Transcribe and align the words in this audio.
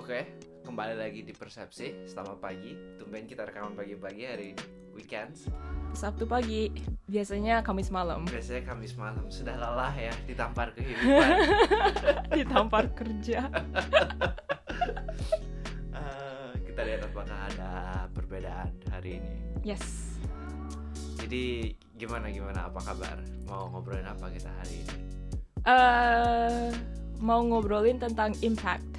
Oke, 0.00 0.24
kembali 0.64 0.96
lagi 0.96 1.20
di 1.20 1.36
Persepsi. 1.36 2.08
Selamat 2.08 2.40
pagi. 2.40 2.72
Tumben 2.96 3.28
kita 3.28 3.44
rekaman 3.44 3.76
pagi-pagi 3.76 4.24
hari 4.24 4.56
ini. 4.56 4.64
Weekends. 4.96 5.44
Sabtu 5.92 6.24
pagi, 6.24 6.72
biasanya 7.04 7.60
Kamis 7.60 7.92
malam 7.92 8.24
Biasanya 8.24 8.64
Kamis 8.64 8.96
malam. 8.96 9.28
Sudah 9.28 9.60
lelah 9.60 9.92
ya 9.92 10.08
ditampar 10.24 10.72
kehidupan. 10.72 11.28
ditampar 12.40 12.84
kerja. 12.96 13.44
Eh, 15.92 16.52
kita 16.64 16.80
lihat 16.80 17.04
apakah 17.04 17.36
ada 17.52 17.70
perbedaan 18.16 18.72
hari 18.88 19.20
ini. 19.20 19.32
Yes. 19.60 20.16
Jadi 21.20 21.76
gimana 22.00 22.32
gimana? 22.32 22.72
Apa 22.72 22.80
kabar? 22.80 23.20
Mau 23.44 23.68
ngobrolin 23.68 24.08
apa 24.08 24.32
kita 24.32 24.48
hari 24.48 24.80
ini? 24.80 24.96
eh 25.68 26.72
mau 27.20 27.44
ngobrolin 27.44 28.00
tentang 28.00 28.32
impact. 28.40 28.89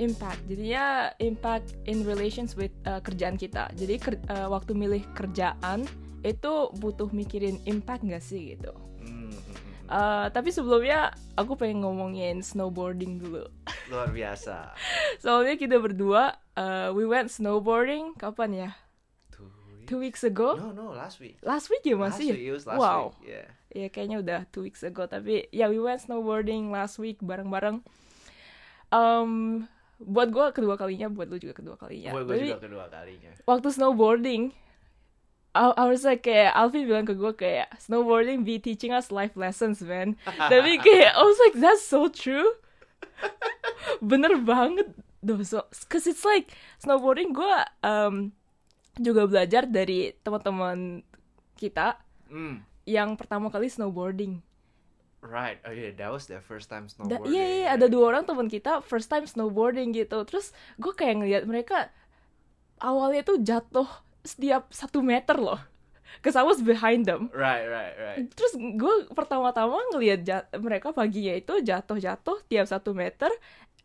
Impact. 0.00 0.40
Jadinya 0.48 1.12
impact 1.20 1.76
in 1.84 2.08
relations 2.08 2.56
with 2.56 2.72
uh, 2.88 3.04
kerjaan 3.04 3.36
kita. 3.36 3.68
Jadi 3.76 4.00
ker- 4.00 4.24
uh, 4.32 4.48
waktu 4.48 4.72
milih 4.72 5.04
kerjaan 5.12 5.84
itu 6.24 6.72
butuh 6.80 7.12
mikirin 7.12 7.60
impact 7.68 8.00
nggak 8.08 8.24
sih 8.24 8.56
gitu. 8.56 8.72
Hmm. 9.04 9.28
Uh, 9.90 10.32
tapi 10.32 10.48
sebelumnya 10.48 11.12
aku 11.36 11.52
pengen 11.60 11.84
ngomongin 11.84 12.40
snowboarding 12.40 13.20
dulu. 13.20 13.44
Luar 13.92 14.08
biasa. 14.08 14.72
Soalnya 15.20 15.60
kita 15.60 15.76
berdua 15.76 16.40
uh, 16.56 16.88
we 16.96 17.04
went 17.04 17.28
snowboarding 17.28 18.16
kapan 18.16 18.50
ya? 18.56 18.70
Two 19.28 19.52
weeks. 19.52 19.84
Two 19.84 20.00
weeks 20.00 20.22
ago. 20.24 20.56
No 20.56 20.72
no 20.72 20.96
last 20.96 21.20
week. 21.20 21.36
Last 21.44 21.68
week 21.68 21.84
ya 21.84 22.00
Last 22.00 22.16
masih. 22.16 22.32
week. 22.32 22.48
It 22.48 22.52
was 22.56 22.64
last 22.64 22.80
wow. 22.80 23.12
week. 23.20 23.36
Yeah. 23.36 23.48
ya 23.70 23.86
kayaknya 23.86 24.18
udah 24.18 24.40
two 24.50 24.66
weeks 24.66 24.82
ago 24.82 25.06
tapi 25.06 25.46
ya 25.54 25.70
we 25.70 25.78
went 25.78 26.02
snowboarding 26.02 26.74
last 26.74 26.98
week 26.98 27.22
bareng-bareng 27.22 27.86
um, 28.90 29.62
buat 30.00 30.32
gue 30.32 30.44
kedua 30.56 30.80
kalinya 30.80 31.12
buat 31.12 31.28
lu 31.28 31.36
juga 31.36 31.52
kedua 31.52 31.76
kalinya. 31.76 32.16
Gue 32.16 32.24
gue 32.24 32.36
juga 32.48 32.60
kedua 32.64 32.88
kalinya. 32.88 33.30
waktu 33.44 33.68
snowboarding 33.68 34.56
I, 35.50 35.74
I 35.76 35.84
was 35.90 36.06
like 36.06 36.22
kayak 36.24 36.54
Alvin 36.54 36.86
bilang 36.86 37.04
ke 37.04 37.12
gue 37.18 37.32
kayak 37.34 37.68
snowboarding 37.82 38.46
be 38.46 38.56
teaching 38.62 38.94
us 38.94 39.10
life 39.10 39.34
lessons 39.34 39.82
man. 39.84 40.14
Tapi 40.52 40.78
kayak 40.80 41.12
I 41.12 41.22
was 41.22 41.38
like 41.42 41.56
that's 41.58 41.84
so 41.84 42.06
true. 42.08 42.54
Bener 44.00 44.40
banget. 44.40 44.94
Duh, 45.20 45.36
so, 45.44 45.68
cause 45.92 46.08
it's 46.08 46.24
like 46.24 46.48
snowboarding 46.80 47.36
gue 47.36 47.56
um, 47.84 48.32
juga 48.96 49.28
belajar 49.28 49.68
dari 49.68 50.16
teman-teman 50.24 51.04
kita 51.60 52.00
Hmm. 52.30 52.62
yang 52.86 53.18
pertama 53.18 53.50
kali 53.50 53.66
snowboarding 53.66 54.38
Right. 55.20 55.60
Oh 55.62 55.72
yeah, 55.72 55.92
that 56.00 56.08
was 56.08 56.24
their 56.26 56.40
first 56.40 56.72
time 56.72 56.88
snowboarding. 56.88 57.28
iya, 57.28 57.44
iya, 57.44 57.66
ada 57.76 57.92
dua 57.92 58.16
orang 58.16 58.24
teman 58.24 58.48
kita 58.48 58.80
first 58.80 59.12
time 59.12 59.28
snowboarding 59.28 59.92
gitu. 59.92 60.16
Terus 60.24 60.50
gue 60.80 60.92
kayak 60.92 61.20
ngeliat 61.20 61.44
mereka 61.44 61.92
awalnya 62.80 63.20
tuh 63.20 63.36
jatuh 63.36 63.84
setiap 64.24 64.72
satu 64.72 65.04
meter 65.04 65.36
loh. 65.36 65.60
Cause 66.24 66.34
I 66.34 66.42
was 66.42 66.58
behind 66.58 67.06
them. 67.06 67.30
Right, 67.30 67.68
right, 67.68 67.94
right. 67.94 68.26
Terus 68.32 68.56
gue 68.56 68.94
pertama-tama 69.14 69.78
ngeliat 69.94 70.20
ja- 70.26 70.48
mereka 70.58 70.90
paginya 70.90 71.38
itu 71.38 71.62
jatuh-jatuh 71.62 72.50
tiap 72.50 72.66
satu 72.66 72.90
meter. 72.96 73.30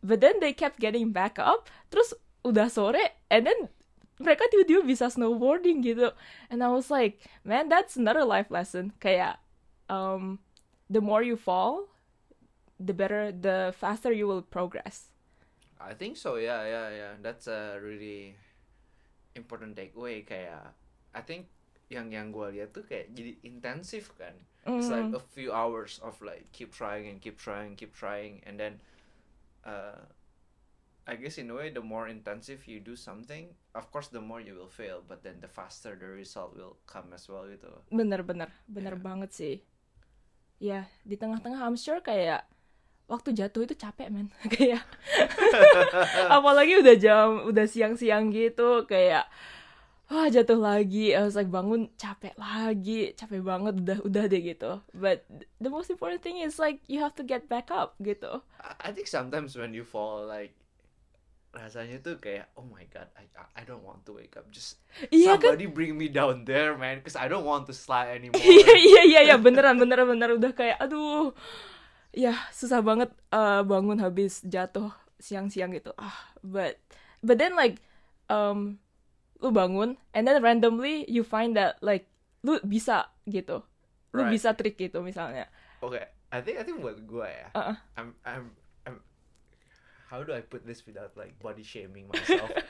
But 0.02 0.20
then 0.20 0.42
they 0.42 0.50
kept 0.50 0.80
getting 0.82 1.14
back 1.14 1.38
up. 1.38 1.70
Terus 1.88 2.12
udah 2.42 2.66
sore, 2.66 3.00
and 3.28 3.46
then 3.46 3.70
mereka 4.16 4.48
tiba-tiba 4.48 4.82
bisa 4.82 5.06
snowboarding 5.06 5.84
gitu. 5.84 6.10
And 6.48 6.64
I 6.64 6.68
was 6.72 6.88
like, 6.88 7.20
man, 7.44 7.68
that's 7.68 7.94
another 7.94 8.24
life 8.24 8.48
lesson. 8.50 8.96
Kayak, 8.98 9.38
um, 9.86 10.40
the 10.88 11.00
more 11.00 11.22
you 11.22 11.36
fall, 11.36 11.88
the 12.78 12.94
better, 12.94 13.32
the 13.32 13.74
faster 13.76 14.12
you 14.12 14.26
will 14.26 14.42
progress. 14.42 15.10
I 15.80 15.92
think 15.94 16.16
so. 16.16 16.36
Yeah, 16.36 16.64
yeah, 16.64 16.88
yeah. 16.90 17.12
That's 17.20 17.46
a 17.46 17.76
really 17.82 18.34
important 19.34 19.76
takeaway. 19.76 20.24
Kayak, 20.24 20.72
I 21.12 21.20
think 21.20 21.48
yang 21.92 22.10
yang 22.10 22.32
gue 22.34 22.50
lihat 22.58 22.74
tuh 22.74 22.82
kayak 22.82 23.14
jadi 23.14 23.38
intensif 23.46 24.10
kan. 24.18 24.34
It's 24.66 24.90
like 24.90 25.14
Mm. 25.14 25.14
a 25.14 25.22
few 25.22 25.54
hours 25.54 26.02
of 26.02 26.18
like 26.18 26.50
keep 26.50 26.74
trying 26.74 27.06
and 27.06 27.22
keep 27.22 27.38
trying, 27.38 27.78
keep 27.78 27.94
trying, 27.94 28.42
and 28.42 28.58
then, 28.58 28.82
uh, 29.62 30.02
I 31.06 31.14
guess 31.14 31.38
in 31.38 31.46
a 31.50 31.54
way, 31.54 31.70
the 31.70 31.84
more 31.84 32.10
intensive 32.10 32.66
you 32.66 32.82
do 32.82 32.98
something, 32.98 33.54
of 33.78 33.86
course, 33.94 34.10
the 34.10 34.18
more 34.18 34.42
you 34.42 34.58
will 34.58 34.66
fail. 34.66 35.06
But 35.06 35.22
then 35.22 35.38
the 35.38 35.46
faster 35.46 35.94
the 35.94 36.10
result 36.10 36.58
will 36.58 36.82
come 36.90 37.14
as 37.14 37.30
well 37.30 37.46
gitu. 37.46 37.70
Bener-bener, 37.94 38.50
bener 38.66 38.98
Iya. 38.98 39.04
banget 39.06 39.30
sih. 39.30 39.56
Ya, 40.56 40.88
di 41.04 41.20
tengah-tengah 41.20 41.60
I'm 41.60 41.76
sure 41.76 42.00
kayak 42.00 42.48
waktu 43.06 43.36
jatuh 43.36 43.68
itu 43.68 43.74
capek 43.78 44.08
men. 44.10 44.28
Kayak 44.54 44.82
apalagi 46.36 46.82
udah 46.82 46.96
jam 46.98 47.28
udah 47.46 47.66
siang-siang 47.68 48.34
gitu 48.34 48.82
kayak 48.88 49.30
wah 50.10 50.26
jatuh 50.26 50.58
lagi 50.58 51.14
I 51.14 51.22
was 51.22 51.38
like 51.38 51.50
bangun 51.50 51.90
capek 51.98 52.34
lagi 52.38 53.14
capek 53.14 53.42
banget 53.42 53.74
udah 53.84 53.98
udah 54.02 54.24
deh 54.26 54.42
gitu. 54.42 54.82
But 54.90 55.22
the 55.62 55.70
most 55.70 55.92
important 55.92 56.26
thing 56.26 56.42
is 56.42 56.58
like 56.58 56.82
you 56.90 56.98
have 57.02 57.14
to 57.20 57.24
get 57.26 57.46
back 57.46 57.70
up 57.70 57.94
gitu. 58.02 58.42
I 58.58 58.90
think 58.90 59.06
sometimes 59.06 59.54
when 59.54 59.70
you 59.70 59.86
fall 59.86 60.26
like 60.26 60.54
rasanya 61.56 61.98
tuh 61.98 62.20
kayak 62.20 62.52
oh 62.54 62.62
my 62.62 62.84
god 62.86 63.08
I 63.16 63.24
I- 63.56 63.64
don't 63.66 63.82
want 63.82 64.04
to 64.06 64.14
wake 64.14 64.36
up. 64.36 64.46
Just 64.52 64.78
iya 65.10 65.34
kan? 65.34 65.56
somebody 65.56 65.66
bring 65.66 65.96
me 65.96 66.06
down 66.06 66.44
there 66.44 66.76
man 66.76 67.00
because 67.00 67.16
I 67.16 67.26
don't 67.26 67.42
want 67.42 67.66
to 67.66 67.74
slide 67.74 68.14
anymore. 68.14 68.36
Iya 68.44 68.72
iya 68.76 69.02
iya 69.02 69.20
iya 69.32 69.36
beneran 69.40 69.80
beneran 69.80 70.06
beneran. 70.06 70.36
Udah 70.38 70.52
kayak 70.52 70.78
aduh. 70.78 71.32
Ya 72.14 72.32
susah 72.52 72.80
banget 72.80 73.10
uh, 73.32 73.64
bangun 73.64 73.98
habis 73.98 74.40
jatuh 74.44 74.92
siang-siang 75.18 75.72
gitu. 75.72 75.90
Ah 75.96 76.14
but 76.44 76.76
but 77.24 77.36
then 77.36 77.56
like 77.56 77.80
um 78.28 78.78
lu 79.40 79.52
bangun 79.52 79.96
and 80.12 80.24
then 80.24 80.40
randomly 80.40 81.04
you 81.08 81.20
find 81.24 81.56
that 81.56 81.76
like 81.82 82.06
lu 82.44 82.60
bisa 82.62 83.08
gitu. 83.26 83.64
Lu 84.14 84.24
Right. 84.24 84.32
bisa 84.32 84.56
trik 84.56 84.78
gitu 84.78 85.02
misalnya. 85.04 85.48
Okay 85.80 86.04
I 86.32 86.40
think 86.40 86.56
I 86.58 86.64
think 86.64 86.80
buat 86.80 86.98
gue 87.04 87.26
ya 87.28 87.48
Uh-uh. 87.52 87.76
I'm 87.96 88.14
I'm 88.24 88.46
I'm 88.46 88.46
how 90.06 90.22
do 90.22 90.32
I 90.32 90.40
put 90.40 90.66
this 90.66 90.86
without 90.86 91.14
like 91.14 91.38
body 91.38 91.62
shaming 91.62 92.08
myself 92.08 92.50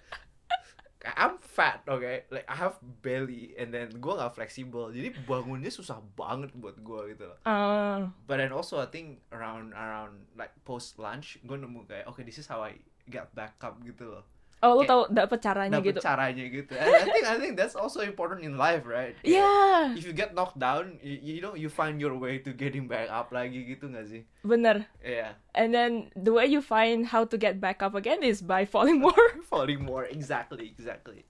I'm 1.07 1.39
fat, 1.39 1.87
okay? 1.87 2.27
Like 2.35 2.51
I 2.51 2.59
have 2.59 2.83
belly, 2.83 3.55
and 3.55 3.71
then 3.71 3.95
gue 3.95 4.11
nggak 4.11 4.35
fleksibel, 4.35 4.91
jadi 4.91 5.15
bangunnya 5.23 5.71
susah 5.71 6.03
banget 6.19 6.51
buat 6.59 6.83
gue 6.83 7.15
gitu 7.15 7.31
loh. 7.31 7.39
Uh, 7.47 8.11
But 8.27 8.43
then 8.43 8.51
also 8.51 8.83
I 8.83 8.91
think 8.91 9.23
around 9.31 9.71
around 9.71 10.27
like 10.35 10.51
post 10.67 10.99
lunch, 10.99 11.39
gue 11.47 11.55
nemu 11.55 11.87
kayak 11.87 12.11
okay 12.11 12.27
this 12.27 12.43
is 12.43 12.51
how 12.51 12.59
I 12.59 12.83
get 13.07 13.31
back 13.39 13.55
up 13.63 13.79
gitu 13.87 14.19
loh. 14.19 14.27
Oh 14.65 14.73
lu 14.73 14.83
Kayak 14.85 14.89
tahu 14.89 15.03
dapet 15.13 15.39
caranya 15.45 15.77
Dapet 15.77 15.89
gitu 15.93 16.01
caranya 16.01 16.45
gitu. 16.49 16.73
And 16.77 16.89
I 16.89 17.05
think 17.05 17.27
I 17.29 17.37
think 17.37 17.53
that's 17.61 17.77
also 17.77 18.01
important 18.01 18.41
in 18.41 18.57
life, 18.57 18.89
right? 18.89 19.13
Kayak, 19.21 19.37
yeah 19.37 19.81
If 19.93 20.09
you 20.09 20.17
get 20.17 20.33
knocked 20.33 20.57
down, 20.57 20.97
you, 21.05 21.37
you 21.37 21.41
know 21.45 21.53
you 21.53 21.69
find 21.69 22.01
your 22.01 22.17
way 22.17 22.41
to 22.41 22.57
getting 22.57 22.89
back 22.89 23.13
up 23.13 23.29
lagi 23.33 23.69
gitu 23.69 23.93
gak 23.93 24.09
sih? 24.09 24.25
bener 24.47 24.89
Yeah, 25.05 25.37
and 25.53 25.75
then 25.75 26.09
the 26.17 26.33
way 26.33 26.49
you 26.49 26.65
find 26.65 27.11
how 27.13 27.29
to 27.29 27.37
get 27.37 27.61
back 27.61 27.85
up 27.85 27.93
again 27.93 28.25
is 28.25 28.41
by 28.41 28.65
falling 28.65 29.03
more 29.03 29.27
falling 29.53 29.85
more 29.85 30.09
exactly, 30.09 30.71
exactly. 30.71 31.29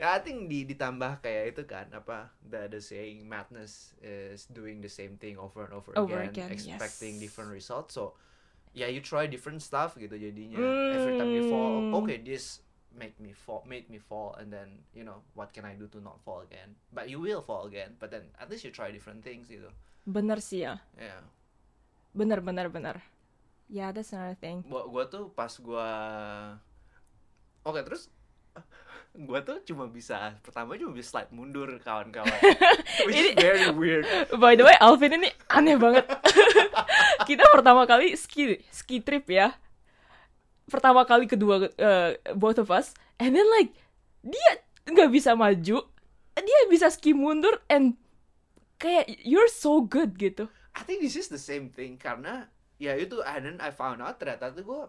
Ya, 0.00 0.16
I 0.16 0.20
think 0.24 0.48
di 0.48 0.64
ditambah 0.64 1.20
kayak 1.20 1.52
itu 1.52 1.62
kan 1.68 1.92
apa 1.92 2.32
the 2.40 2.72
the 2.72 2.80
saying 2.80 3.28
madness 3.28 3.92
is 4.00 4.48
doing 4.48 4.80
the 4.80 4.88
same 4.88 5.20
thing 5.20 5.36
over 5.36 5.68
and 5.68 5.76
over, 5.76 5.92
Over 5.92 6.24
again, 6.24 6.48
again, 6.48 6.56
expecting 6.56 7.20
yes. 7.20 7.28
different 7.28 7.52
results. 7.52 8.00
So 8.00 8.16
yeah, 8.72 8.86
you 8.86 9.00
try 9.00 9.26
different 9.26 9.60
stuff 9.60 9.94
gitu 9.94 10.14
jadinya. 10.14 10.62
Every 10.88 11.12
time 11.12 11.30
you 11.30 11.42
fall, 11.42 11.82
Mm. 11.84 11.94
okay, 11.98 12.16
this 12.16 12.62
make 12.90 13.14
me 13.18 13.30
fall, 13.30 13.62
made 13.64 13.86
me 13.86 13.96
fall, 13.96 14.34
and 14.34 14.50
then 14.50 14.82
you 14.90 15.02
know 15.02 15.22
what 15.34 15.50
can 15.50 15.62
I 15.62 15.74
do 15.74 15.86
to 15.88 15.98
not 15.98 16.18
fall 16.20 16.42
again? 16.42 16.74
But 16.90 17.06
you 17.06 17.18
will 17.18 17.38
fall 17.40 17.64
again. 17.64 17.94
But 17.96 18.10
then 18.10 18.30
at 18.34 18.46
least 18.46 18.62
you 18.62 18.70
try 18.70 18.90
different 18.90 19.22
things 19.22 19.46
gitu. 19.46 19.70
bener 20.00 20.40
sih 20.40 20.64
ya 20.64 20.80
Yeah. 20.96 21.20
bener 22.10 22.40
bener 22.40 22.66
bener 22.66 23.04
yeah 23.68 23.92
that's 23.92 24.10
another 24.10 24.34
thing 24.34 24.64
Gua, 24.64 24.88
gua 24.88 25.04
tuh 25.06 25.28
pas 25.30 25.52
gua 25.60 25.86
Oke, 27.60 27.84
terus 27.84 28.08
gua 29.10 29.42
tuh 29.42 29.58
cuma 29.66 29.90
bisa 29.90 30.38
pertama 30.40 30.78
cuma 30.78 30.94
bisa 30.94 31.10
slide 31.10 31.32
mundur 31.34 31.66
kawan-kawan. 31.82 32.30
Which 33.06 33.18
is 33.18 33.34
very 33.34 33.66
weird. 33.74 34.06
By 34.38 34.54
the 34.54 34.62
way, 34.62 34.76
Alvin 34.78 35.18
ini 35.18 35.30
aneh 35.50 35.74
banget. 35.74 36.06
Kita 37.28 37.42
pertama 37.50 37.84
kali 37.90 38.14
ski 38.14 38.62
ski 38.70 39.02
trip 39.02 39.26
ya. 39.26 39.54
Pertama 40.70 41.02
kali 41.02 41.26
kedua 41.26 41.66
eh, 41.74 42.22
both 42.38 42.62
of 42.62 42.70
us, 42.70 42.94
and 43.18 43.34
then 43.34 43.46
like 43.58 43.74
dia 44.22 44.62
nggak 44.86 45.10
bisa 45.10 45.34
maju, 45.34 45.82
dia 46.38 46.60
bisa 46.70 46.86
ski 46.88 47.10
mundur 47.10 47.58
and 47.66 47.98
kayak 48.78 49.10
you're 49.26 49.50
so 49.50 49.82
good 49.82 50.14
gitu. 50.16 50.46
I 50.72 50.86
think 50.86 51.02
this 51.02 51.18
is 51.18 51.26
the 51.26 51.40
same 51.40 51.68
thing 51.68 51.98
karena 51.98 52.46
ya 52.78 52.94
itu 52.94 53.20
and 53.26 53.42
then 53.42 53.58
I 53.58 53.74
found 53.74 54.00
out 54.00 54.22
ternyata 54.22 54.54
tuh 54.54 54.62
gua 54.62 54.82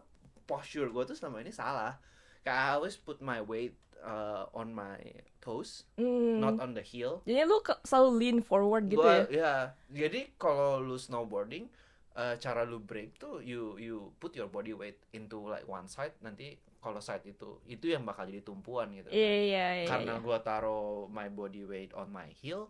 posture 0.46 0.94
gua 0.94 1.10
tuh 1.10 1.18
selama 1.18 1.42
ini 1.42 1.50
salah. 1.50 1.98
Kayak 2.46 2.58
I 2.58 2.68
always 2.78 2.96
put 2.98 3.20
my 3.20 3.42
weight 3.42 3.78
uh, 4.02 4.50
on 4.52 4.74
my 4.74 4.98
toes, 5.40 5.86
Hmm. 5.96 6.38
not 6.38 6.58
on 6.58 6.74
the 6.74 6.82
heel. 6.82 7.22
Jadi 7.24 7.42
lu 7.46 7.62
ke- 7.62 7.82
selalu 7.82 8.10
lean 8.18 8.38
forward 8.42 8.86
gitu 8.86 9.02
Gua 9.02 9.26
ya. 9.26 9.26
ya, 9.30 9.54
jadi 9.90 10.30
kalau 10.36 10.78
lu 10.78 10.98
snowboarding 10.98 11.66
eh, 12.12 12.36
cara 12.38 12.62
lu 12.62 12.78
break 12.78 13.16
tuh 13.16 13.40
you 13.40 13.80
you 13.80 14.12
put 14.20 14.36
your 14.36 14.46
body 14.46 14.76
weight 14.76 15.00
into 15.14 15.42
like 15.48 15.64
one 15.64 15.88
side 15.88 16.12
nanti 16.20 16.60
kalau 16.78 17.00
side 17.00 17.24
itu 17.24 17.62
itu 17.66 17.88
yang 17.88 18.04
bakal 18.04 18.28
jadi 18.28 18.42
tumpuan 18.42 18.92
gitu 18.92 19.08
kan. 19.08 19.16
Iya 19.16 19.34
iya 19.48 19.68
iya. 19.82 19.88
karena 19.88 20.18
iya. 20.18 20.22
gua 20.22 20.38
taruh 20.42 21.08
my 21.08 21.32
body 21.32 21.64
weight 21.64 21.96
on 21.96 22.12
my 22.12 22.28
heel 22.36 22.68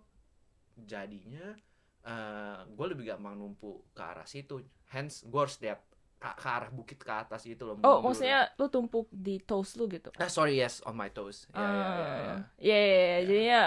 jadinya 0.78 1.58
eh 2.02 2.58
gue 2.66 2.86
lebih 2.90 3.14
gampang 3.14 3.38
numpuk 3.38 3.86
ke 3.94 4.02
arah 4.02 4.26
situ 4.26 4.66
hence 4.90 5.22
gue 5.22 5.38
harus 5.38 5.62
lihat 5.62 5.78
ke, 6.22 6.48
arah 6.48 6.70
bukit 6.70 6.98
ke 6.98 7.10
atas 7.10 7.42
gitu 7.42 7.66
loh 7.66 7.76
Oh, 7.82 7.98
maksudnya 8.00 8.54
lu 8.56 8.68
tumpuk 8.68 9.10
di 9.10 9.40
toes 9.40 9.74
lu 9.74 9.88
gitu. 9.88 10.14
ah 10.14 10.28
sorry 10.28 10.56
yes 10.56 10.80
on 10.82 10.94
my 10.94 11.10
toes 11.10 11.50
ya 11.50 11.58
ya 11.58 11.66
ya, 11.66 11.66
ya. 11.66 11.74
Ah, 11.74 12.38
Iya, 12.56 12.78
iya, 12.78 12.94
iya. 12.94 13.18
jadinya 13.24 13.62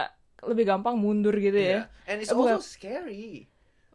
lebih 0.44 0.64
gampang 0.64 0.94
mundur 0.94 1.34
gitu 1.34 1.56
ya. 1.56 1.82
Iya. 1.82 2.06
and 2.06 2.16
it's 2.20 2.28
Eh, 2.28 2.36
bukan- 2.36 2.56
also 2.56 2.64
scary 2.64 3.50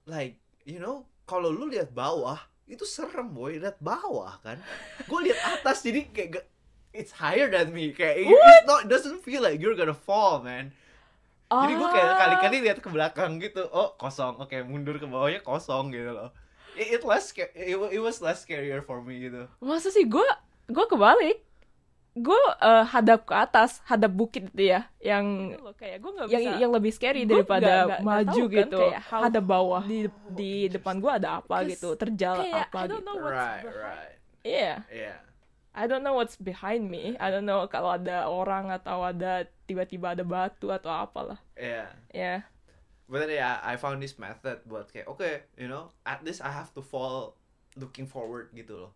like 0.05 0.35
you 0.63 0.77
know 0.77 1.01
kalau 1.23 1.47
lu 1.47 1.65
lihat 1.65 1.89
bawah 1.89 2.35
itu 2.65 2.83
serem 2.83 3.29
boy 3.29 3.55
lihat 3.55 3.79
bawah 3.79 4.35
kan 4.39 4.59
gue 5.01 5.19
lihat 5.23 5.39
atas 5.55 5.79
jadi 5.79 6.05
kayak 6.05 6.43
it's 6.91 7.13
higher 7.13 7.47
than 7.47 7.69
me 7.69 7.89
kayak 7.91 8.19
it- 8.19 8.29
it's 8.29 8.65
not 8.65 8.85
doesn't 8.85 9.19
feel 9.19 9.39
like 9.39 9.57
you're 9.57 9.73
gonna 9.73 9.95
fall 9.95 10.39
man 10.39 10.75
Jadi 11.49 11.73
gue 11.73 11.89
kayak 11.89 12.05
Ah. 12.07 12.17
kali-kali 12.19 12.57
lihat 12.61 12.77
ke 12.77 12.85
belakang 12.87 13.39
gitu, 13.39 13.65
oh 13.65 13.97
kosong, 13.97 14.37
oke 14.37 14.53
mundur 14.63 14.93
ke 14.95 15.07
bawahnya 15.07 15.41
kosong 15.41 15.89
gitu 15.89 16.13
loh. 16.13 16.29
It, 16.73 16.99
it 16.99 17.03
less, 17.03 17.31
it, 17.35 17.75
wa- 17.75 17.89
it 17.89 17.97
was 17.97 18.19
less 18.19 18.41
scarier 18.41 18.79
for 18.79 18.99
me 18.99 19.19
gitu. 19.21 19.47
Masa 19.59 19.89
sih 19.89 20.03
gue 20.03 20.25
gue 20.65 20.85
kebalik. 20.85 21.41
Gue 22.11 22.35
eh, 22.57 22.83
hadap 22.85 23.23
ke 23.23 23.33
atas, 23.33 23.79
hadap 23.85 24.11
bukit 24.11 24.49
itu 24.49 24.67
ya, 24.67 24.89
yang 24.99 25.55
kayak 25.77 26.01
gue 26.01 26.11
yang 26.25 26.27
bisa 26.27 26.51
yang 26.57 26.71
lebih 26.73 26.91
scary 26.91 27.23
Gua 27.23 27.39
daripada 27.39 27.63
nggak- 27.63 27.85
nggak 27.85 28.01
maju 28.03 28.25
tahu 28.35 28.49
kan 28.49 28.57
gitu. 28.65 28.79
kayak 28.81 29.01
how- 29.05 29.23
hadap 29.23 29.45
bawah 29.45 29.83
di 29.85 29.99
Oh, 30.03 30.11
di 30.29 30.51
depan 30.67 30.95
gue 30.97 31.11
ada 31.13 31.29
apa 31.39 31.55
gitu, 31.63 31.89
terjal 31.95 32.35
kayak, 32.41 32.67
apa 32.67 32.77
I 32.77 32.85
don't 32.85 32.97
gitu. 32.97 33.07
know 33.07 33.15
what's 33.15 33.31
Right, 33.31 33.61
behind- 33.61 33.79
right, 33.79 34.15
Iya, 34.41 34.73
yeah. 34.89 35.17
I 35.69 35.83
don't 35.85 36.01
know 36.01 36.17
what's 36.17 36.35
behind 36.35 36.89
me. 36.89 37.13
I 37.15 37.29
don't 37.29 37.45
know 37.45 37.63
kalau 37.67 37.93
ada 37.93 38.25
orang 38.25 38.67
atau 38.67 39.05
ada 39.05 39.45
tiba-tiba 39.63 40.11
ada 40.11 40.25
batu 40.25 40.73
atau 40.73 40.89
apalah. 40.89 41.39
Yeah. 41.55 41.93
Ya. 42.09 42.35
But 43.09 43.25
then 43.25 43.33
yeah, 43.33 43.57
I 43.65 43.73
found 43.81 44.05
this 44.05 44.21
method 44.21 44.61
buat 44.69 44.93
kayak 44.93 45.09
oke, 45.09 45.25
you 45.57 45.65
know, 45.65 45.89
at 46.05 46.21
least 46.21 46.45
I 46.45 46.53
have 46.53 46.69
to 46.77 46.85
fall 46.85 47.41
looking 47.73 48.05
forward 48.05 48.53
gitu 48.53 48.85
loh. 48.85 48.93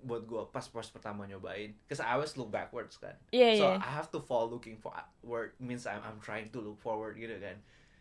Buat 0.00 0.24
gua 0.24 0.42
pas 0.48 0.64
pas 0.64 0.88
pertama 0.88 1.28
nyobain, 1.28 1.76
cause 1.84 2.00
I 2.00 2.16
always 2.16 2.32
look 2.40 2.48
backwards 2.48 2.96
kan. 2.96 3.20
Iya, 3.28 3.60
so 3.60 3.64
iya. 3.68 3.76
I 3.76 3.90
have 3.92 4.08
to 4.16 4.24
fall 4.24 4.48
looking 4.48 4.80
forward 4.80 5.52
means 5.60 5.84
I'm 5.84 6.00
I'm 6.00 6.16
trying 6.24 6.48
to 6.56 6.58
look 6.64 6.80
forward 6.80 7.20
gitu 7.20 7.36
kan. 7.36 7.60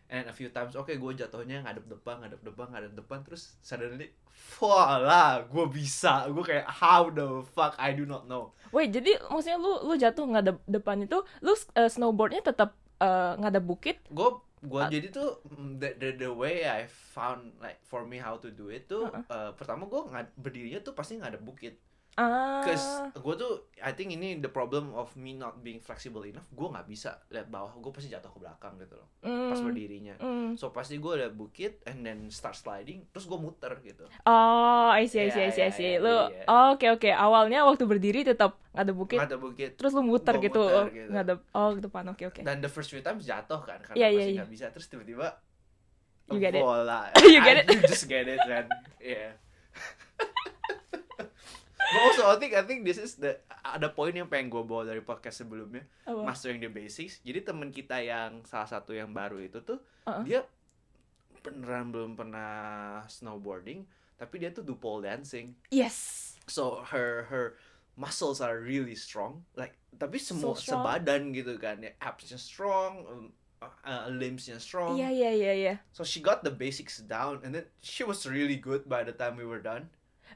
And 0.10 0.26
a 0.26 0.34
few 0.34 0.50
times, 0.50 0.74
oke 0.74 0.90
gue 0.90 1.12
jatuhnya 1.14 1.62
ngadep 1.62 1.86
depan, 1.86 2.26
ngadep 2.26 2.42
depan, 2.42 2.74
ngadep 2.74 2.98
depan, 2.98 3.22
terus 3.22 3.54
suddenly, 3.62 4.10
voila, 4.58 5.46
gue 5.46 5.66
bisa. 5.70 6.26
Gue 6.34 6.42
kayak 6.42 6.66
how 6.66 7.14
the 7.14 7.46
fuck 7.54 7.78
I 7.78 7.94
do 7.94 8.10
not 8.10 8.26
know. 8.26 8.50
Wait, 8.74 8.90
jadi 8.90 9.22
maksudnya 9.30 9.62
lu 9.62 9.86
lu 9.86 9.94
jatuh 10.02 10.26
ngadep 10.26 10.58
depan 10.66 11.06
itu, 11.06 11.22
lu 11.46 11.54
eh, 11.54 11.86
snowboardnya 11.86 12.42
tetap 12.42 12.74
eh, 12.98 13.38
ngadep 13.38 13.62
bukit? 13.62 14.02
gue 14.10 14.30
gue 14.60 14.76
Ah. 14.78 14.92
jadi 14.92 15.08
tuh 15.10 15.40
mm, 15.46 15.80
the, 15.80 15.90
the 15.96 16.10
the 16.18 16.30
way 16.30 16.64
I 16.64 16.84
found 16.86 17.56
like 17.58 17.80
for 17.82 18.04
me 18.04 18.20
how 18.20 18.36
to 18.38 18.52
do 18.52 18.68
it 18.68 18.86
tuh 18.86 19.08
Uh-uh. 19.08 19.24
uh, 19.26 19.52
pertama 19.56 19.86
gue 19.86 20.02
ngad 20.06 20.28
berdirinya 20.36 20.80
tuh 20.80 20.92
pasti 20.92 21.16
ngadep 21.16 21.40
bukit 21.40 21.80
Ah. 22.14 22.60
cause 22.62 22.84
gue 23.12 23.36
tuh 23.36 23.54
I 23.80 23.92
think 23.92 24.12
ini 24.12 24.36
the 24.36 24.48
problem 24.48 24.92
of 24.92 25.14
me 25.14 25.32
not 25.32 25.60
being 25.60 25.80
flexible 25.80 26.24
enough 26.24 26.50
gue 26.50 26.68
nggak 26.68 26.84
bisa 26.84 27.16
lihat 27.28 27.48
bawah 27.48 27.72
gue 27.72 27.90
pasti 27.90 28.08
jatuh 28.08 28.28
ke 28.28 28.40
belakang 28.40 28.76
gitu 28.76 28.98
loh 28.98 29.08
pas 29.22 29.56
Mm, 29.56 29.64
berdirinya 29.64 30.16
mm. 30.18 30.50
so 30.54 30.70
pasti 30.70 30.98
gue 30.98 31.14
lihat 31.16 31.32
bukit 31.32 31.80
and 31.84 32.04
then 32.04 32.28
start 32.28 32.54
sliding 32.54 33.08
terus 33.10 33.24
gue 33.24 33.36
muter 33.36 33.72
gitu 33.82 34.04
Oh, 34.24 34.88
I 34.90 35.06
see, 35.06 35.22
I 35.22 35.30
see, 35.30 35.40
I 35.40 35.48
Iya, 35.48 35.52
see, 35.52 35.62
I 35.62 35.66
iya, 35.66 35.72
see. 35.72 35.92
Lu, 35.96 36.12
iya. 36.28 36.44
oh, 36.46 36.76
oke, 36.76 36.88
oke. 36.92 37.08
Awalnya 37.08 37.64
waktu 37.64 37.84
berdiri 37.86 38.22
tetap 38.22 38.60
ngadep 38.72 38.96
bukit, 38.96 39.18
ngadep 39.18 39.40
bukit 39.40 39.72
terus 39.74 39.92
lu 39.92 40.04
muter 40.04 40.36
Gua 40.36 40.44
gitu, 40.44 40.60
muter 40.60 40.76
oh, 40.76 40.86
gitu. 40.90 41.10
ngadep, 41.10 41.40
oh 41.52 41.70
ke 41.72 41.82
depan, 41.82 42.04
oke, 42.10 42.24
oke. 42.26 42.42
dan 42.44 42.58
the 42.60 42.68
first 42.68 42.90
few 42.90 43.00
times 43.00 43.24
jatuh 43.24 43.62
kan 43.62 43.80
karena 43.80 43.96
Iya, 43.96 44.08
iya, 44.10 44.20
masih 44.20 44.28
iya. 44.28 44.40
nggak 44.44 44.52
bisa 44.52 44.66
terus 44.70 44.88
tiba-tiba 44.88 45.28
You 46.30 46.38
get 46.38 46.54
it. 46.54 46.62
You 47.34 47.40
get 47.42 47.58
it. 47.58 47.66
you 47.66 47.82
just 47.88 48.06
get 48.06 48.28
it 48.28 48.38
man 48.46 48.68
yeah 49.02 49.34
But 51.90 52.02
also 52.06 52.22
I 52.30 52.38
think 52.38 52.54
I 52.54 52.62
think 52.62 52.86
this 52.86 52.98
is 52.98 53.18
the 53.18 53.38
ada 53.66 53.90
poin 53.90 54.14
yang 54.14 54.30
pengen 54.30 54.48
gue 54.48 54.62
bawa 54.62 54.86
dari 54.86 55.02
podcast 55.02 55.42
sebelumnya 55.42 55.84
Apa? 56.06 56.22
mastering 56.24 56.62
the 56.62 56.70
basics 56.70 57.18
jadi 57.22 57.42
temen 57.42 57.70
kita 57.70 57.98
yang 57.98 58.46
salah 58.46 58.70
satu 58.70 58.94
yang 58.94 59.10
baru 59.10 59.42
itu 59.42 59.60
tuh 59.62 59.82
Uh-uh. 60.06 60.22
dia 60.22 60.46
beneran 61.40 61.90
belum 61.90 62.14
pernah 62.14 62.52
snowboarding 63.06 63.88
tapi 64.20 64.36
dia 64.38 64.52
tuh 64.52 64.62
do 64.62 64.76
pole 64.76 65.08
dancing 65.08 65.56
Yes. 65.72 66.36
so 66.46 66.84
her 66.84 67.26
her 67.32 67.56
muscles 67.96 68.40
are 68.40 68.60
really 68.60 68.96
strong 68.96 69.44
like 69.56 69.74
tapi 69.96 70.20
semua 70.20 70.54
So 70.54 70.62
strong. 70.62 70.84
sebadan 70.84 71.32
gitu 71.32 71.56
kan 71.58 71.80
ya 71.80 71.96
absnya 72.00 72.38
strong 72.38 72.94
um, 73.08 73.24
uh, 73.64 74.08
limbsnya 74.12 74.60
strong 74.60 74.96
Iya, 74.96 75.10
iya, 75.12 75.32
iya, 75.32 75.54
iya. 75.56 75.76
so 75.92 76.04
she 76.04 76.20
got 76.20 76.44
the 76.44 76.52
basics 76.52 77.00
down 77.04 77.40
and 77.44 77.52
then 77.52 77.66
she 77.80 78.04
was 78.04 78.28
really 78.28 78.60
good 78.60 78.86
by 78.86 79.04
the 79.04 79.12
time 79.12 79.36
we 79.36 79.48
were 79.48 79.60
done 79.60 79.88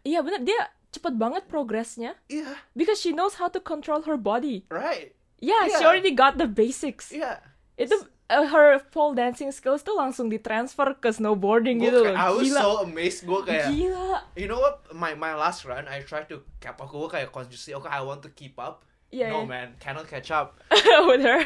Iya 0.02 0.26
bener, 0.26 0.42
dia 0.42 0.58
cepet 0.94 1.18
banget 1.18 1.44
progresnya. 1.46 2.14
yeah 2.30 2.54
Because 2.72 2.98
she 2.98 3.10
knows 3.10 3.36
how 3.36 3.50
to 3.50 3.58
control 3.58 4.06
her 4.06 4.16
body. 4.16 4.70
right 4.70 5.18
Yeah, 5.38 5.68
she 5.68 5.76
Iya. 5.76 5.88
already 5.90 6.14
got 6.14 6.38
the 6.38 6.48
basics. 6.48 7.12
yeah 7.12 7.44
Itu 7.76 7.98
uh, 8.32 8.48
her 8.48 8.80
pole 8.94 9.12
dancing 9.12 9.52
skills 9.52 9.84
tuh 9.84 9.92
langsung 9.92 10.32
ditransfer 10.32 10.96
ke 10.96 11.12
snowboarding 11.12 11.82
Gua 11.82 11.86
gitu 11.90 12.00
loh. 12.08 12.16
I 12.16 12.30
was 12.32 12.48
Gila. 12.48 12.62
so 12.62 12.70
amazed 12.86 13.26
gue 13.26 13.42
kayak 13.44 13.68
Gila. 13.68 14.24
you 14.38 14.48
know 14.48 14.62
what 14.62 14.88
my 14.96 15.12
my 15.12 15.36
last 15.36 15.68
run 15.68 15.84
I 15.90 16.00
tried 16.00 16.32
to 16.32 16.46
cap 16.58 16.80
up 16.80 16.88
gue 16.88 17.10
kayak 17.10 17.34
consciously 17.34 17.76
okay 17.76 17.92
I 17.92 18.00
want 18.00 18.24
to 18.24 18.32
keep 18.32 18.56
up 18.56 18.88
Iya, 19.12 19.30
no 19.30 19.44
iya. 19.44 19.52
man 19.52 19.68
cannot 19.78 20.08
catch 20.08 20.32
up 20.32 20.58
With 21.10 21.22
her. 21.22 21.38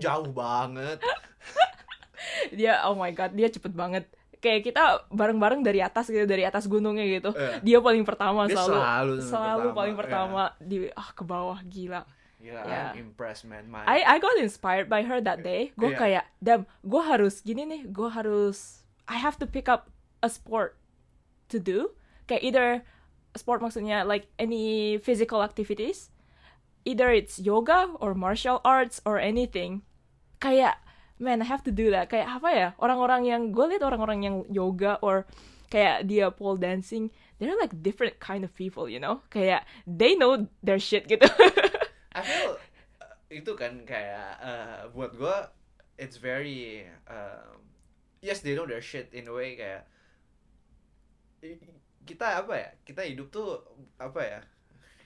Jauh 0.00 0.32
banget 0.32 0.98
dia 2.58 2.82
oh 2.82 2.94
my 2.94 3.14
god, 3.14 3.30
dia 3.34 3.46
cepet 3.46 3.72
banget. 3.72 4.04
Kayak 4.38 4.70
kita 4.70 4.82
bareng-bareng 5.10 5.66
dari 5.66 5.82
atas 5.82 6.06
gitu, 6.06 6.22
dari 6.22 6.46
atas 6.46 6.70
gunungnya 6.70 7.02
gitu. 7.04 7.34
Iya. 7.34 7.58
Dia 7.58 7.78
paling 7.82 8.06
pertama 8.06 8.46
Dia 8.46 8.54
selalu. 8.54 8.78
selalu 8.78 9.14
selalu 9.18 9.58
pertama, 9.66 9.74
paling 9.74 9.94
iya. 9.94 10.00
pertama 10.00 10.42
di 10.62 10.76
ah 10.94 11.10
ke 11.10 11.22
bawah 11.26 11.58
gila. 11.66 12.02
yeah, 12.38 12.62
Yeah. 12.62 12.88
I'm 12.94 13.10
impressed 13.10 13.42
man 13.50 13.66
my 13.66 13.82
I 13.82 14.06
I 14.06 14.16
got 14.22 14.38
inspired 14.38 14.86
by 14.86 15.02
her 15.02 15.18
that 15.18 15.42
day. 15.42 15.74
Gue 15.74 15.90
Iya. 15.90 15.98
kayak, 15.98 16.24
damn, 16.38 16.64
gue 16.86 17.02
harus 17.02 17.42
gini 17.42 17.66
nih, 17.66 17.82
gue 17.90 18.06
harus 18.06 18.86
I 19.10 19.18
have 19.18 19.34
to 19.42 19.46
pick 19.50 19.66
up 19.66 19.90
a 20.22 20.30
sport 20.30 20.78
to 21.50 21.58
do. 21.58 21.90
Kayak 22.30 22.42
either 22.46 22.68
sport 23.34 23.58
maksudnya 23.58 24.06
like 24.06 24.30
any 24.38 24.98
physical 25.02 25.42
activities, 25.42 26.14
either 26.86 27.10
it's 27.10 27.42
yoga 27.42 27.90
or 27.98 28.14
martial 28.14 28.62
arts 28.62 29.02
or 29.02 29.18
anything. 29.18 29.82
Kayak, 30.38 30.78
man, 31.18 31.42
I 31.42 31.46
have 31.46 31.62
to 31.66 31.72
do 31.74 31.90
that. 31.90 32.10
Kayak 32.10 32.38
apa 32.38 32.48
ya? 32.54 32.68
Orang-orang 32.78 33.26
yang 33.26 33.42
gue 33.50 33.66
lihat 33.74 33.82
orang-orang 33.82 34.24
yang 34.24 34.36
yoga 34.50 34.98
or 35.02 35.26
kayak 35.68 36.08
dia 36.08 36.32
pole 36.32 36.56
dancing, 36.56 37.12
they're 37.38 37.58
like 37.58 37.74
different 37.82 38.18
kind 38.22 38.42
of 38.42 38.54
people, 38.54 38.88
you 38.88 38.98
know? 38.98 39.20
Kayak 39.28 39.66
they 39.84 40.14
know 40.14 40.48
their 40.62 40.80
shit 40.80 41.06
gitu. 41.06 41.26
I 42.16 42.22
feel 42.24 42.56
uh, 42.98 43.14
itu 43.30 43.52
kan 43.54 43.84
kayak 43.84 44.40
uh, 44.42 44.80
buat 44.90 45.14
gue 45.14 45.36
it's 45.98 46.16
very 46.16 46.86
um, 47.10 47.62
yes 48.22 48.40
they 48.40 48.54
know 48.54 48.64
their 48.64 48.82
shit 48.82 49.10
in 49.12 49.26
a 49.28 49.34
way 49.34 49.58
kayak 49.58 49.86
kita 52.06 52.42
apa 52.42 52.54
ya 52.54 52.68
kita 52.82 53.02
hidup 53.04 53.28
tuh 53.30 53.62
apa 53.98 54.20
ya 54.22 54.40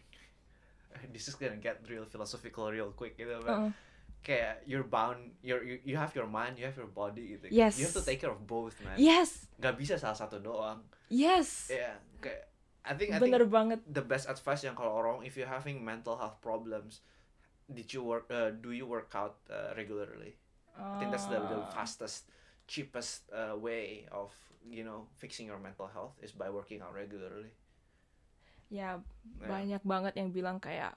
this 1.12 1.26
is 1.28 1.36
gonna 1.36 1.58
get 1.58 1.80
real 1.88 2.06
philosophical 2.06 2.68
real 2.70 2.92
quick 2.94 3.16
gitu 3.16 3.40
but 3.42 3.50
Uh-uh. 3.50 3.72
Kayak 4.22 4.62
you're 4.64 4.86
bound 4.86 5.34
you're, 5.42 5.62
you 5.66 5.82
you 5.82 5.96
have 5.98 6.14
your 6.14 6.30
mind 6.30 6.54
you 6.54 6.62
have 6.64 6.78
your 6.78 6.88
body 6.88 7.34
gitu 7.36 7.50
Yes. 7.50 7.74
you 7.76 7.84
have 7.86 7.96
to 7.98 8.06
take 8.06 8.22
care 8.22 8.30
of 8.30 8.38
both 8.46 8.78
man 8.86 8.94
yes, 8.94 9.50
nggak 9.58 9.74
bisa 9.76 9.98
salah 9.98 10.14
satu 10.14 10.38
doang 10.38 10.82
yes. 11.10 11.66
ya 11.68 11.98
kayak 12.22 12.46
I 12.82 12.98
think 12.98 13.14
I 13.14 13.18
think 13.22 13.34
banget. 13.50 13.78
the 13.86 14.02
best 14.02 14.26
advice 14.26 14.62
yang 14.62 14.74
kalau 14.74 14.94
orang 14.94 15.22
if 15.22 15.34
you're 15.34 15.50
having 15.50 15.82
mental 15.82 16.18
health 16.18 16.38
problems 16.38 17.02
did 17.70 17.90
you 17.90 18.02
work 18.02 18.26
uh, 18.30 18.50
do 18.50 18.70
you 18.74 18.86
work 18.86 19.10
out 19.14 19.38
uh, 19.50 19.70
regularly 19.74 20.38
I 20.72 20.98
think 20.98 21.10
that's 21.12 21.28
the, 21.28 21.38
the 21.38 21.58
Ah. 21.62 21.70
fastest 21.70 22.26
cheapest 22.66 23.28
uh, 23.30 23.54
way 23.54 24.06
of 24.10 24.30
you 24.66 24.82
know 24.82 25.10
fixing 25.14 25.50
your 25.50 25.58
mental 25.58 25.90
health 25.90 26.14
is 26.22 26.30
by 26.30 26.46
working 26.46 26.78
out 26.78 26.94
regularly 26.94 27.50
Ya, 28.72 28.96
Yeah. 29.36 29.52
banyak 29.52 29.82
banget 29.84 30.16
yang 30.16 30.32
bilang 30.32 30.56
kayak, 30.56 30.96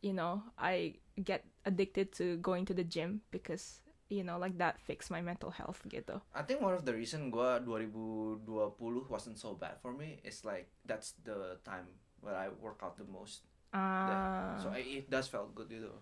you 0.00 0.12
know, 0.12 0.42
I 0.58 0.98
get 1.18 1.44
addicted 1.64 2.12
to 2.22 2.38
going 2.38 2.64
to 2.66 2.74
the 2.74 2.84
gym 2.84 3.22
because, 3.30 3.80
you 4.08 4.22
know, 4.22 4.38
like 4.38 4.58
that 4.58 4.80
fix 4.80 5.10
my 5.10 5.20
mental 5.20 5.50
health 5.50 5.82
gitu. 5.90 6.22
I 6.34 6.42
think 6.42 6.62
one 6.62 6.74
of 6.74 6.86
the 6.86 6.94
reason 6.94 7.30
gua 7.30 7.60
2020 7.60 9.10
wasn't 9.10 9.38
so 9.38 9.54
bad 9.54 9.78
for 9.82 9.92
me 9.92 10.22
is 10.22 10.44
like 10.46 10.70
that's 10.86 11.18
the 11.26 11.58
time 11.66 11.90
where 12.22 12.38
I 12.38 12.48
work 12.48 12.82
out 12.82 12.98
the 12.98 13.06
most 13.06 13.44
Ah, 13.68 14.56
so 14.56 14.72
it, 14.72 15.04
it 15.04 15.06
does 15.12 15.28
felt 15.28 15.52
good 15.52 15.68
gitu 15.68 15.92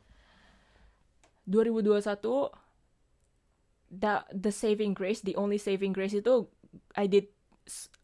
2021 1.50 2.54
the 3.90 4.22
the 4.34 4.52
saving 4.52 4.94
grace, 4.94 5.20
the 5.22 5.36
only 5.36 5.58
saving 5.58 5.92
grace 5.94 6.14
itu 6.14 6.46
I 6.94 7.06
did 7.06 7.30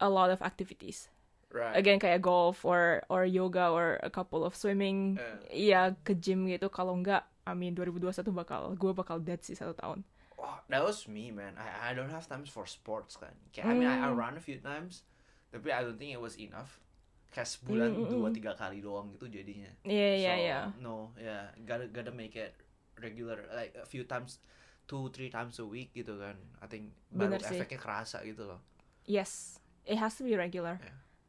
a 0.00 0.08
lot 0.10 0.30
of 0.30 0.42
activities. 0.42 1.11
Right 1.52 1.76
Again 1.76 2.00
kayak 2.00 2.20
golf 2.20 2.64
or 2.64 3.04
or 3.06 3.22
yoga 3.22 3.68
or 3.68 4.00
a 4.00 4.08
couple 4.08 4.42
of 4.42 4.56
swimming. 4.56 5.20
Eh. 5.20 5.68
Iya 5.70 5.94
ke 6.00 6.16
gym 6.16 6.48
gitu. 6.48 6.66
Kalau 6.66 6.96
enggak, 6.96 7.28
I 7.44 7.52
mean 7.52 7.76
2021 7.76 8.32
bakal 8.32 8.72
gue 8.72 8.92
bakal 8.92 9.20
dead 9.20 9.40
sih 9.40 9.52
satu 9.52 9.76
tahun. 9.76 10.00
Wah, 10.34 10.58
that 10.66 10.82
was 10.82 11.06
me 11.06 11.30
man 11.30 11.54
I 11.54 11.92
I 11.92 11.94
don't 11.94 12.10
have 12.10 12.26
times 12.26 12.50
for 12.50 12.66
sports 12.66 13.14
kan 13.14 13.30
Kayak, 13.54 13.62
I 13.62 13.72
mean 13.78 13.86
I, 13.86 13.96
I 14.02 14.08
Mm. 14.10 14.18
run 14.18 14.34
a 14.34 14.42
few 14.42 14.58
times 14.58 15.06
tapi 15.54 15.70
I 15.70 15.86
don't 15.86 15.94
think 15.94 16.10
it 16.10 16.18
was 16.18 16.34
enough 16.34 16.82
kayak 17.30 17.46
sebulan 17.46 17.94
Mm, 17.94 18.02
mm, 18.02 18.10
dua 18.10 18.28
mm. 18.28 18.34
tiga 18.34 18.52
kali 18.58 18.82
doang 18.82 19.14
gitu 19.14 19.30
jadinya 19.30 19.70
Iya 19.86 20.08
iya 20.18 20.32
So, 20.34 20.42
iya. 20.42 20.60
no 20.82 20.96
yeah 21.14 21.46
gotta 21.62 21.86
gotta 21.86 22.10
make 22.10 22.34
it 22.34 22.58
regular 22.98 23.46
like 23.54 23.70
a 23.78 23.86
few 23.86 24.02
times 24.02 24.42
two 24.90 25.14
three 25.14 25.30
times 25.30 25.62
a 25.62 25.66
week 25.66 25.94
gitu 25.94 26.18
kan 26.18 26.34
I 26.58 26.66
think 26.66 26.90
baru 27.08 27.38
Bener 27.38 27.40
sih. 27.46 27.62
efeknya 27.62 27.78
kerasa 27.78 28.18
gitu 28.26 28.42
loh 28.42 28.58
Yes, 29.06 29.62
it 29.82 29.98
has 29.98 30.18
to 30.18 30.26
be 30.26 30.34
regular. 30.34 30.82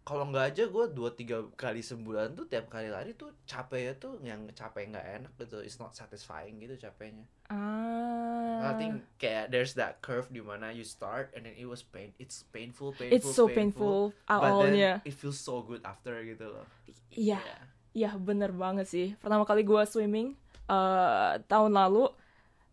Kalau 0.04 0.28
nggak 0.28 0.52
aja 0.52 0.64
gue 0.68 0.86
dua 0.92 1.10
tiga 1.10 1.48
kali 1.54 1.80
sebulan 1.80 2.36
tuh 2.36 2.44
tiap 2.44 2.68
kali 2.68 2.88
lari 2.88 3.12
tuh 3.14 3.32
capeknya 3.44 3.96
tuh 3.96 4.20
yang 4.20 4.44
capek 4.50 4.92
nggak 4.92 5.08
enak 5.18 5.32
gitu 5.38 5.60
it's 5.60 5.76
not 5.78 5.92
satisfying 5.92 6.60
gitu 6.60 6.76
capeknya 6.78 7.24
Ah. 7.48 8.66
I 8.66 8.72
think 8.76 8.94
kayak 9.16 9.48
there's 9.48 9.76
that 9.76 10.00
curve 10.00 10.28
di 10.28 10.40
mana 10.40 10.70
you 10.70 10.82
start 10.82 11.32
and 11.32 11.44
then 11.44 11.54
it 11.54 11.64
was 11.64 11.82
pain 11.82 12.12
it's 12.18 12.44
painful 12.50 12.92
painful 12.92 13.14
It's 13.14 13.30
so 13.30 13.46
painful, 13.46 14.12
but 14.26 14.32
awalnya. 14.34 15.00
then 15.00 15.08
it 15.08 15.14
feels 15.14 15.38
so 15.38 15.62
good 15.62 15.84
after 15.84 16.16
gitu 16.20 16.48
loh 16.50 16.66
Iya, 17.12 17.38
Yeah. 17.38 17.60
iya 17.94 18.12
bener 18.16 18.50
banget 18.50 18.88
sih. 18.88 19.14
Pertama 19.16 19.44
kali 19.44 19.62
gue 19.62 19.82
swimming 19.86 20.34
eh 20.66 21.32
tahun 21.46 21.72
lalu, 21.72 22.10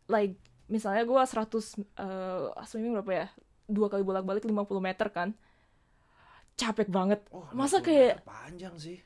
like 0.06 0.38
misalnya 0.66 1.02
gue 1.02 1.18
100 1.18 1.44
eh 1.76 2.64
swimming 2.64 2.96
berapa 2.96 3.12
ya? 3.12 3.26
Dua 3.66 3.86
kali 3.86 4.00
bolak-balik 4.00 4.42
50 4.42 4.54
meter 4.80 5.12
kan. 5.12 5.36
Capek 6.60 6.88
banget. 6.88 7.24
oh, 7.32 7.48
Masa 7.50 7.80
60 7.80 7.88
kayak 7.88 8.14
panjang 8.20 8.76
sih 8.76 9.00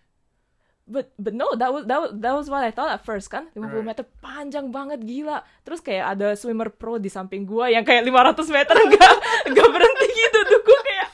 But 0.84 1.16
but 1.16 1.32
no, 1.32 1.56
that 1.56 1.72
was 1.72 1.88
that 1.88 1.96
was, 1.96 2.10
that 2.20 2.34
was 2.34 2.46
what 2.52 2.60
I 2.60 2.68
thought 2.68 2.92
at 2.92 3.00
first 3.00 3.32
kan. 3.32 3.48
50 3.56 3.62
Right. 3.62 3.80
meter 3.88 4.04
panjang 4.20 4.68
banget 4.68 5.00
gila. 5.00 5.40
Terus 5.64 5.80
kayak 5.80 6.12
ada 6.12 6.36
swimmer 6.36 6.68
pro 6.68 7.00
di 7.00 7.08
samping 7.08 7.48
gua 7.48 7.72
yang 7.72 7.88
kayak 7.88 8.04
500 8.04 8.36
meter 8.52 8.76
enggak 8.84 9.14
enggak 9.48 9.68
berhenti 9.72 10.06
gitu 10.12 10.38
tuh 10.44 10.60
gua 10.60 10.80
kayak 10.84 11.08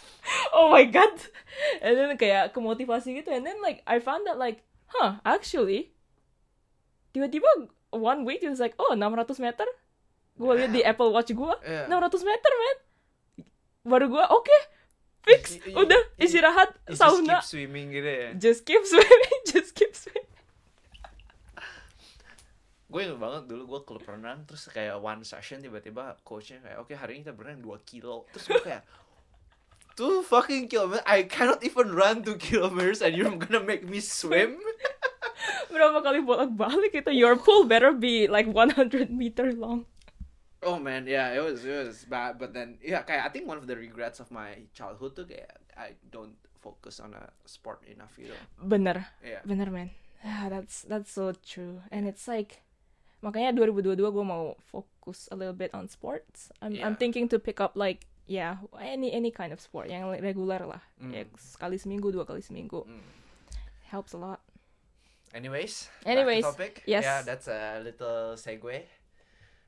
oh 0.59 0.75
my 0.75 0.83
god. 0.91 1.15
And 1.79 1.95
then 1.95 2.11
kayak 2.19 2.51
kemotivasi 2.51 3.23
gitu 3.23 3.31
and 3.31 3.47
then 3.47 3.63
like 3.63 3.87
I 3.87 4.03
found 4.03 4.27
that 4.27 4.43
like 4.43 4.67
huh, 4.91 5.23
actually 5.23 5.95
tiba-tiba 7.11 7.47
one 7.91 8.27
week 8.27 8.43
it 8.43 8.51
was 8.51 8.59
like 8.59 8.75
oh 8.75 8.91
600 8.91 9.39
meter. 9.39 9.71
Gua 10.35 10.59
lihat 10.59 10.75
di 10.75 10.83
Apple 10.83 11.15
Watch 11.15 11.31
gua 11.31 11.55
Yeah. 11.63 11.87
600 11.87 12.27
meter 12.27 12.53
man. 12.59 12.77
Baru 13.87 14.11
gua 14.11 14.27
oke 14.35 14.57
fix 15.31 15.43
Y- 15.57 15.71
y- 15.71 15.77
udah 15.79 16.01
y- 16.17 16.25
istirahat 16.25 16.71
just 16.85 16.99
sauna. 16.99 17.39
keep 17.39 17.47
swimming 17.47 17.87
gitu 17.91 18.11
ya? 18.11 18.29
Just 18.35 18.63
keep 18.63 18.83
swimming 18.83 19.41
just 19.51 19.71
keep 19.73 19.93
swimming. 19.93 20.27
Gue 22.91 23.07
inget 23.07 23.17
banget 23.17 23.47
dulu 23.47 23.63
gue 23.69 23.81
klub 23.87 24.03
renang 24.03 24.43
terus 24.43 24.67
kayak 24.67 24.99
one 24.99 25.23
session 25.23 25.63
tiba-tiba 25.63 26.19
coachnya 26.21 26.59
kayak 26.59 26.77
oke 26.77 26.91
hari 26.91 27.17
ini 27.17 27.23
kita 27.23 27.33
berenang 27.33 27.63
2 27.63 27.71
kilo. 27.87 28.27
Terus 28.35 28.45
gue 28.51 28.63
kayak 28.67 28.83
two 29.95 30.27
fucking 30.27 30.67
kilometers 30.67 31.07
I 31.07 31.23
cannot 31.25 31.63
even 31.63 31.95
run 31.95 32.27
2 32.27 32.35
kilometers 32.37 32.99
and 32.99 33.15
you're 33.15 33.31
gonna 33.31 33.63
make 33.63 33.87
me 33.87 34.03
swim? 34.03 34.59
Berapa 35.73 36.03
kali 36.03 36.19
bolak-balik 36.19 36.91
itu 36.93 37.15
your 37.15 37.39
pool 37.39 37.63
better 37.63 37.95
be 37.95 38.27
like 38.27 38.51
100 38.51 38.75
meter 39.09 39.55
long 39.55 39.87
oh 40.63 40.79
man. 40.79 41.07
Yeah 41.07 41.33
it 41.33 41.43
was 41.43 41.65
it 41.65 41.73
was 41.87 42.05
bad. 42.05 42.37
But 42.37 42.53
then 42.53 42.79
yeah 42.81 43.03
kayak 43.03 43.25
I 43.27 43.31
think 43.31 43.49
one 43.49 43.57
of 43.57 43.67
the 43.67 43.77
regrets 43.77 44.21
of 44.21 44.29
my 44.31 44.67
childhood 44.73 45.17
tuh 45.17 45.27
kayak 45.27 45.57
I 45.77 45.97
don't 46.13 46.37
focus 46.61 47.01
on 47.01 47.17
a 47.17 47.33
sport 47.49 47.81
enough 47.89 48.13
gitu 48.21 48.37
bener. 48.61 49.09
Yeah. 49.25 49.41
Bener 49.43 49.73
man. 49.73 49.91
Ah, 50.21 50.53
that's 50.53 50.85
that's 50.85 51.09
so 51.09 51.33
true. 51.41 51.81
And 51.89 52.05
it's 52.05 52.29
like 52.29 52.61
makanya 53.25 53.57
2022 53.57 53.97
gue 53.97 54.25
mau 54.25 54.57
fokus 54.69 55.29
a 55.33 55.37
little 55.37 55.57
bit 55.57 55.73
on 55.73 55.89
sports. 55.89 56.53
I'm 56.61 56.77
I'm 56.77 56.93
Yeah. 56.93 57.01
thinking 57.01 57.29
to 57.33 57.41
pick 57.41 57.61
up 57.65 57.73
like 57.77 58.05
yeah 58.29 58.61
any 58.77 59.09
any 59.11 59.33
kind 59.33 59.51
of 59.57 59.61
sport 59.65 59.89
yang 59.89 60.05
regular 60.21 60.61
lah. 60.69 60.85
Mm. 61.01 61.13
ya 61.17 61.23
sekali 61.41 61.81
seminggu 61.81 62.13
dua 62.13 62.29
kali 62.29 62.45
seminggu. 62.45 62.85
Mm. 62.85 63.01
helps 63.89 64.13
a 64.13 64.21
lot. 64.21 64.39
Anyways 65.33 65.87
Anyways, 66.05 66.43
back 66.43 66.53
to 66.53 66.59
topic. 66.59 66.73
yes. 66.91 67.03
yeah 67.07 67.21
that's 67.23 67.47
a 67.47 67.79
little 67.81 68.35
segue 68.35 68.83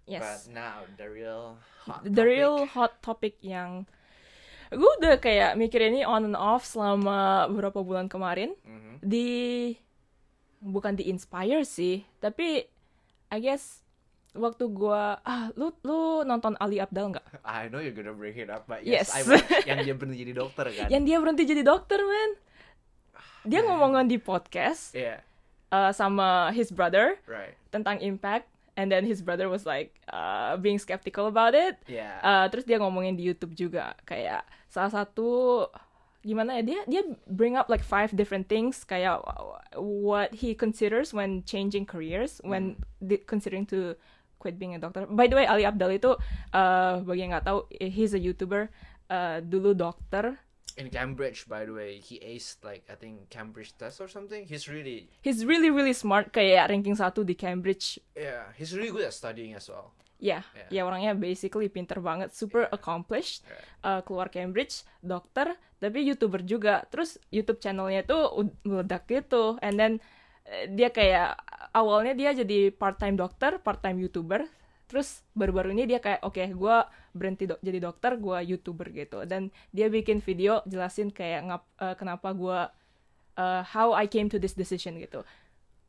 yes 0.05 0.21
but 0.21 0.53
now 0.53 0.83
the 0.95 1.07
real 1.07 1.57
hot 1.81 2.03
the 2.03 2.11
topic. 2.11 2.27
real 2.27 2.57
hot 2.67 2.93
topic 3.01 3.35
yang 3.41 3.85
gue 4.69 4.93
udah 4.99 5.17
kayak 5.17 5.53
mikir 5.55 5.85
ini 5.85 6.01
on 6.01 6.25
and 6.25 6.35
off 6.35 6.65
selama 6.65 7.45
beberapa 7.47 7.81
bulan 7.81 8.07
kemarin 8.07 8.57
Mhm. 8.63 8.93
di 9.01 9.29
bukan 10.59 10.95
di 10.95 11.07
inspire 11.07 11.63
sih 11.63 12.07
tapi 12.17 12.65
I 13.29 13.39
guess 13.39 13.81
waktu 14.33 14.65
gua 14.67 15.21
ah 15.21 15.53
lu 15.53 15.77
lu 15.81 16.01
nonton 16.23 16.57
Ali 16.57 16.79
Abdal 16.79 17.13
nggak 17.13 17.27
I 17.45 17.69
know 17.69 17.79
you're 17.79 17.93
gonna 17.93 18.13
bring 18.13 18.33
it 18.35 18.49
up, 18.49 18.65
but 18.65 18.81
yes, 18.81 19.13
Yes. 19.13 19.21
I 19.21 19.21
yang 19.69 19.83
dia 19.83 19.93
berhenti 19.93 20.17
jadi 20.19 20.33
dokter 20.33 20.67
kan. 20.69 20.89
yang 20.89 21.05
dia 21.05 21.17
berhenti 21.19 21.45
jadi 21.45 21.61
dokter 21.61 22.01
man 22.01 22.31
dia 23.45 23.61
ngomongin 23.61 24.07
di 24.07 24.17
podcast 24.17 24.95
Yeah, 24.95 25.21
uh, 25.69 25.91
sama 25.91 26.49
his 26.53 26.71
brother 26.71 27.19
right. 27.27 27.53
tentang 27.69 28.01
impact 28.01 28.49
and 28.75 28.89
then 28.89 29.05
his 29.05 29.21
brother 29.21 29.49
was 29.49 29.65
like 29.65 30.01
uh, 30.09 30.57
being 30.57 30.81
skeptical 30.81 31.29
about 31.29 31.53
it 31.53 31.77
Yeah. 31.85 32.17
Uh, 32.25 32.47
terus 32.49 32.65
dia 32.65 32.81
ngomongin 32.81 33.17
di 33.17 33.29
YouTube 33.29 33.53
juga 33.53 33.93
kayak 34.05 34.45
salah 34.73 34.93
satu 34.93 35.67
gimana 36.23 36.59
ya 36.59 36.63
dia 36.63 36.81
dia 36.87 37.03
bring 37.27 37.59
up 37.59 37.67
like 37.67 37.83
five 37.83 38.15
different 38.15 38.47
things 38.47 38.87
kayak 38.87 39.19
what 39.75 40.31
he 40.33 40.55
considers 40.55 41.11
when 41.11 41.43
changing 41.43 41.83
careers 41.83 42.39
when 42.47 42.79
di- 43.03 43.21
considering 43.27 43.67
to 43.67 43.99
quit 44.39 44.59
being 44.59 44.75
a 44.75 44.81
doctor. 44.81 45.07
By 45.07 45.27
the 45.27 45.39
way 45.39 45.47
Ali 45.47 45.63
Abdal 45.63 45.99
itu 45.99 46.15
uh, 46.51 47.03
bagi 47.03 47.27
yang 47.27 47.35
nggak 47.35 47.47
tahu 47.47 47.67
he's 47.79 48.15
a 48.15 48.19
YouTuber 48.19 48.71
uh, 49.11 49.39
dulu 49.43 49.75
dokter. 49.75 50.39
In 50.75 50.89
Cambridge, 50.89 51.45
by 51.45 51.65
the 51.65 51.73
way, 51.73 52.01
he 52.01 52.17
aced 52.19 52.65
like 52.65 52.85
I 52.89 52.97
think 52.97 53.29
Cambridge 53.29 53.77
test 53.77 54.01
or 54.01 54.09
something. 54.09 54.45
He's 54.45 54.67
really 54.67 55.13
He's 55.21 55.45
really 55.45 55.69
really 55.69 55.93
smart 55.93 56.33
kayak 56.33 56.73
ranking 56.73 56.97
satu 56.97 57.23
di 57.23 57.37
Cambridge. 57.37 58.01
yeah, 58.13 58.49
he's 58.57 58.73
really 58.73 58.89
good 58.89 59.05
at 59.05 59.13
studying 59.13 59.53
as 59.53 59.69
well. 59.69 59.93
Ya, 60.23 60.47
Yeah. 60.55 60.71
ya 60.71 60.81
orangnya 60.87 61.19
basically 61.19 61.67
pinter 61.67 61.99
banget, 61.99 62.31
super 62.31 62.71
accomplished. 62.71 63.43
Yeah. 63.43 63.59
uh, 63.83 64.01
keluar 64.07 64.31
Cambridge, 64.31 64.87
dokter, 65.03 65.59
tapi 65.77 66.07
youtuber 66.07 66.47
juga. 66.47 66.87
Terus 66.89 67.19
YouTube 67.29 67.59
channelnya 67.59 68.07
tuh 68.07 68.31
meledak 68.63 69.11
gitu. 69.11 69.59
And 69.59 69.75
then 69.75 69.93
eh, 70.47 70.71
dia 70.71 70.95
kayak 70.95 71.43
awalnya 71.75 72.15
dia 72.15 72.31
jadi 72.33 72.71
part 72.71 73.03
time 73.03 73.19
dokter, 73.19 73.59
part 73.59 73.83
time 73.83 73.99
youtuber. 73.99 74.47
Terus 74.93 75.25
baru-baru 75.33 75.73
ini 75.73 75.89
dia 75.89 76.05
kayak 76.05 76.21
oke, 76.21 76.45
gua 76.53 76.85
berhenti 77.17 77.49
dok- 77.49 77.65
jadi 77.65 77.81
dokter, 77.81 78.21
gua 78.21 78.45
youtuber 78.45 78.93
gitu. 78.93 79.25
Dan 79.25 79.49
dia 79.73 79.89
bikin 79.89 80.21
video 80.21 80.61
jelasin 80.69 81.09
kayak 81.09 81.49
ngap, 81.49 81.63
eh, 81.81 81.95
kenapa 81.97 82.29
gua 82.37 82.69
eh, 83.33 83.65
how 83.65 83.97
I 83.97 84.05
came 84.05 84.29
to 84.29 84.37
this 84.37 84.53
decision 84.53 85.01
gitu. 85.01 85.25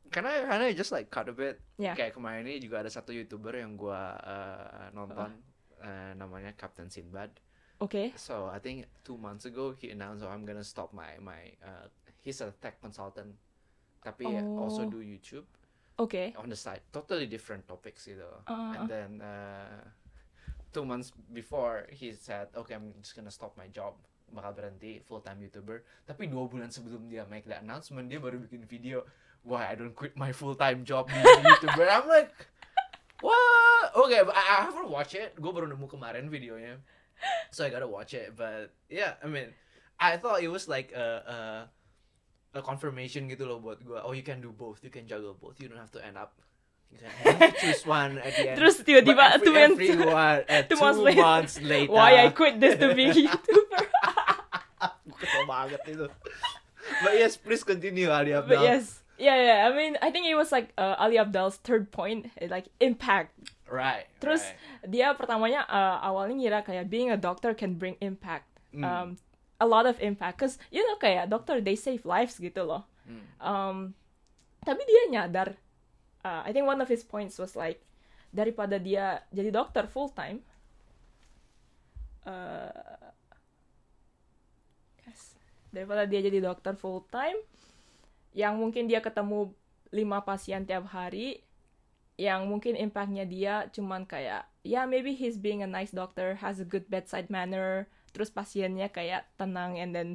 Can 0.07 0.23
I 0.23 0.71
just 0.71 0.95
like 0.95 1.11
cut 1.11 1.27
a 1.27 1.35
bit? 1.35 1.59
Yeah. 1.75 1.99
Kayak 1.99 2.15
kemarin 2.15 2.47
ini 2.47 2.63
juga 2.63 2.79
ada 2.79 2.87
satu 2.87 3.11
youtuber 3.11 3.57
yang 3.57 3.75
gua 3.75 4.13
uh, 4.15 4.87
nonton, 4.93 5.35
uh, 5.81 6.11
namanya 6.13 6.53
Captain 6.53 6.87
Sinbad. 6.87 7.33
Oke, 7.81 8.13
So 8.15 8.47
I 8.47 8.63
think 8.63 8.87
two 9.03 9.19
months 9.19 9.43
ago 9.43 9.75
he 9.75 9.91
announced, 9.91 10.23
oh 10.23 10.31
I'm 10.31 10.47
gonna 10.47 10.63
stop 10.63 10.95
my 10.95 11.19
my. 11.19 11.51
Uh, 11.59 11.89
he's 12.23 12.39
a 12.39 12.53
tech 12.61 12.79
consultant, 12.79 13.35
tapi 13.99 14.23
also 14.55 14.85
Oh. 14.85 14.87
do 14.87 15.03
YouTube. 15.03 15.43
Oke. 15.97 16.33
on 16.37 16.49
the 16.49 16.57
side. 16.57 16.81
Totally 16.89 17.25
different 17.25 17.65
topics 17.65 18.05
gitu 18.05 18.25
Uh. 18.45 18.73
and 18.73 18.83
then 18.89 19.09
uh, 19.21 19.81
two 20.73 20.83
months 20.83 21.13
before 21.29 21.85
he 21.93 22.13
said 22.13 22.49
okay 22.53 22.73
I'm 22.73 22.93
just 23.01 23.13
gonna 23.13 23.33
stop 23.33 23.53
my 23.53 23.69
job. 23.69 23.93
Bakal 24.33 24.57
berhenti 24.57 24.97
full 25.05 25.21
time 25.21 25.37
youtuber. 25.45 25.85
Tapi 26.09 26.25
dua 26.25 26.49
bulan 26.49 26.73
sebelum 26.73 27.05
dia 27.05 27.21
make 27.29 27.45
that 27.45 27.61
announcement 27.61 28.09
dia 28.09 28.17
baru 28.17 28.41
bikin 28.41 28.65
video 28.65 29.05
why 29.45 29.69
I 29.69 29.77
don't 29.77 29.93
quit 29.93 30.17
my 30.17 30.33
full 30.33 30.57
time 30.57 30.81
job 30.81 31.05
di 31.13 31.21
youtuber. 31.21 31.85
I'm 31.85 32.09
like 32.09 32.33
what? 33.21 33.93
Okay 33.93 34.25
but 34.25 34.33
I, 34.33 34.41
I 34.41 34.59
haven't 34.65 34.89
watched 34.89 35.13
it. 35.13 35.37
Gue 35.37 35.53
baru 35.53 35.69
nemu 35.69 35.85
kemarin 35.85 36.27
videonya. 36.33 36.81
So 37.53 37.61
I 37.63 37.69
gotta 37.69 37.85
watch 37.87 38.17
it 38.17 38.33
but 38.33 38.73
yeah 38.89 39.21
I 39.21 39.29
mean 39.29 39.53
I 40.01 40.17
thought 40.17 40.41
it 40.41 40.49
was 40.49 40.65
like 40.65 40.91
a, 40.97 41.07
a 41.23 41.37
a 42.53 42.61
confirmation 42.61 43.25
gitu 43.25 43.49
loh 43.49 43.57
buat 43.57 43.81
gue 43.81 43.97
oh 43.97 44.13
you 44.13 44.21
can 44.21 44.37
do 44.37 44.53
both 44.53 44.79
you 44.85 44.93
can 44.93 45.03
juggle 45.03 45.33
both 45.33 45.57
you 45.57 45.65
don't 45.65 45.81
have 45.81 45.89
to 45.89 46.01
end 46.01 46.15
up 46.15 46.37
you 46.93 47.01
can 47.01 47.09
have 47.09 47.41
to 47.57 47.59
choose 47.59 47.81
one 47.83 48.21
at 48.21 48.33
the 48.37 48.53
end 48.53 48.57
Terus 48.61 48.75
tiba-tiba 48.85 49.17
But 49.17 49.41
every, 49.41 49.45
two 49.45 49.53
months- 49.57 49.79
everyone 49.81 50.39
at 50.45 50.63
two 50.69 50.77
two, 50.77 50.81
months 50.81 50.99
months 51.17 51.55
later, 51.57 51.89
later, 51.89 51.91
Why 51.93 52.09
I 52.21 52.29
quit 52.29 52.61
this 52.61 52.77
to 52.77 52.93
be 52.93 53.09
YouTuber? 53.09 53.81
kesel 55.23 55.47
banget 55.47 55.79
itu 55.87 56.07
but 56.99 57.15
yes 57.15 57.39
please 57.39 57.63
continue 57.63 58.11
Ali 58.11 58.35
But 58.35 58.43
Abdal 58.43 58.63
yes, 58.67 58.99
yeah, 59.15 59.39
yeah. 59.39 59.57
I 59.63 59.71
mean, 59.71 59.95
I 60.03 60.11
think 60.11 60.27
it 60.27 60.35
was 60.35 60.51
like 60.51 60.75
uh, 60.75 60.99
Ali 60.99 61.15
Abdal's 61.15 61.55
third 61.63 61.95
point, 61.95 62.27
like 62.43 62.67
impact. 62.83 63.31
right 63.71 64.05
Terus 64.19 64.43
right. 64.43 64.91
dia 64.91 65.15
pertamanya 65.15 65.63
uh, 65.65 66.03
awalnya 66.03 66.35
ngira 66.37 66.59
kayak 66.61 66.91
being 66.91 67.09
a 67.09 67.17
doctor 67.17 67.55
can 67.55 67.79
bring 67.79 67.95
impact. 68.03 68.45
Mm. 68.75 68.83
Um, 68.83 69.07
a 69.59 69.67
lot 69.67 69.85
of 69.85 69.99
impact. 70.01 70.39
Cause 70.39 70.55
you 70.73 70.81
know 70.85 70.97
kayak 70.97 71.29
dokter 71.29 71.61
they 71.61 71.77
save 71.77 72.05
lives 72.07 72.39
gitu 72.39 72.63
loh. 72.65 72.87
Hmm. 73.03 73.25
Um, 73.43 73.77
tapi 74.63 74.81
dia 74.87 75.11
nyadar. 75.11 75.59
uh, 76.23 76.41
I 76.43 76.51
think 76.55 76.65
one 76.65 76.79
of 76.81 76.87
his 76.87 77.03
points 77.03 77.37
was 77.37 77.53
like 77.53 77.83
daripada 78.33 78.79
dia 78.79 79.21
jadi 79.29 79.51
dokter 79.53 79.85
full 79.85 80.09
time. 80.09 80.41
Uh, 82.23 82.71
yes, 85.03 85.35
daripada 85.75 86.07
dia 86.07 86.23
jadi 86.23 86.39
dokter 86.39 86.73
full 86.79 87.03
time, 87.11 87.35
yang 88.31 88.55
mungkin 88.55 88.87
dia 88.87 89.03
ketemu 89.03 89.51
lima 89.91 90.23
pasien 90.23 90.63
tiap 90.63 90.87
hari, 90.87 91.43
yang 92.15 92.47
mungkin 92.47 92.79
impactnya 92.79 93.27
dia 93.27 93.67
cuman 93.75 94.07
kayak 94.07 94.47
ya 94.63 94.87
maybe 94.87 95.11
he's 95.11 95.35
being 95.35 95.61
a 95.61 95.69
nice 95.69 95.91
doctor, 95.91 96.39
has 96.39 96.63
a 96.63 96.65
good 96.65 96.87
bedside 96.87 97.27
manner, 97.27 97.91
terus 98.13 98.29
pasiennya 98.29 98.93
kayak 98.93 99.25
tenang 99.35 99.81
and 99.81 99.91
then 99.91 100.13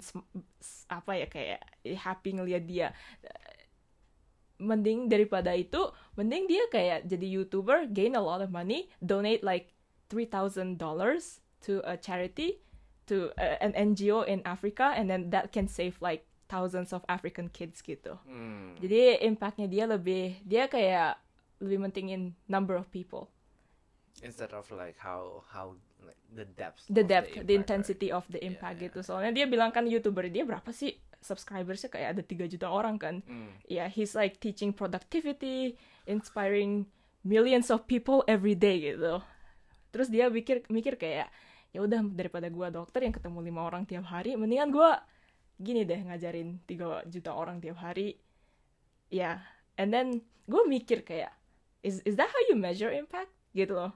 apa 0.88 1.12
ya 1.19 1.26
kayak 1.26 1.61
happy 1.99 2.38
ngeliat 2.38 2.64
dia. 2.64 2.95
Mending 4.59 5.07
daripada 5.07 5.55
itu 5.55 5.78
mending 6.19 6.50
dia 6.50 6.67
kayak 6.71 7.07
jadi 7.07 7.26
youtuber 7.26 7.87
gain 7.90 8.19
a 8.19 8.23
lot 8.23 8.43
of 8.43 8.50
money 8.50 8.90
donate 8.99 9.47
like 9.47 9.75
three 10.11 10.26
thousand 10.26 10.78
dollars 10.78 11.38
to 11.62 11.78
a 11.87 11.95
charity 11.95 12.59
to 13.07 13.31
uh, 13.38 13.59
an 13.62 13.75
NGO 13.75 14.26
in 14.26 14.43
Africa 14.43 14.95
and 14.99 15.07
then 15.07 15.31
that 15.31 15.55
can 15.55 15.71
save 15.71 15.95
like 16.02 16.26
thousands 16.50 16.90
of 16.90 17.07
African 17.07 17.52
kids 17.52 17.85
gitu. 17.85 18.19
Hmm. 18.26 18.75
jadi 18.83 19.23
impactnya 19.31 19.69
dia 19.69 19.85
lebih 19.87 20.43
dia 20.43 20.67
kayak 20.67 21.21
lebih 21.62 21.78
mentingin 21.78 22.35
number 22.47 22.75
of 22.75 22.88
people. 22.90 23.31
Instead 24.23 24.50
of 24.50 24.67
like 24.75 24.99
how 24.99 25.47
how 25.55 25.78
like 26.09 26.21
the 26.33 26.47
depth. 26.57 26.83
the 26.88 27.05
depth, 27.05 27.29
impact, 27.37 27.45
the, 27.45 27.55
right? 27.55 27.61
intensity 27.61 28.09
of 28.09 28.25
the 28.33 28.41
impact 28.41 28.81
Yeah. 28.81 28.88
gitu. 28.88 28.99
Soalnya 29.05 29.33
dia 29.37 29.47
bilang 29.47 29.71
kan 29.71 29.85
youtuber 29.85 30.25
dia 30.33 30.49
berapa 30.49 30.73
sih 30.73 30.97
subscribersnya 31.21 31.93
kayak 31.93 32.09
ada 32.17 32.23
3 32.25 32.49
juta 32.49 32.67
orang 32.73 32.97
kan. 32.97 33.21
Hmm. 33.29 33.53
Yeah, 33.69 33.93
he's 33.93 34.17
like 34.17 34.41
teaching 34.41 34.73
productivity, 34.73 35.77
inspiring 36.09 36.88
millions 37.21 37.69
of 37.69 37.85
people 37.85 38.25
every 38.25 38.57
day 38.57 38.81
gitu. 38.81 39.21
Terus 39.93 40.09
dia 40.09 40.33
mikir 40.33 40.65
mikir 40.73 40.97
kayak 40.97 41.29
ya 41.69 41.85
udah 41.85 42.00
daripada 42.17 42.49
gua 42.49 42.73
dokter 42.73 43.05
yang 43.05 43.12
ketemu 43.12 43.45
lima 43.45 43.61
orang 43.69 43.85
tiap 43.85 44.09
hari, 44.09 44.33
mendingan 44.41 44.73
gua 44.73 45.05
gini 45.61 45.85
deh 45.85 46.00
ngajarin 46.07 46.62
3 46.65 47.05
juta 47.12 47.31
orang 47.37 47.61
tiap 47.61 47.77
hari. 47.83 48.17
Ya, 49.12 49.12
yeah. 49.12 49.37
and 49.77 49.93
then 49.93 50.25
gue 50.49 50.62
mikir 50.65 51.05
kayak 51.05 51.33
is 51.85 52.00
is 52.09 52.17
that 52.17 52.27
how 52.27 52.43
you 52.49 52.57
measure 52.57 52.88
impact 52.91 53.31
gitu 53.53 53.77
loh. 53.77 53.93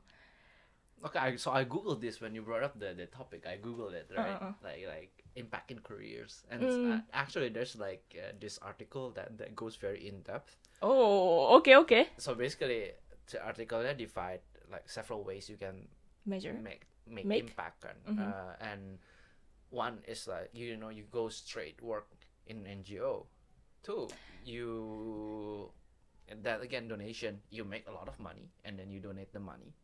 Okay, 1.04 1.18
I, 1.18 1.37
so 1.37 1.50
I 1.50 1.64
googled 1.64 2.00
this 2.00 2.21
when 2.21 2.35
you 2.35 2.42
brought 2.42 2.62
up 2.62 2.78
the, 2.78 2.94
the 2.94 3.06
topic. 3.06 3.42
I 3.47 3.59
googled 3.59 3.92
it, 3.94 4.06
right? 4.14 4.38
Uh-uh. 4.38 4.52
Like 4.62 4.87
like 4.87 5.12
impact 5.35 5.71
in 5.75 5.80
careers, 5.82 6.44
and 6.50 6.62
Mm. 6.62 6.92
uh, 6.94 7.00
actually, 7.12 7.50
there's 7.50 7.75
like 7.75 8.04
uh, 8.14 8.32
this 8.38 8.59
article 8.62 9.11
that 9.18 9.35
that 9.38 9.56
goes 9.59 9.75
very 9.75 10.06
in 10.06 10.23
depth. 10.23 10.54
Oh, 10.82 11.59
okay 11.59 11.75
okay 11.82 12.11
So 12.18 12.35
basically, 12.38 12.94
the 13.30 13.38
articlenya 13.42 13.99
divide 13.99 14.42
like 14.71 14.87
several 14.87 15.23
ways 15.26 15.50
you 15.50 15.59
can 15.59 15.90
Measure. 16.26 16.54
make 16.54 16.87
make, 17.11 17.26
Make. 17.26 17.50
impact 17.50 17.82
kan. 17.82 17.97
Mhm. 18.06 18.23
Uh, 18.23 18.52
and 18.62 18.99
one 19.75 20.06
is 20.06 20.30
like 20.30 20.54
you 20.54 20.78
know 20.78 20.94
you 20.94 21.02
go 21.11 21.26
straight 21.26 21.82
work 21.82 22.06
in 22.47 22.62
NGO. 22.62 23.26
Two, 23.82 24.06
you 24.47 25.66
that 26.30 26.62
again 26.62 26.87
donation. 26.88 27.42
You 27.50 27.64
make 27.66 27.88
a 27.88 27.92
lot 27.92 28.06
of 28.06 28.18
money 28.23 28.54
and 28.64 28.78
then 28.78 28.90
you 28.90 29.00
donate 29.02 29.32
the 29.35 29.42
money. 29.42 29.75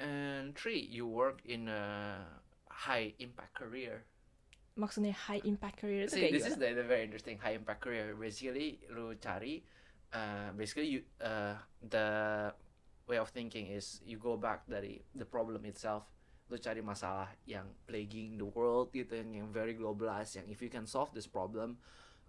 And 0.00 0.56
three, 0.56 0.80
you 0.80 1.04
work 1.04 1.44
in 1.44 1.68
a 1.68 2.24
high 2.66 3.12
impact 3.20 3.52
career. 3.52 4.08
Maksudnya 4.80 5.12
high 5.12 5.44
impact 5.44 5.84
career 5.84 6.08
itu 6.08 6.16
See, 6.16 6.24
kayak 6.24 6.32
this 6.32 6.46
is 6.48 6.56
gimana? 6.56 6.72
the, 6.72 6.80
the 6.80 6.86
very 6.88 7.04
interesting 7.04 7.36
high 7.36 7.52
impact 7.52 7.84
career. 7.84 8.16
Basically, 8.16 8.80
lu 8.88 9.12
cari, 9.20 9.60
uh, 10.16 10.56
basically 10.56 10.88
you, 10.88 11.00
uh, 11.20 11.60
the 11.84 12.08
way 13.04 13.20
of 13.20 13.28
thinking 13.28 13.68
is 13.68 14.00
you 14.08 14.16
go 14.16 14.40
back 14.40 14.64
dari 14.64 15.04
the 15.12 15.28
problem 15.28 15.68
itself. 15.68 16.08
Lu 16.48 16.56
cari 16.56 16.80
masalah 16.80 17.28
yang 17.44 17.68
plaguing 17.84 18.40
the 18.40 18.48
world 18.48 18.88
gitu, 18.96 19.20
yang, 19.20 19.44
yang 19.44 19.48
very 19.52 19.76
globalized, 19.76 20.32
yang 20.34 20.48
if 20.48 20.64
you 20.64 20.72
can 20.72 20.88
solve 20.88 21.12
this 21.12 21.28
problem, 21.28 21.76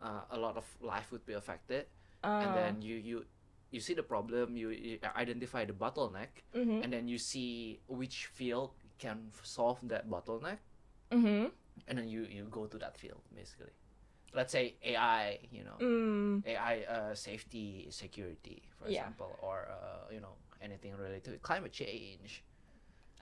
uh, 0.04 0.28
a 0.30 0.38
lot 0.38 0.60
of 0.60 0.68
life 0.84 1.08
would 1.16 1.24
be 1.24 1.34
affected. 1.34 1.88
And 2.22 2.52
Ah, 2.52 2.54
then 2.54 2.84
you 2.86 3.00
you 3.02 3.18
you 3.72 3.80
see 3.80 3.94
the 3.94 4.04
problem, 4.04 4.56
you, 4.58 4.70
you 4.70 5.00
identify 5.16 5.66
the 5.66 5.74
bottleneck, 5.74 6.44
mhm, 6.56 6.84
and 6.84 6.92
then 6.94 7.08
you 7.08 7.18
see 7.18 7.80
which 7.88 8.28
field 8.28 8.72
can 9.00 9.32
f- 9.34 9.46
solve 9.46 9.80
that 9.88 10.10
bottleneck. 10.10 10.60
Mhm, 11.12 11.52
and 11.88 11.98
then 11.98 12.08
you 12.08 12.24
you 12.30 12.46
go 12.52 12.68
to 12.68 12.78
that 12.78 12.98
field 12.98 13.22
basically. 13.36 13.74
Let's 14.34 14.52
say 14.52 14.76
ai 14.84 15.40
you 15.52 15.64
know. 15.64 15.78
Mm, 15.80 16.44
ai 16.46 16.84
uh, 16.88 17.14
safety 17.16 17.88
security 17.92 18.64
for 18.78 18.88
Yeah. 18.88 19.02
example 19.08 19.36
or 19.42 19.68
uh, 19.72 20.12
you 20.14 20.20
know 20.22 20.36
anything 20.62 20.96
related 20.96 21.34
to 21.34 21.40
climate 21.40 21.72
change. 21.74 22.44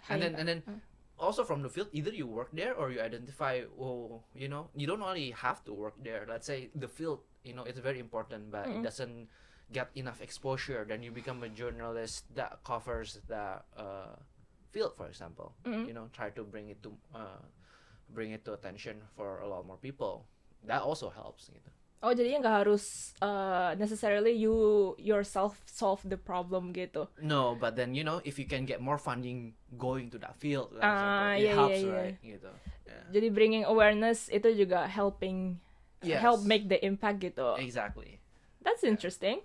High 0.01 0.15
and 0.15 0.21
then 0.23 0.35
and 0.35 0.47
then 0.47 0.57
impact. 0.57 0.85
also 1.17 1.43
from 1.43 1.61
the 1.61 1.69
field 1.69 1.89
either 1.93 2.11
you 2.13 2.27
work 2.27 2.49
there 2.53 2.73
or 2.75 2.91
you 2.91 3.01
identify 3.01 3.61
oh 3.79 4.23
you 4.35 4.47
know 4.47 4.69
you 4.75 4.87
don't 4.87 5.01
only 5.01 5.31
have 5.31 5.63
to 5.65 5.73
work 5.73 5.95
there. 6.03 6.25
Let's 6.29 6.45
say 6.47 6.69
the 6.75 6.87
field 6.87 7.21
you 7.43 7.53
know 7.53 7.63
it's 7.63 7.79
very 7.79 7.99
important 7.99 8.51
but 8.51 8.65
it 8.67 8.81
Mm-mm. 8.81 8.83
doesn't 8.83 9.27
get 9.71 9.89
enough 9.93 10.21
exposure 10.21 10.85
then 10.87 11.03
you 11.03 11.11
become 11.11 11.43
a 11.43 11.49
journalist 11.49 12.25
that 12.33 12.57
covers 12.65 13.21
that 13.29 13.65
uh, 13.77 14.17
field 14.71 14.93
for 14.97 15.05
example 15.07 15.53
Mm-mm. 15.65 15.85
you 15.87 15.93
know 15.93 16.09
try 16.13 16.29
to 16.29 16.43
bring 16.43 16.69
it 16.69 16.81
to 16.81 16.89
uh, 17.13 17.41
bring 18.09 18.31
it 18.31 18.41
to 18.45 18.53
attention 18.53 18.97
for 19.15 19.41
a 19.41 19.47
lot 19.47 19.65
more 19.65 19.77
people 19.77 20.25
that 20.65 20.81
also 20.81 21.09
helps 21.09 21.47
gitu. 21.49 21.69
Oh 21.99 22.15
jadinya 22.15 22.39
nggak 22.39 22.57
harus 22.63 23.11
uh, 23.19 23.75
necessarily 23.75 24.31
you 24.31 24.95
yourself 24.95 25.59
solve 25.67 25.99
the 26.07 26.15
problem 26.15 26.71
gitu. 26.71 27.11
no 27.19 27.59
but 27.59 27.75
then 27.75 27.91
you 27.91 28.07
know 28.07 28.23
if 28.23 28.39
you 28.39 28.47
can 28.47 28.63
get 28.63 28.79
more 28.79 28.95
funding 28.95 29.51
going 29.75 30.07
to 30.07 30.15
that 30.15 30.31
field 30.39 30.71
Ah, 30.79 31.35
example, 31.35 31.43
it 31.43 31.51
helps 31.51 31.75
iya, 31.75 31.83
iya. 31.83 31.93
right 31.99 32.17
gitu 32.23 32.51
yeah. 32.87 33.03
Jadi 33.11 33.27
bringing 33.35 33.63
awareness 33.67 34.31
itu 34.31 34.47
juga 34.55 34.87
helping 34.87 35.59
help 36.01 36.41
make 36.47 36.71
the 36.71 36.79
impact 36.81 37.19
gitu. 37.19 37.53
exactly 37.59 38.17
That's 38.63 38.83
interesting. 38.83 39.43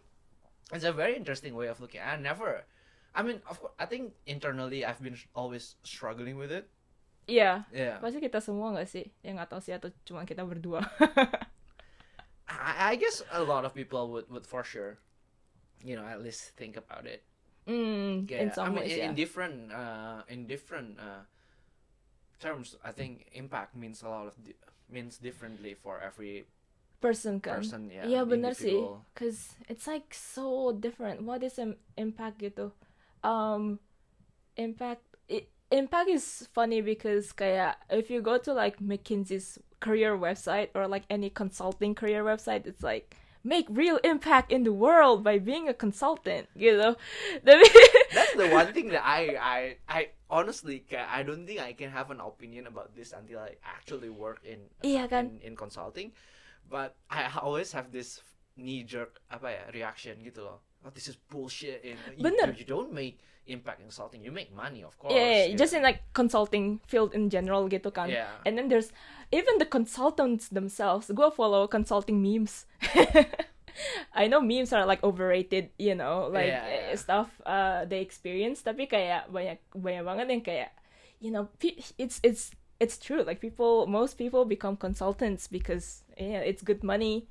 It's 0.73 0.87
a 0.87 0.93
very 0.95 1.17
interesting 1.17 1.53
way 1.53 1.69
of 1.69 1.81
looking 1.83 2.01
I 2.01 2.17
never 2.17 2.65
I 3.13 3.21
mean 3.27 3.43
of 3.51 3.61
course 3.61 3.75
I 3.77 3.85
think 3.85 4.15
internally 4.25 4.85
I've 4.87 5.03
been 5.03 5.19
always 5.35 5.77
struggling 5.85 6.39
with 6.41 6.49
it 6.55 6.71
Iya. 7.25 7.65
yeah 7.73 7.97
Pasti 8.05 8.21
kita 8.21 8.37
semua 8.37 8.77
nggak 8.77 8.85
sih? 8.85 9.09
Yang 9.25 9.35
nggak 9.41 9.51
tahu 9.57 9.61
sih 9.65 9.73
atau 9.73 9.89
cuma 10.05 10.29
kita 10.29 10.45
berdua. 10.45 10.85
I, 12.49 12.93
I 12.93 12.97
guess 13.01 13.25
a 13.33 13.41
lot 13.41 13.65
of 13.65 13.73
people 13.73 14.13
would 14.13 14.29
would 14.29 14.45
for 14.47 14.61
sure 14.61 15.01
you 15.81 15.97
know 15.97 16.05
at 16.05 16.21
least 16.21 16.53
think 16.57 16.77
about 16.77 17.09
it 17.09 17.25
Hmm, 17.65 18.29
Yeah, 18.29 18.45
in 18.45 18.53
some 18.53 18.77
I 18.77 18.77
mean, 18.77 18.85
ways 18.85 18.93
in, 18.93 18.99
ya. 19.01 19.05
in 19.09 19.15
different 19.17 19.57
uh, 19.73 20.21
in 20.29 20.45
different 20.45 21.01
uh, 21.01 21.25
terms, 22.37 22.77
I 22.85 22.93
think 22.93 23.25
impact 23.33 23.73
means 23.73 24.05
a 24.05 24.09
lot 24.13 24.29
of 24.29 24.37
di- 24.37 24.53
means 24.93 25.17
differently 25.17 25.73
for 25.73 25.97
every 25.97 26.45
person 27.05 27.37
kan. 27.45 27.61
person. 27.61 27.93
Yeah, 27.93 28.09
Iya 28.09 28.21
benar 28.25 28.57
sih, 28.57 28.81
cause 29.13 29.53
it's 29.69 29.85
like 29.85 30.17
so 30.17 30.73
different. 30.73 31.29
What 31.29 31.45
is 31.45 31.61
im- 31.61 31.77
impact 32.01 32.41
gitu? 32.41 32.73
Um, 33.21 33.77
impact 34.57 35.05
i- 35.29 35.49
impact 35.69 36.09
is 36.09 36.49
funny 36.57 36.81
because 36.81 37.37
kayak 37.37 37.77
if 37.93 38.09
you 38.09 38.25
go 38.25 38.41
to 38.41 38.57
like 38.57 38.81
McKinsey's 38.81 39.61
career 39.85 40.17
website 40.17 40.73
or 40.73 40.89
like 40.89 41.05
any 41.13 41.29
consulting 41.29 41.93
career 41.93 42.25
website, 42.25 42.65
it's 42.65 42.81
like 42.81 43.13
make 43.45 43.69
real 43.69 44.01
impact 44.01 44.49
in 44.49 44.65
the 44.65 44.73
world 44.73 45.21
by 45.21 45.37
being 45.37 45.69
a 45.69 45.77
consultant 45.77 46.49
you 46.57 46.73
know 46.73 46.97
That's 47.45 48.33
the 48.33 48.49
one 48.49 48.73
thing 48.73 48.89
that 48.89 49.05
I 49.05 49.37
I 49.37 49.61
I 49.85 50.01
honestly 50.33 50.81
I 50.97 51.21
don't 51.23 51.45
think 51.45 51.61
I 51.61 51.77
can 51.77 51.93
have 51.93 52.09
an 52.09 52.25
opinion 52.25 52.67
about 52.67 52.97
this 52.97 53.13
until 53.13 53.45
I 53.45 53.61
actually 53.61 54.09
work 54.09 54.41
in 54.49 54.65
kan? 54.81 55.37
in, 55.43 55.53
in 55.53 55.55
consulting. 55.61 56.17
But 56.69 56.97
I 57.11 57.29
always 57.41 57.73
have 57.73 57.93
this 57.93 58.21
knee 58.57 58.83
jerk 58.87 59.19
apa 59.31 59.51
ya 59.51 59.63
reaction 59.75 60.19
gitu 60.23 60.47
loh. 60.47 60.63
Oh, 60.85 60.93
this 60.93 61.09
is 61.09 61.17
bullshit. 61.17 61.81
And 61.85 61.97
you, 62.17 62.25
Bener. 62.25 62.53
you 62.57 62.69
don't 62.69 62.93
make 62.93 63.19
impact 63.47 63.81
in 63.81 63.89
consulting. 63.89 64.21
You 64.25 64.33
make 64.33 64.53
money, 64.53 64.85
of 64.85 64.97
course. 65.01 65.17
yeah, 65.17 65.49
gitu. 65.49 65.59
just 65.65 65.73
in 65.73 65.83
like 65.83 66.05
consulting 66.13 66.81
field 66.85 67.13
in 67.17 67.29
general 67.33 67.69
gitu 67.69 67.89
kan. 67.89 68.09
Yeah. 68.13 68.29
And 68.45 68.57
then 68.57 68.69
there's 68.69 68.93
even 69.33 69.57
the 69.57 69.69
consultants 69.69 70.49
themselves. 70.53 71.09
go 71.13 71.33
follow 71.33 71.65
consulting 71.67 72.21
memes. 72.21 72.69
I 74.15 74.29
know 74.29 74.41
memes 74.41 74.73
are 74.73 74.87
like 74.87 75.03
overrated, 75.03 75.71
you 75.79 75.95
know, 75.97 76.31
like 76.31 76.47
Yeah, 76.47 76.93
yeah. 76.93 76.97
stuff 76.97 77.41
uh, 77.43 77.85
they 77.89 78.01
experience. 78.01 78.63
Tapi 78.63 78.87
kayak 78.87 79.33
banyak 79.35 79.59
banyak 79.75 80.05
banget 80.07 80.27
yang 80.31 80.43
kayak, 80.45 80.71
you 81.19 81.35
know, 81.35 81.51
it's 81.99 82.21
it's 82.23 82.55
it's 82.79 82.97
true. 83.01 83.25
Like 83.27 83.41
people, 83.41 83.91
most 83.91 84.15
people 84.15 84.45
become 84.47 84.77
consultants 84.79 85.49
because 85.51 86.04
yeah, 86.17 86.41
it's 86.41 86.63
good 86.63 86.83
money. 86.83 87.27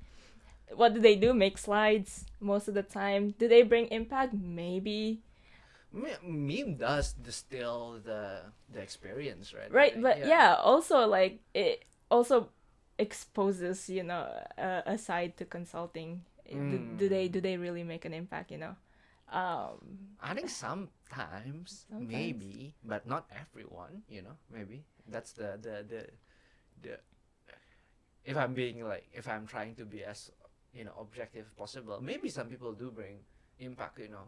What 0.73 0.93
do 0.93 0.99
they 0.99 1.15
do? 1.15 1.33
Make 1.33 1.57
slides 1.57 2.25
most 2.39 2.67
of 2.67 2.73
the 2.73 2.83
time. 2.83 3.35
Do 3.37 3.47
they 3.47 3.61
bring 3.63 3.87
impact? 3.87 4.33
Maybe. 4.33 5.21
Me- 5.91 6.17
meme 6.23 6.75
does 6.77 7.13
distill 7.13 8.01
the 8.03 8.41
the 8.73 8.81
experience, 8.81 9.53
right? 9.53 9.71
right 9.71 10.01
but 10.01 10.25
yeah. 10.25 10.57
also 10.57 11.05
like 11.05 11.39
it 11.53 11.85
also 12.09 12.49
exposes 12.97 13.89
you 13.89 14.01
know 14.01 14.25
a, 14.57 14.83
a 14.85 14.97
side 14.97 15.37
to 15.37 15.45
consulting. 15.45 16.25
Do, 16.53 16.77
do 16.97 17.09
they 17.09 17.27
do 17.29 17.41
they 17.41 17.57
really 17.57 17.83
make 17.83 18.05
an 18.05 18.13
impact? 18.13 18.51
You 18.51 18.57
know. 18.57 18.75
Um, 19.33 20.13
I 20.21 20.35
think 20.35 20.49
sometimes, 20.49 21.85
Sometimes. 21.89 22.11
maybe, 22.11 22.75
but 22.85 23.07
not 23.07 23.25
everyone. 23.33 24.03
You 24.07 24.21
know, 24.21 24.37
maybe 24.53 24.85
that's 25.09 25.33
the 25.33 25.57
the 25.57 25.81
the 25.81 26.01
the. 26.81 26.99
If 28.25 28.37
I'm 28.37 28.53
being 28.53 28.83
like, 28.87 29.07
if 29.13 29.27
I'm 29.27 29.45
trying 29.45 29.75
to 29.75 29.85
be 29.85 30.03
as 30.03 30.31
you 30.73 30.83
know 30.87 30.95
objective 30.99 31.51
possible, 31.55 31.99
maybe 32.01 32.29
some 32.29 32.47
people 32.47 32.71
do 32.73 32.89
bring 32.91 33.19
impact. 33.59 33.99
You 33.99 34.09
know, 34.15 34.25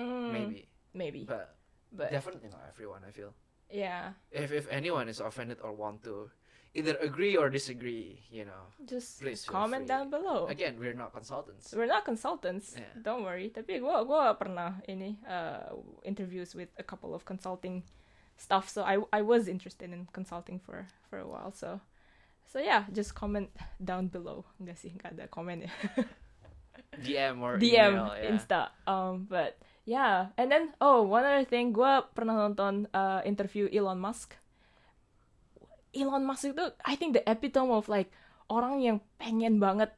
mm, 0.00 0.32
maybe, 0.32 0.68
maybe, 0.94 1.24
but 1.28 1.54
but 1.92 2.10
definitely 2.10 2.48
not 2.48 2.64
everyone. 2.68 3.02
I 3.06 3.12
feel 3.12 3.34
yeah, 3.70 4.16
if 4.32 4.50
if 4.52 4.64
anyone 4.72 5.08
is 5.08 5.20
offended 5.20 5.58
or 5.60 5.72
want 5.76 6.02
to 6.04 6.30
either 6.74 6.96
agree 6.98 7.36
or 7.36 7.46
disagree, 7.52 8.18
you 8.32 8.44
know, 8.44 8.66
just 8.88 9.20
Please 9.22 9.44
comment 9.46 9.86
down 9.86 10.10
below. 10.10 10.46
again 10.50 10.74
we're 10.80 10.96
not 10.96 11.12
consultants. 11.14 11.70
We're 11.70 11.86
not 11.86 12.02
consultants, 12.04 12.74
Yeah. 12.74 12.90
don't 12.98 13.22
worry. 13.22 13.52
Tapi 13.52 13.78
gua 13.78 14.02
gua 14.02 14.34
pernah 14.34 14.82
ini 14.90 15.20
uh, 15.28 15.78
interviews 16.02 16.56
with 16.56 16.72
a 16.80 16.82
couple 16.82 17.14
of 17.14 17.22
consulting 17.28 17.84
stuff, 18.34 18.66
so 18.72 18.82
I 18.82 18.98
I 19.14 19.22
was 19.22 19.46
interested 19.46 19.92
in 19.94 20.10
consulting 20.10 20.58
for 20.58 20.90
for 21.06 21.22
a 21.22 21.28
while. 21.28 21.54
So 21.54 21.78
so 22.48 22.58
yeah, 22.58 22.84
just 22.92 23.14
comment 23.14 23.50
down 23.82 24.08
below. 24.08 24.44
Enggak 24.60 24.78
sih, 24.78 24.92
enggak 24.94 25.16
ada 25.16 25.24
komen 25.28 25.66
ya. 25.66 25.72
DM 27.04 27.42
or 27.42 27.58
DM, 27.58 27.98
email, 27.98 28.14
yeah. 28.14 28.30
Insta. 28.30 28.60
Um, 28.86 29.26
but 29.26 29.58
yeah, 29.84 30.30
and 30.38 30.50
then 30.50 30.74
oh 30.80 31.02
one 31.02 31.26
other 31.26 31.44
thing, 31.44 31.74
gua 31.74 32.06
pernah 32.14 32.34
nonton 32.34 32.86
uh, 32.94 33.20
interview 33.26 33.66
Elon 33.70 33.98
Musk. 33.98 34.38
Elon 35.94 36.26
Musk 36.26 36.50
itu, 36.50 36.64
I 36.82 36.94
think 36.98 37.14
the 37.14 37.22
epitome 37.26 37.70
of 37.70 37.86
like 37.86 38.10
orang 38.50 38.82
yang 38.82 38.98
pengen 39.18 39.62
banget 39.62 39.94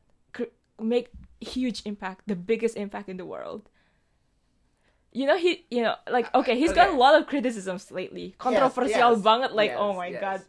make 0.80 1.08
huge 1.40 1.82
impact, 1.84 2.22
the 2.26 2.36
biggest 2.36 2.76
impact 2.76 3.08
in 3.08 3.16
the 3.16 3.24
world. 3.24 3.68
You 5.12 5.24
know 5.24 5.38
he, 5.38 5.64
you 5.70 5.80
know, 5.80 5.96
like 6.10 6.28
okay, 6.34 6.58
he's 6.58 6.72
got 6.72 6.88
a 6.88 6.90
okay. 6.92 7.00
lot 7.00 7.16
of 7.16 7.26
criticisms 7.26 7.88
lately, 7.90 8.36
controversial 8.36 9.16
yes, 9.16 9.24
banget. 9.24 9.56
Like 9.56 9.72
oh 9.72 9.96
yes, 9.96 9.96
my 9.96 10.08
yes. 10.08 10.20
god. 10.20 10.40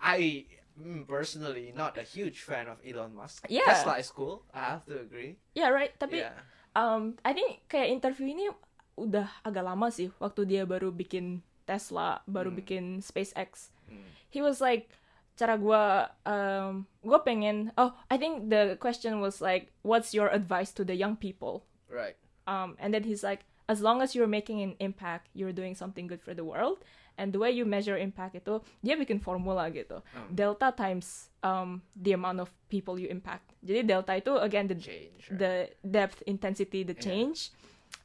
I 0.00 0.48
mm, 0.74 1.06
personally 1.06 1.72
not 1.74 1.96
a 1.96 2.02
huge 2.04 2.42
fan 2.42 2.66
of 2.66 2.78
Elon 2.82 3.14
Musk. 3.14 3.46
Yeah. 3.48 3.66
Tesla 3.66 3.98
is 3.98 4.10
cool. 4.10 4.42
I 4.52 4.78
have 4.78 4.84
to 4.86 5.00
agree. 5.00 5.38
yeah 5.54 5.70
right. 5.70 5.94
Tapi 5.98 6.22
yeah. 6.22 6.34
um 6.74 7.14
I 7.24 7.32
think 7.32 7.66
kayak 7.66 7.90
interview 7.90 8.30
ini 8.34 8.50
udah 8.94 9.26
agak 9.42 9.66
lama 9.66 9.90
sih 9.90 10.10
waktu 10.22 10.46
dia 10.46 10.62
baru 10.62 10.94
bikin 10.94 11.42
Tesla, 11.64 12.20
baru 12.28 12.52
Hmm. 12.52 12.58
bikin 12.60 12.84
SpaceX. 13.00 13.72
Mm. 13.88 14.04
He 14.30 14.44
was 14.44 14.60
like 14.60 14.92
cara 15.34 15.58
gua 15.58 16.14
um 16.22 16.86
gua 17.02 17.26
pengen 17.26 17.74
oh 17.74 17.90
I 18.06 18.20
think 18.20 18.50
the 18.54 18.78
question 18.78 19.18
was 19.18 19.42
like 19.42 19.74
what's 19.82 20.14
your 20.14 20.30
advice 20.30 20.70
to 20.78 20.86
the 20.86 20.94
young 20.94 21.18
people? 21.18 21.66
Right. 21.90 22.14
Um 22.46 22.78
and 22.78 22.94
then 22.94 23.02
he's 23.02 23.26
like 23.26 23.42
as 23.64 23.80
long 23.80 24.04
as 24.04 24.12
you're 24.12 24.28
making 24.28 24.60
an 24.60 24.76
impact, 24.76 25.32
you're 25.32 25.56
doing 25.56 25.72
something 25.72 26.04
good 26.04 26.20
for 26.20 26.36
the 26.36 26.44
world. 26.44 26.84
And 27.14 27.30
the 27.30 27.38
way 27.38 27.54
you 27.54 27.62
measure 27.62 27.94
impact 27.94 28.34
itu 28.34 28.58
dia 28.82 28.98
bikin 28.98 29.22
formula 29.22 29.70
gitu. 29.70 30.02
Um, 30.18 30.34
Delta 30.34 30.74
times 30.74 31.30
um 31.46 31.78
the 31.94 32.10
amount 32.10 32.42
of 32.42 32.50
people 32.66 32.98
you 32.98 33.06
impact. 33.06 33.54
Jadi 33.62 33.86
delta 33.86 34.18
itu 34.18 34.34
again 34.42 34.66
the 34.66 34.74
change. 34.74 35.30
Right? 35.30 35.38
the 35.38 35.52
depth, 35.86 36.26
intensity, 36.26 36.82
the 36.82 36.98
Yeah. 36.98 37.06
change 37.06 37.54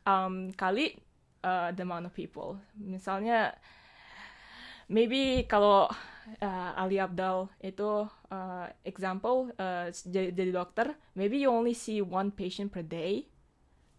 um, 0.05 0.53
kali 0.53 1.01
uh, 1.41 1.73
the 1.73 1.81
amount 1.81 2.05
of 2.05 2.13
people. 2.13 2.61
Misalnya, 2.77 3.57
maybe 4.89 5.45
kalau 5.49 5.89
uh, 6.41 6.71
Ali 6.77 6.99
Abdal 7.01 7.49
itu 7.61 8.05
uh, 8.29 8.65
example 8.85 9.49
uh, 9.57 9.89
jadi, 9.89 10.31
jadi 10.35 10.51
dokter, 10.53 10.87
maybe 11.15 11.41
you 11.41 11.49
only 11.49 11.73
see 11.73 12.01
one 12.01 12.29
patient 12.29 12.69
per 12.69 12.85
day 12.85 13.29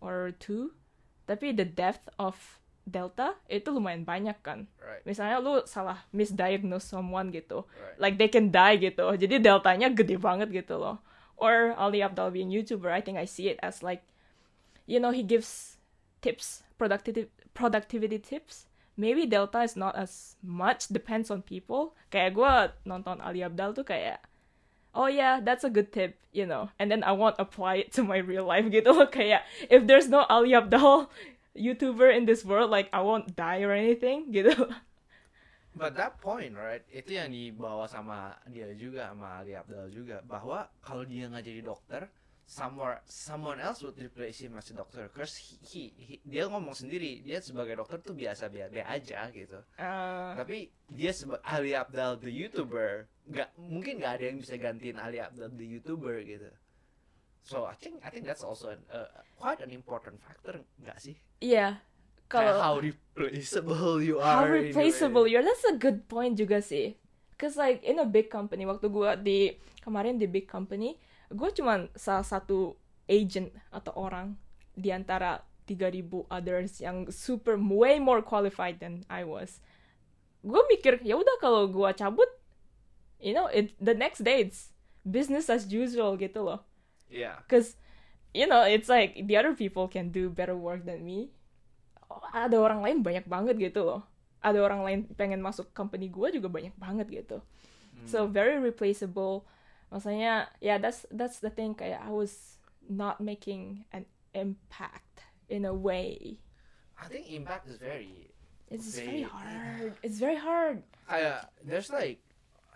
or 0.01 0.33
two, 0.39 0.73
tapi 1.27 1.53
the 1.53 1.67
depth 1.67 2.09
of 2.17 2.60
delta 2.91 3.39
itu 3.47 3.71
lumayan 3.71 4.03
banyak 4.03 4.35
kan. 4.43 4.67
right. 4.83 5.07
Misalnya 5.07 5.39
lu 5.39 5.63
salah 5.65 6.03
misdiagnose 6.11 6.91
someone 6.91 7.31
gitu, 7.31 7.63
Right. 7.71 7.97
like 8.03 8.15
they 8.19 8.27
can 8.27 8.51
die 8.51 8.77
gitu. 8.77 9.07
Jadi 9.15 9.39
deltanya 9.39 9.89
gede 9.95 10.19
banget 10.19 10.51
gitu 10.51 10.77
loh. 10.77 10.99
Or 11.41 11.73
Ali 11.79 12.05
Abdal 12.05 12.35
being 12.35 12.53
YouTuber, 12.53 12.93
I 12.93 13.01
think 13.01 13.17
I 13.17 13.25
see 13.25 13.49
it 13.49 13.57
as 13.65 13.81
like, 13.81 14.05
you 14.85 15.01
know, 15.01 15.09
he 15.15 15.25
gives 15.25 15.79
tips, 16.21 16.67
productivity 16.77 17.33
productivity 17.57 18.21
tips. 18.21 18.69
Maybe 19.01 19.25
delta 19.25 19.65
is 19.65 19.73
not 19.79 19.97
as 19.97 20.37
much, 20.45 20.93
depends 20.93 21.33
on 21.33 21.41
people. 21.41 21.97
Kayak 22.13 22.37
gue 22.37 22.53
nonton 22.85 23.17
Ali 23.25 23.41
Abdal 23.41 23.73
tuh 23.73 23.89
kayak, 23.89 24.21
oh 24.93 25.09
yeah, 25.09 25.41
that's 25.41 25.65
a 25.65 25.73
good 25.73 25.89
tip, 25.89 26.21
you 26.37 26.45
know. 26.45 26.69
And 26.77 26.93
then 26.93 27.01
I 27.01 27.17
won't 27.17 27.41
apply 27.41 27.89
it 27.89 27.97
to 27.97 28.05
my 28.05 28.21
real 28.21 28.45
life 28.45 28.69
gitu 28.69 28.93
loh. 28.93 29.09
Kayak, 29.09 29.49
if 29.73 29.89
there's 29.89 30.13
no 30.13 30.29
Ali 30.29 30.53
Abdal 30.53 31.09
YouTuber 31.55 32.15
in 32.15 32.27
this 32.27 32.45
world, 32.45 32.71
like 32.71 32.89
I 32.93 33.03
won't 33.03 33.35
die 33.35 33.63
or 33.63 33.73
anything 33.75 34.29
gitu. 34.37 34.55
But 35.71 35.95
that 35.95 36.19
point, 36.19 36.59
right? 36.59 36.83
Itu 36.91 37.15
yang 37.15 37.31
dibawa 37.31 37.87
sama 37.87 38.35
dia 38.51 38.67
juga 38.75 39.15
sama 39.15 39.39
Ali 39.39 39.55
Abdal 39.55 39.87
juga 39.95 40.19
bahwa 40.27 40.67
kalau 40.83 41.07
dia 41.07 41.31
nggak 41.31 41.47
jadi 41.47 41.63
dokter, 41.63 42.03
somewhere 42.43 42.99
someone 43.07 43.63
else 43.63 43.79
would 43.87 43.95
replace 43.95 44.43
him 44.43 44.59
as 44.59 44.67
a 44.71 44.75
doctor. 44.75 45.07
Cause 45.15 45.39
he, 45.39 45.55
he, 45.63 45.83
he- 45.95 46.23
dia 46.27 46.51
ngomong 46.51 46.75
sendiri, 46.75 47.23
dia 47.23 47.39
sebagai 47.39 47.79
dokter 47.79 48.03
tuh 48.03 48.19
biasa 48.19 48.51
biasa 48.51 48.83
aja 48.83 49.31
gitu. 49.31 49.63
Uh, 49.79 50.35
Tapi 50.35 50.75
dia 50.91 51.15
sebagai 51.15 51.47
Ali 51.47 51.79
Abdal 51.79 52.19
the 52.19 52.35
YouTuber, 52.35 53.07
nggak 53.31 53.55
mungkin 53.63 54.03
nggak 54.03 54.13
ada 54.19 54.25
yang 54.27 54.39
bisa 54.43 54.59
gantiin 54.59 54.99
Ali 54.99 55.23
Abdal 55.23 55.55
the 55.55 55.67
YouTuber 55.71 56.19
gitu. 56.27 56.51
So 57.43 57.65
I 57.65 57.75
think 57.75 58.05
I 58.05 58.11
think 58.13 58.29
that's 58.29 58.45
also 58.45 58.77
an, 58.77 58.81
uh, 58.93 59.09
quite 59.41 59.61
an 59.65 59.73
important 59.73 60.21
factor, 60.21 60.61
nggak 60.81 60.99
sih? 61.01 61.17
Iya. 61.41 61.81
Kayak 62.31 62.55
Kalau 62.55 62.63
how 62.63 62.75
replaceable 62.79 63.99
you 63.99 64.23
how 64.23 64.47
are. 64.47 64.55
way. 64.55 64.71
replaceable 64.71 65.27
you 65.27 65.41
are, 65.41 65.47
that's 65.47 65.67
a 65.67 65.75
good 65.75 66.07
point 66.07 66.39
juga 66.39 66.63
sih. 66.63 66.95
Cause 67.41 67.57
like 67.59 67.83
in 67.83 67.99
a 67.99 68.07
big 68.07 68.29
company, 68.31 68.69
waktu 68.69 68.87
gua 68.87 69.17
di 69.17 69.57
kemarin 69.83 70.21
di 70.21 70.29
big 70.29 70.47
company, 70.47 71.01
gue 71.33 71.51
cuman 71.57 71.89
salah 71.97 72.23
satu 72.23 72.77
agent 73.09 73.51
atau 73.73 73.97
orang 73.97 74.37
di 74.77 74.93
antara 74.95 75.43
3000 75.67 76.29
others 76.31 76.79
yang 76.79 77.09
super 77.11 77.57
way 77.59 77.99
more 77.99 78.21
qualified 78.23 78.79
than 78.79 79.03
I 79.09 79.25
was. 79.27 79.59
Gue 80.45 80.61
mikir 80.71 81.03
ya 81.03 81.19
udah 81.19 81.37
kalau 81.43 81.67
gua 81.67 81.97
cabut, 81.97 82.29
you 83.19 83.35
know, 83.35 83.49
it 83.51 83.75
the 83.83 83.97
next 83.97 84.23
day 84.23 84.45
it's 84.45 84.71
business 85.03 85.51
as 85.51 85.67
usual 85.67 86.15
gitu 86.15 86.47
loh. 86.47 86.63
Yeah. 87.11 87.43
Cause 87.51 87.75
you 88.31 88.47
know, 88.47 88.63
it's 88.63 88.87
like 88.87 89.19
the 89.27 89.35
other 89.37 89.53
people 89.53 89.91
can 89.91 90.15
do 90.15 90.31
better 90.31 90.55
work 90.55 90.87
than 90.87 91.03
me. 91.03 91.35
Oh, 92.11 92.23
Ada 92.31 92.55
orang 92.59 92.81
lain 92.83 93.03
banyak 93.03 93.27
banget 93.27 93.59
gitu 93.59 93.83
loh. 93.83 94.03
Ada 94.41 94.63
orang 94.63 94.81
lain 94.87 95.01
pengen 95.19 95.43
masuk 95.43 95.75
company 95.75 96.07
gue 96.09 96.39
juga 96.39 96.47
banyak 96.49 96.73
banget 96.79 97.07
gitu. 97.11 97.43
Hmm. 97.93 98.07
So 98.07 98.31
very 98.31 98.57
replaceable. 98.57 99.45
Maksudnya, 99.91 100.47
yeah, 100.63 100.79
that's 100.79 101.03
that's 101.11 101.43
the 101.43 101.51
thing. 101.51 101.75
Kayak 101.75 102.07
I 102.07 102.15
was 102.15 102.63
not 102.87 103.19
making 103.19 103.83
an 103.91 104.07
impact 104.33 105.27
in 105.51 105.67
a 105.67 105.75
way. 105.75 106.39
I 106.95 107.11
think 107.11 107.27
impact 107.27 107.67
is 107.67 107.77
very 107.77 108.31
It's 108.71 108.95
Very- 108.95 109.27
very 109.27 109.27
hard. 109.27 109.93
It's 110.07 110.19
very 110.23 110.39
hard. 110.39 110.87
kayak 111.11 111.43
uh, 111.43 111.51
there's 111.67 111.91
like 111.91 112.23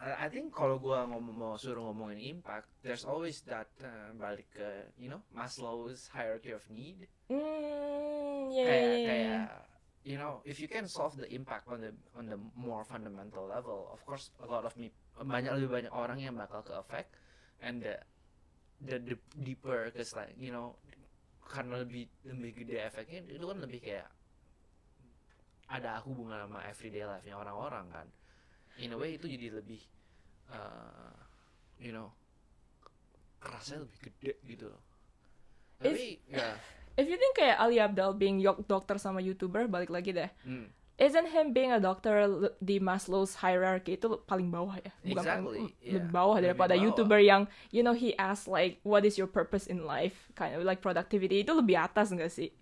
I 0.02 0.28
think 0.28 0.50
kalau 0.50 0.76
gua 0.82 1.06
ngomong 1.06 1.36
mau 1.38 1.54
suruh 1.54 1.90
ngomongin 1.90 2.38
impact, 2.38 2.66
there's 2.82 3.06
always 3.06 3.40
that 3.46 3.70
uh, 3.80 4.10
balik 4.18 4.50
ke 4.50 4.90
you 4.98 5.06
know 5.06 5.22
Maslow's 5.30 6.10
hierarchy 6.10 6.50
of 6.50 6.66
need. 6.68 7.06
Mm, 7.30 8.50
yeah, 8.52 8.66
kayak 8.66 8.82
yeah, 8.82 8.90
yeah, 8.90 9.06
kayak 9.06 9.44
you 10.04 10.16
know 10.20 10.42
if 10.44 10.60
you 10.60 10.68
can 10.68 10.84
solve 10.90 11.16
the 11.16 11.30
impact 11.32 11.70
on 11.70 11.80
the 11.80 11.94
on 12.18 12.26
the 12.26 12.36
more 12.58 12.84
fundamental 12.84 13.48
level, 13.48 13.88
of 13.94 14.02
course 14.04 14.34
a 14.42 14.48
lot 14.50 14.66
of 14.66 14.74
me 14.76 14.90
banyak 15.16 15.54
lebih 15.56 15.70
banyak 15.70 15.92
orang 15.94 16.18
yang 16.18 16.34
bakal 16.34 16.60
ke 16.60 16.74
affect 16.74 17.14
and 17.62 17.80
the 17.80 17.96
the, 18.82 18.98
the 18.98 19.16
deeper 19.40 19.88
cause 19.94 20.12
like 20.18 20.34
you 20.36 20.50
know 20.50 20.74
karena 21.46 21.80
lebih 21.86 22.10
lebih 22.26 22.64
gede 22.64 22.76
efeknya 22.82 23.20
itu 23.30 23.44
kan 23.46 23.58
lebih 23.62 23.80
kayak 23.80 24.08
ada 25.68 26.02
hubungan 26.04 26.44
sama 26.44 26.60
everyday 26.68 27.04
life-nya 27.08 27.34
orang-orang 27.36 27.86
kan 27.88 28.06
in 28.78 28.90
a 28.90 28.98
way 28.98 29.14
itu 29.14 29.26
jadi 29.26 29.54
lebih 29.54 29.80
uh, 30.50 31.14
you 31.78 31.90
know 31.90 32.10
kerasnya 33.38 33.84
lebih 33.84 33.98
gede 34.00 34.32
gitu 34.46 34.66
loh 34.68 34.82
tapi 35.76 36.20
ya 36.26 36.54
If 36.94 37.10
you 37.10 37.18
think 37.18 37.34
kayak 37.34 37.58
Ali 37.58 37.82
Abdal 37.82 38.14
being 38.14 38.38
yok 38.38 38.70
dokter 38.70 39.02
sama 39.02 39.18
YouTuber, 39.18 39.66
balik 39.66 39.90
lagi 39.90 40.14
deh. 40.14 40.30
hmm, 40.46 40.70
Isn't 40.94 41.26
him 41.26 41.50
being 41.50 41.74
a 41.74 41.82
doctor 41.82 42.22
di 42.62 42.78
Maslow's 42.78 43.42
hierarchy 43.42 43.98
itu 43.98 44.06
paling 44.30 44.46
bawah 44.46 44.78
ya? 44.78 44.94
Bukan 45.02 45.26
Exactly, 45.26 45.42
paling, 45.42 45.66
yeah. 45.82 45.98
lebih 45.98 46.10
bawah 46.14 46.38
Lebih 46.38 46.44
daripada 46.54 46.74
bawah. 46.78 46.84
YouTuber 46.86 47.18
yang, 47.18 47.42
you 47.74 47.82
know, 47.82 47.98
he 47.98 48.14
asks 48.14 48.46
like, 48.46 48.78
what 48.86 49.02
is 49.02 49.18
your 49.18 49.26
purpose 49.26 49.66
in 49.66 49.82
life? 49.82 50.30
Kind 50.38 50.54
of 50.54 50.62
like 50.62 50.78
productivity. 50.78 51.42
Itu 51.42 51.58
lebih 51.58 51.74
atas 51.82 52.14
nggak 52.14 52.30
sih? 52.30 52.54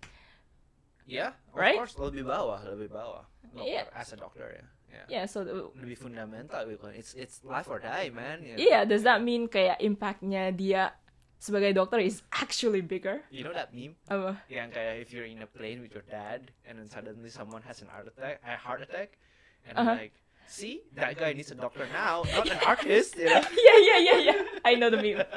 ya 1.05 1.37
of 1.53 1.53
Right? 1.53 1.77
course 1.77 1.93
lebih 2.01 2.25
bawah 2.25 2.57
lebih 2.65 2.89
bawah 2.89 3.29
dokter 3.53 3.69
Yeah. 3.69 3.85
as 3.93 4.09
a 4.09 4.17
doctor 4.17 4.49
ya. 4.49 4.65
Yeah. 4.65 4.67
Yeah, 5.09 5.25
so 5.25 5.43
the- 5.43 5.69
Lebih 5.75 5.97
fundamental 5.97 6.61
gitu. 6.65 6.87
It's 6.91 7.13
it's 7.13 7.41
life 7.41 7.67
or 7.67 7.77
die, 7.77 8.09
man. 8.09 8.41
you 8.41 8.55
know. 8.55 8.61
yeah, 8.61 8.81
does 8.83 9.03
that 9.03 9.19
mean 9.19 9.45
kayak 9.45 9.77
impactnya 9.79 10.49
dia 10.49 10.93
sebagai 11.37 11.75
dokter 11.75 11.99
is 11.99 12.23
actually 12.31 12.79
bigger? 12.79 13.19
You 13.27 13.43
know 13.43 13.51
that 13.51 13.75
meme? 13.75 13.99
Apa? 14.07 14.39
Yang 14.47 14.69
kayak 14.73 14.93
if 15.01 15.07
you're 15.11 15.27
in 15.27 15.43
a 15.43 15.49
plane 15.49 15.83
with 15.83 15.91
your 15.91 16.05
dad 16.07 16.53
and 16.63 16.79
then 16.79 16.87
suddenly 16.87 17.27
someone 17.27 17.61
has 17.67 17.83
an 17.83 17.91
heart 17.91 18.07
attack, 18.07 18.39
a 18.41 18.55
heart 18.55 18.79
attack, 18.79 19.19
and 19.67 19.75
Uh-huh. 19.75 19.95
like, 19.99 20.15
see, 20.47 20.87
that 20.95 21.19
guy 21.19 21.35
needs 21.35 21.51
a 21.51 21.57
doctor 21.57 21.83
now, 21.91 22.23
not 22.31 22.47
an 22.47 22.59
artist, 22.63 23.19
you 23.19 23.27
know? 23.27 23.43
yeah, 23.67 23.79
yeah, 23.83 23.99
yeah, 23.99 24.19
yeah. 24.31 24.39
I 24.63 24.75
know 24.79 24.87
the 24.87 24.99
meme. 24.99 25.19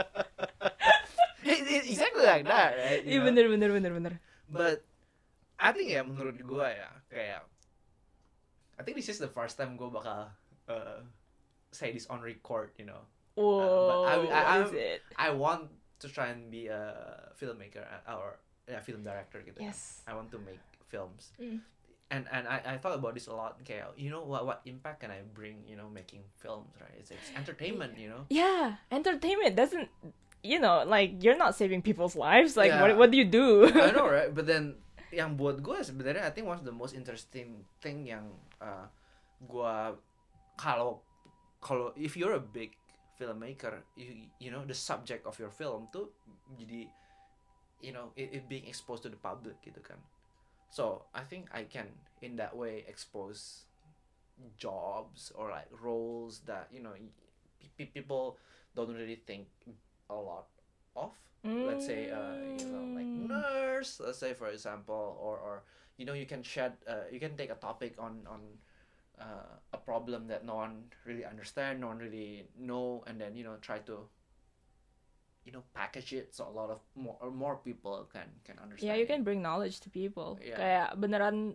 It- 1.47 1.63
it- 1.63 1.87
exactly 1.87 2.27
like 2.27 2.43
that, 2.47 2.75
right? 2.75 3.03
Iya 3.07 3.23
bener 3.23 3.47
bener 3.47 3.71
bener 3.71 3.93
bener. 3.95 4.15
But 4.51 4.83
I 5.59 5.71
think 5.71 5.95
ya 5.95 6.03
menurut 6.03 6.43
gue 6.43 6.69
ya 6.69 6.91
kayak 7.07 7.47
I 8.79 8.83
think 8.85 8.97
this 8.97 9.09
is 9.09 9.19
the 9.19 9.29
first 9.29 9.57
time 9.57 9.77
gue 9.77 9.89
bakal 9.89 10.29
uh, 10.69 11.01
say 11.73 11.93
this 11.93 12.07
on 12.09 12.21
record, 12.21 12.71
you 12.79 12.85
know. 12.87 13.03
Whoa, 13.37 14.05
I- 14.05 14.17
I- 14.17 14.59
what 14.61 14.69
is 14.69 14.73
it? 14.73 15.01
I 15.17 15.31
want 15.31 15.69
to 16.01 16.09
try 16.09 16.29
and 16.33 16.51
be 16.51 16.69
a 16.69 17.33
filmmaker 17.41 17.85
uh, 17.85 18.17
or 18.17 18.37
a 18.69 18.81
film 18.81 19.05
director 19.05 19.41
gitu. 19.45 19.61
kan. 19.61 19.73
Yes. 19.73 20.03
I 20.09 20.13
want 20.17 20.29
to 20.33 20.39
make 20.45 20.61
films. 20.89 21.33
Mm. 21.41 21.61
And 22.07 22.23
and 22.31 22.47
I, 22.47 22.63
I 22.63 22.77
thought 22.79 22.95
about 22.95 23.19
this 23.19 23.27
a 23.27 23.35
lot. 23.35 23.59
Kayak 23.67 23.99
you 23.99 24.15
know 24.15 24.23
what 24.23 24.47
what 24.47 24.63
impact 24.63 25.03
can 25.03 25.11
I 25.11 25.27
bring? 25.27 25.67
You 25.67 25.75
know, 25.75 25.91
making 25.91 26.23
films, 26.39 26.71
right? 26.79 26.95
It's, 27.03 27.11
it's 27.11 27.35
entertainment. 27.35 27.99
You 27.99 28.15
know. 28.15 28.23
Yeah, 28.31 28.79
entertainment 28.95 29.59
doesn't. 29.59 29.91
You 30.47 30.63
know, 30.63 30.87
like 30.87 31.19
you're 31.27 31.35
not 31.35 31.59
saving 31.59 31.83
people's 31.83 32.15
lives. 32.15 32.55
Like, 32.55 32.71
Yeah. 32.71 32.79
what 32.79 32.95
what 32.95 33.09
do 33.11 33.19
you 33.19 33.27
do? 33.27 33.67
I 33.75 33.91
know 33.91 34.07
right, 34.23 34.31
but 34.31 34.47
then 34.47 34.79
yang 35.15 35.39
buat 35.39 35.63
gue 35.63 35.79
sebenarnya 35.83 36.27
I 36.27 36.33
think 36.35 36.51
one 36.51 36.59
of 36.59 36.67
the 36.67 36.75
most 36.75 36.95
interesting 36.95 37.63
thing 37.79 38.07
yang 38.07 38.27
uh, 38.59 38.91
gue 39.43 39.77
kalau 40.59 41.03
kalau 41.63 41.93
if 41.95 42.17
you're 42.17 42.35
a 42.35 42.43
big 42.43 42.75
filmmaker, 43.17 43.83
you 43.97 44.29
you 44.39 44.51
know 44.53 44.63
the 44.65 44.77
subject 44.77 45.25
of 45.25 45.37
your 45.41 45.51
film 45.51 45.89
tuh 45.89 46.13
jadi 46.57 46.87
you 47.81 47.93
know 47.93 48.13
it, 48.17 48.33
it 48.33 48.43
being 48.49 48.69
exposed 48.69 49.03
to 49.03 49.11
the 49.11 49.19
public 49.19 49.57
gitu 49.65 49.81
kan. 49.81 49.99
So 50.69 51.09
I 51.17 51.25
think 51.25 51.49
I 51.55 51.65
can 51.65 51.89
in 52.21 52.37
that 52.37 52.53
way 52.53 52.85
expose 52.85 53.65
jobs 54.61 55.33
or 55.33 55.49
like 55.49 55.69
roles 55.73 56.45
that 56.45 56.69
you 56.69 56.85
know 56.85 56.93
pe- 57.61 57.73
pe- 57.77 57.93
people 57.93 58.37
don't 58.77 58.93
really 58.93 59.21
think 59.25 59.49
a 60.13 60.19
lot 60.19 60.49
of 60.93 61.17
let's 61.67 61.87
say 61.87 62.11
uh, 62.11 62.37
you 62.59 62.67
know 62.69 62.85
like 62.95 63.07
Mm. 63.17 63.33
nurse 63.33 63.97
let's 64.05 64.19
say 64.21 64.37
for 64.37 64.49
example 64.53 65.17
or 65.17 65.41
or 65.41 65.55
you 65.97 66.05
know 66.05 66.13
you 66.13 66.27
can 66.27 66.43
shed 66.45 66.77
uh, 66.85 67.09
you 67.09 67.17
can 67.19 67.33
take 67.37 67.49
a 67.49 67.57
topic 67.57 67.97
on 67.97 68.27
on 68.29 68.41
uh, 69.17 69.57
a 69.73 69.81
problem 69.81 70.29
that 70.29 70.45
no 70.45 70.55
one 70.61 70.93
really 71.09 71.25
understand 71.25 71.81
no 71.81 71.89
one 71.89 71.99
really 71.99 72.45
know 72.61 73.01
and 73.09 73.17
then 73.17 73.33
you 73.33 73.41
know 73.45 73.57
try 73.65 73.81
to 73.81 74.05
you 75.47 75.53
know 75.53 75.63
package 75.73 76.13
it 76.13 76.35
so 76.35 76.45
a 76.45 76.53
lot 76.53 76.69
of 76.71 76.81
more 76.99 77.17
or 77.23 77.31
more 77.31 77.57
people 77.63 78.05
can 78.13 78.27
can 78.45 78.59
understand 78.59 78.91
Yeah, 78.93 78.99
you 78.99 79.07
it. 79.07 79.11
can 79.11 79.23
bring 79.25 79.41
knowledge 79.41 79.79
to 79.87 79.89
people. 79.89 80.37
Yeah. 80.43 80.59
Kayak 80.59 80.89
beneran 80.99 81.55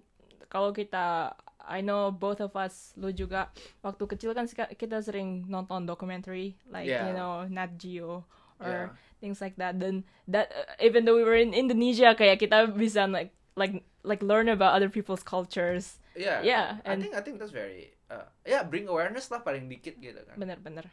kalau 0.50 0.72
kita 0.74 1.36
I 1.62 1.86
know 1.86 2.10
both 2.10 2.42
of 2.42 2.56
us 2.58 2.96
lu 2.98 3.14
juga 3.14 3.52
waktu 3.86 4.04
kecil 4.10 4.34
kan 4.34 4.48
kita 4.50 4.98
sering 5.04 5.46
nonton 5.46 5.86
documentary 5.86 6.58
like 6.72 6.90
Yeah. 6.90 7.12
you 7.12 7.14
know 7.14 7.46
Nat 7.46 7.78
Geo 7.78 8.26
or 8.62 8.94
Yeah. 8.94 9.20
things 9.20 9.42
like 9.42 9.58
that. 9.58 9.78
Then 9.78 10.06
that 10.30 10.54
uh, 10.54 10.70
even 10.80 11.04
though 11.04 11.18
we 11.18 11.26
were 11.26 11.38
in 11.38 11.52
Indonesia 11.52 12.14
kayak 12.14 12.40
kita 12.40 12.70
bisa 12.72 13.10
like 13.10 13.34
like 13.58 13.82
like 14.02 14.22
learn 14.22 14.48
about 14.48 14.74
other 14.74 14.88
people's 14.88 15.22
cultures. 15.22 15.98
yeah 16.14 16.44
Yeah, 16.44 16.84
I 16.84 16.96
think 16.96 17.14
I 17.16 17.22
think 17.24 17.40
that's 17.40 17.52
very 17.52 17.96
uh, 18.08 18.28
yeah 18.44 18.62
bring 18.64 18.86
awareness 18.88 19.32
lah 19.32 19.40
paling 19.40 19.68
dikit 19.68 19.98
gitu 19.98 20.22
kan 20.24 20.36
Bener-bener. 20.38 20.88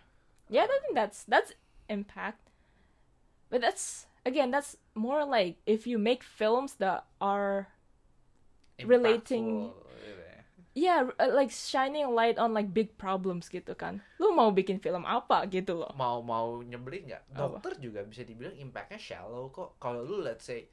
Yeah, 0.48 0.64
I 0.64 0.78
think 0.80 0.94
that's 0.94 1.28
that's 1.28 1.52
impact. 1.86 2.40
But 3.48 3.60
that's 3.60 4.06
again 4.24 4.52
that's 4.52 4.76
more 4.92 5.24
like 5.24 5.56
if 5.64 5.88
you 5.88 5.96
make 5.96 6.20
films 6.22 6.76
that 6.80 7.08
are 7.18 7.72
relating- 8.78 9.72
Impactful 9.72 9.82
gitu 9.82 9.87
ya. 10.72 11.06
Yeah, 11.06 11.12
uh, 11.16 11.30
like 11.30 11.48
shining 11.48 12.04
a 12.04 12.10
light 12.10 12.36
on 12.36 12.52
like 12.52 12.70
big 12.70 12.96
problems 12.96 13.48
gitu 13.48 13.74
kan. 13.74 14.00
Lu 14.16 14.30
mau 14.30 14.50
bikin 14.50 14.78
film 14.78 15.02
apa 15.02 15.44
gitu 15.46 15.74
loh. 15.74 15.90
mau 15.92 16.20
mau 16.20 16.60
nyebelin 16.60 17.08
nggak 17.08 17.22
Apa? 17.32 17.58
dokter 17.60 17.72
juga 17.78 18.00
bisa 18.02 18.22
dibilang 18.22 18.54
impactnya 18.54 18.96
shallow 18.96 19.48
kok 19.48 19.76
kalau 19.76 20.02
lu 20.02 20.20
let's 20.20 20.44
say 20.44 20.66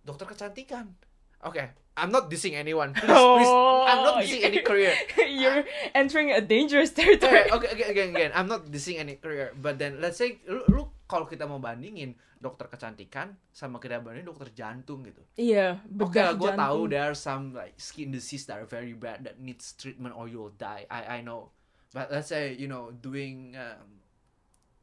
dokter 0.00 0.24
kecantikan 0.24 0.94
oke 1.42 1.60
I'm 1.98 2.10
not 2.10 2.30
dissing 2.30 2.54
anyone 2.54 2.94
please, 2.94 3.10
please 3.10 3.50
I'm 3.90 4.00
not 4.02 4.14
Oh, 4.14 4.22
dissing 4.22 4.42
any 4.42 4.62
career 4.62 4.94
You're 5.18 5.66
entering 5.92 6.30
a 6.30 6.40
dangerous 6.40 6.90
oke 6.90 6.98
territory. 6.98 7.46
oke 7.50 7.66
oke 7.66 7.84
again 7.84 8.10
again 8.10 8.30
I'm 8.34 8.46
not 8.46 8.70
dissing 8.70 8.96
any 8.96 9.18
career 9.18 9.52
but 9.54 9.76
then 9.76 9.98
let's 10.00 10.16
say 10.16 10.38
lu, 10.46 10.62
lu 10.70 10.87
kalau 11.08 11.24
kita 11.24 11.48
mau 11.48 11.56
bandingin 11.56 12.12
dokter 12.36 12.68
kecantikan 12.68 13.32
sama 13.50 13.80
kita 13.80 13.98
bandingin 13.98 14.28
dokter 14.28 14.52
jantung 14.52 15.00
gitu 15.02 15.24
Iya, 15.34 15.80
Oke 15.98 16.20
lah, 16.20 16.36
gue 16.36 16.52
tahu 16.52 16.80
there 16.86 17.02
are 17.02 17.16
some 17.16 17.50
like 17.50 17.72
skin 17.80 18.12
disease 18.12 18.44
that 18.44 18.60
are 18.60 18.68
very 18.68 18.92
bad 18.92 19.24
that 19.24 19.40
needs 19.40 19.72
treatment 19.74 20.12
or 20.12 20.28
you'll 20.28 20.52
die. 20.54 20.84
I 20.86 21.18
I 21.18 21.20
know, 21.24 21.50
but 21.90 22.12
let's 22.12 22.28
say 22.28 22.52
you 22.52 22.68
know 22.68 22.92
doing 22.92 23.56
um, 23.56 24.04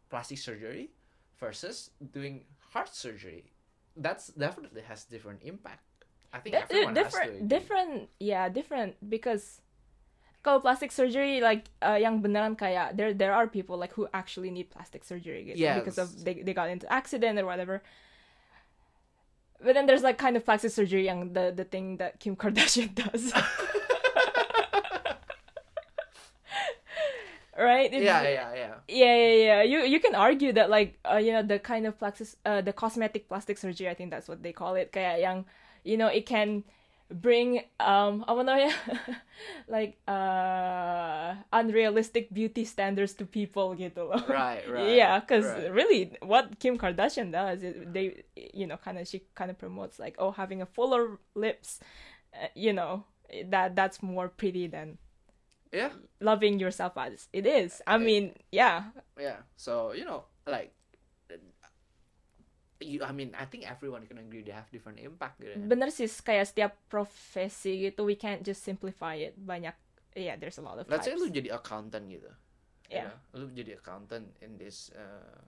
plastic 0.09 0.41
surgery 0.41 0.91
versus 1.37 1.91
doing 2.01 2.43
heart 2.73 2.89
surgery, 2.89 3.51
that's 3.95 4.33
definitely 4.33 4.81
has 4.83 5.05
different 5.05 5.45
impact. 5.45 5.83
I 6.33 6.43
think 6.43 6.57
That- 6.57 6.67
everyone 6.67 6.93
different, 6.95 7.31
has 7.31 7.39
to. 7.39 7.47
different, 7.47 7.93
yeah, 8.19 8.49
different 8.51 8.99
because 8.99 9.61
kalau 10.45 10.61
plastic 10.61 10.93
surgery 10.93 11.41
like 11.41 11.65
uh, 11.81 11.97
yang 11.97 12.21
beneran 12.21 12.53
kayak 12.53 12.93
there 12.93 13.17
there 13.17 13.33
are 13.33 13.49
people 13.49 13.73
like 13.73 13.89
who 13.97 14.05
actually 14.13 14.53
need 14.53 14.69
plastic 14.69 15.01
surgery 15.01 15.49
gitu, 15.49 15.57
because 15.81 15.97
of 15.97 16.13
they 16.21 16.45
they 16.45 16.53
got 16.53 16.69
into 16.69 16.85
accident 16.93 17.41
or 17.41 17.49
whatever. 17.49 17.81
But 19.57 19.73
then 19.73 19.89
there's 19.89 20.05
like 20.05 20.21
kind 20.21 20.37
of 20.37 20.45
plastic 20.45 20.69
surgery 20.69 21.09
yang 21.09 21.33
the 21.33 21.49
the 21.49 21.65
thing 21.65 21.97
that 21.97 22.21
Kim 22.21 22.37
Kardashian 22.41 22.93
does. 22.93 23.33
right? 27.57 27.89
Yeah, 27.89 28.21
yeah, 28.21 28.53
yeah. 28.53 28.73
yeah 28.85 29.15
yeah 29.15 29.33
yeah 29.33 29.61
you 29.63 29.79
you 29.87 29.99
can 29.99 30.13
argue 30.13 30.53
that 30.53 30.69
like 30.69 30.99
uh, 31.07 31.17
you 31.17 31.31
know 31.31 31.41
the 31.41 31.57
kind 31.57 31.87
of 31.87 31.97
plastic 31.97 32.27
uh, 32.45 32.61
the 32.61 32.73
cosmetic 32.73 33.27
plastic 33.31 33.57
surgery 33.57 33.87
i 33.87 33.95
think 33.95 34.11
that's 34.11 34.27
what 34.27 34.43
they 34.43 34.51
call 34.51 34.75
it 34.75 34.91
kayak 34.91 35.23
yang 35.23 35.47
you 35.87 35.95
know 35.95 36.11
it 36.11 36.27
can 36.27 36.67
bring 37.09 37.61
um 37.79 38.25
apa 38.25 38.41
namanya 38.41 38.73
like 39.69 40.01
uh 40.09 41.37
unrealistic 41.53 42.33
beauty 42.33 42.65
standards 42.65 43.13
to 43.13 43.29
people 43.29 43.77
gitu 43.77 44.09
loh 44.09 44.17
Right, 44.31 44.65
right. 44.65 44.97
yeah 44.97 45.21
because 45.21 45.45
right. 45.45 45.69
really 45.69 46.17
what 46.25 46.57
kim 46.57 46.81
kardashian 46.81 47.29
does 47.29 47.61
is 47.61 47.77
they 47.85 48.25
you 48.33 48.65
know 48.65 48.81
kind 48.81 48.97
of 48.97 49.05
she 49.05 49.21
kind 49.37 49.53
of 49.53 49.57
promotes 49.61 50.01
like 50.01 50.17
oh 50.17 50.33
having 50.33 50.65
a 50.65 50.69
fuller 50.69 51.21
lips 51.37 51.77
uh, 52.33 52.49
you 52.57 52.73
know 52.73 53.05
that 53.53 53.77
that's 53.77 54.01
more 54.01 54.29
pretty 54.29 54.65
than 54.65 54.97
yeah, 55.73 55.91
loving 56.21 56.57
yourself 56.57 56.95
as 56.97 57.27
it 57.33 57.45
is 57.45 57.81
i 57.85 57.97
mean 57.99 58.31
yeah 58.49 58.95
yeah. 59.19 59.37
So 59.55 59.93
you 59.93 60.05
know, 60.05 60.25
like. 60.47 60.71
You, 62.85 63.01
I 63.01 63.09
mean, 63.09 63.33
I 63.33 63.49
think 63.49 63.65
everyone 63.65 64.05
can 64.05 64.21
agree 64.21 64.45
they 64.45 64.53
have 64.53 64.69
different 64.69 65.01
impact. 65.01 65.41
Gitu. 65.41 65.57
bener 65.57 65.89
sih 65.89 66.05
kayak 66.05 66.45
setiap 66.45 66.71
profesi 66.85 67.89
gitu 67.89 68.05
we 68.05 68.13
can't 68.13 68.45
just 68.45 68.61
simplify 68.61 69.17
it 69.17 69.33
banyak 69.35 69.73
yeah 70.13 70.37
there's 70.37 70.55
a 70.57 70.63
lot 70.63 70.77
of 70.77 70.85
Let's 70.85 71.09
say 71.09 71.17
lu 71.17 71.27
jadi 71.27 71.51
accountant 71.51 72.05
gitu. 72.07 72.29
you 72.87 73.01
Yeah. 73.01 73.09
know, 73.33 73.41
lu 73.41 73.49
jadi 73.49 73.81
accountant 73.81 74.29
in 74.45 74.61
this 74.61 74.93
uh, 74.93 75.41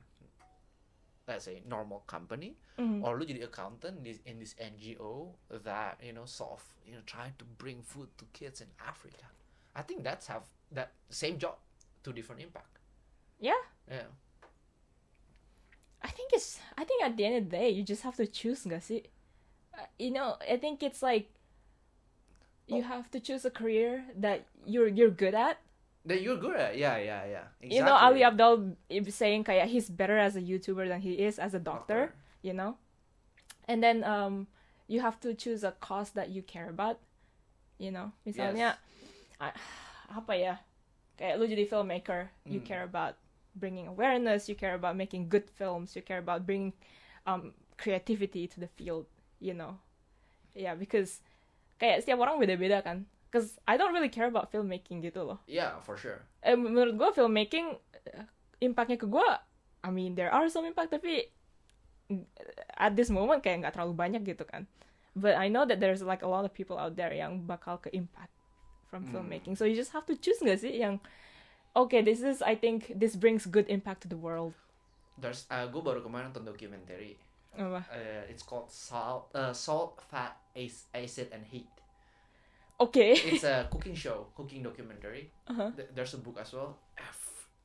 let's 1.27 1.45
say 1.45 1.61
normal 1.67 2.01
company 2.07 2.55
Mhm. 2.81 3.03
or 3.03 3.19
lu 3.19 3.25
jadi 3.25 3.45
accountant 3.45 4.01
this, 4.01 4.17
in 4.25 4.39
this 4.39 4.55
NGO 4.57 5.35
that 5.61 6.01
you 6.01 6.13
know 6.13 6.25
solve 6.25 6.63
you 6.81 6.95
know 6.95 7.03
trying 7.05 7.35
to 7.37 7.45
bring 7.61 7.83
food 7.83 8.09
to 8.17 8.25
kids 8.33 8.61
in 8.63 8.69
Africa. 8.81 9.27
I 9.77 9.85
think 9.85 10.01
that's 10.01 10.25
have 10.27 10.49
that 10.73 10.97
same 11.13 11.37
job 11.37 11.61
to 12.03 12.09
different 12.09 12.41
impact. 12.41 12.81
yeah 13.37 13.61
Yeah. 13.85 14.09
I 16.07 16.11
think 16.15 16.31
it's 16.31 16.63
I 16.79 16.87
think 16.87 17.03
at 17.03 17.19
the 17.19 17.25
end 17.27 17.35
of 17.35 17.43
the 17.51 17.57
day 17.59 17.67
you 17.69 17.83
just 17.83 18.07
have 18.07 18.15
to 18.15 18.25
choose 18.25 18.63
sih 18.63 19.03
Uh, 19.77 19.85
you 20.01 20.09
know 20.09 20.39
I 20.41 20.55
think 20.57 20.81
it's 20.81 21.03
like 21.03 21.29
you 22.65 22.81
Oh. 22.81 22.87
have 22.87 23.11
to 23.11 23.19
choose 23.19 23.45
a 23.45 23.51
career 23.53 24.07
that 24.15 24.47
you're 24.65 24.87
you're 24.87 25.11
good 25.13 25.35
at 25.35 25.59
That 26.07 26.23
you're 26.23 26.39
good 26.39 26.55
at 26.55 26.79
yeah 26.79 26.95
yeah 26.97 27.27
yeah. 27.27 27.45
Exactly. 27.59 27.75
you 27.77 27.83
know 27.83 27.99
Ali 27.99 28.23
Abdul 28.23 28.79
saying 29.11 29.43
kayak 29.43 29.67
he's 29.67 29.91
better 29.91 30.15
as 30.17 30.39
a 30.39 30.41
YouTuber 30.41 30.87
than 30.87 31.03
he 31.03 31.19
is 31.19 31.35
as 31.37 31.51
a 31.53 31.59
doctor 31.61 32.15
you 32.41 32.55
know 32.55 32.79
and 33.67 33.83
then 33.83 34.01
um 34.07 34.47
you 34.87 35.03
have 35.03 35.19
to 35.21 35.35
choose 35.35 35.67
a 35.67 35.75
cause 35.83 36.15
that 36.15 36.31
you 36.31 36.39
care 36.41 36.71
about 36.71 37.03
you 37.77 37.91
know 37.91 38.15
misalnya 38.23 38.79
ah, 39.37 39.51
apa 40.23 40.33
ya 40.39 40.53
kayak 41.19 41.37
lu 41.37 41.45
jadi 41.45 41.67
filmmaker 41.67 42.31
you 42.47 42.63
Hmm. 42.63 42.67
care 42.67 42.83
about 42.87 43.19
bringing 43.57 43.89
awareness 43.89 44.45
you 44.45 44.53
care 44.53 44.77
about 44.77 44.93
making 44.93 45.25
good 45.27 45.49
films 45.49 45.97
you 45.97 46.01
care 46.01 46.21
about 46.21 46.45
bringing 46.45 46.71
um 47.25 47.51
creativity 47.75 48.45
to 48.45 48.57
the 48.57 48.69
field 48.77 49.05
you 49.41 49.51
know 49.51 49.77
yeah 50.53 50.73
because 50.73 51.19
kayak 51.77 52.01
setiap 52.01 52.17
orang 52.17 52.37
beda-beda 52.37 52.81
kan 52.81 53.05
Cause 53.27 53.59
I 53.67 53.75
don't 53.75 53.91
really 53.91 54.07
care 54.07 54.31
about 54.31 54.55
filmmaking 54.55 55.03
gitu 55.03 55.19
loh. 55.27 55.43
yeah 55.51 55.83
for 55.83 55.99
sure 55.99 56.23
Eh, 56.39 56.55
menurut 56.55 56.95
gue 56.95 57.09
filmmaking 57.11 57.75
eh, 58.07 58.23
impactnya 58.63 58.95
ke 58.95 59.03
gue, 59.03 59.27
I 59.83 59.89
mean 59.91 60.15
there 60.15 60.31
are 60.31 60.47
some 60.47 60.63
impact 60.63 60.95
tapi 60.95 61.27
mm, 62.07 62.23
at 62.79 62.95
this 62.95 63.11
moment 63.11 63.43
kayak 63.43 63.67
nggak 63.67 63.75
terlalu 63.75 63.93
banyak 63.99 64.23
gitu 64.23 64.47
kan. 64.47 64.63
But 65.11 65.35
I 65.35 65.51
know 65.51 65.67
that 65.67 65.83
there's 65.83 65.99
like 65.99 66.23
a 66.23 66.29
lot 66.31 66.47
of 66.47 66.55
people 66.55 66.79
out 66.79 66.95
there 66.95 67.11
yang 67.11 67.43
bakal 67.43 67.83
ke 67.83 67.91
impact 67.91 68.31
from 68.87 69.03
Hmm. 69.03 69.11
filmmaking. 69.11 69.59
So 69.59 69.67
you 69.67 69.75
just 69.75 69.91
have 69.91 70.07
to 70.07 70.15
choose 70.15 70.39
nggak 70.39 70.63
sih 70.63 70.79
yang 70.79 71.03
okay 71.77 72.01
this 72.01 72.25
is 72.25 72.41
I 72.41 72.57
think 72.57 72.89
this 72.97 73.13
brings 73.13 73.45
good 73.45 73.69
impact 73.69 74.01
to 74.05 74.09
the 74.09 74.17
world. 74.17 74.57
there's 75.17 75.45
uh, 75.49 75.65
gue 75.65 75.81
baru 75.81 76.01
kemarin 76.01 76.29
nonton 76.29 76.45
documentary. 76.45 77.17
Apa? 77.57 77.81
uh, 77.89 78.23
it's 78.29 78.45
called 78.45 78.69
salt 78.69 79.33
uh, 79.33 79.49
salt 79.49 79.97
fat 80.09 80.37
Ac- 80.53 80.85
acid 80.93 81.33
and 81.33 81.41
heat. 81.41 81.65
Okay. 82.77 83.17
It's 83.33 83.41
a 83.41 83.65
cooking 83.73 83.97
show 83.97 84.29
cooking 84.37 84.61
documentary. 84.61 85.33
Uh-huh. 85.49 85.73
There's 85.73 86.13
a 86.13 86.21
book 86.21 86.37
as 86.37 86.53
well. 86.53 86.77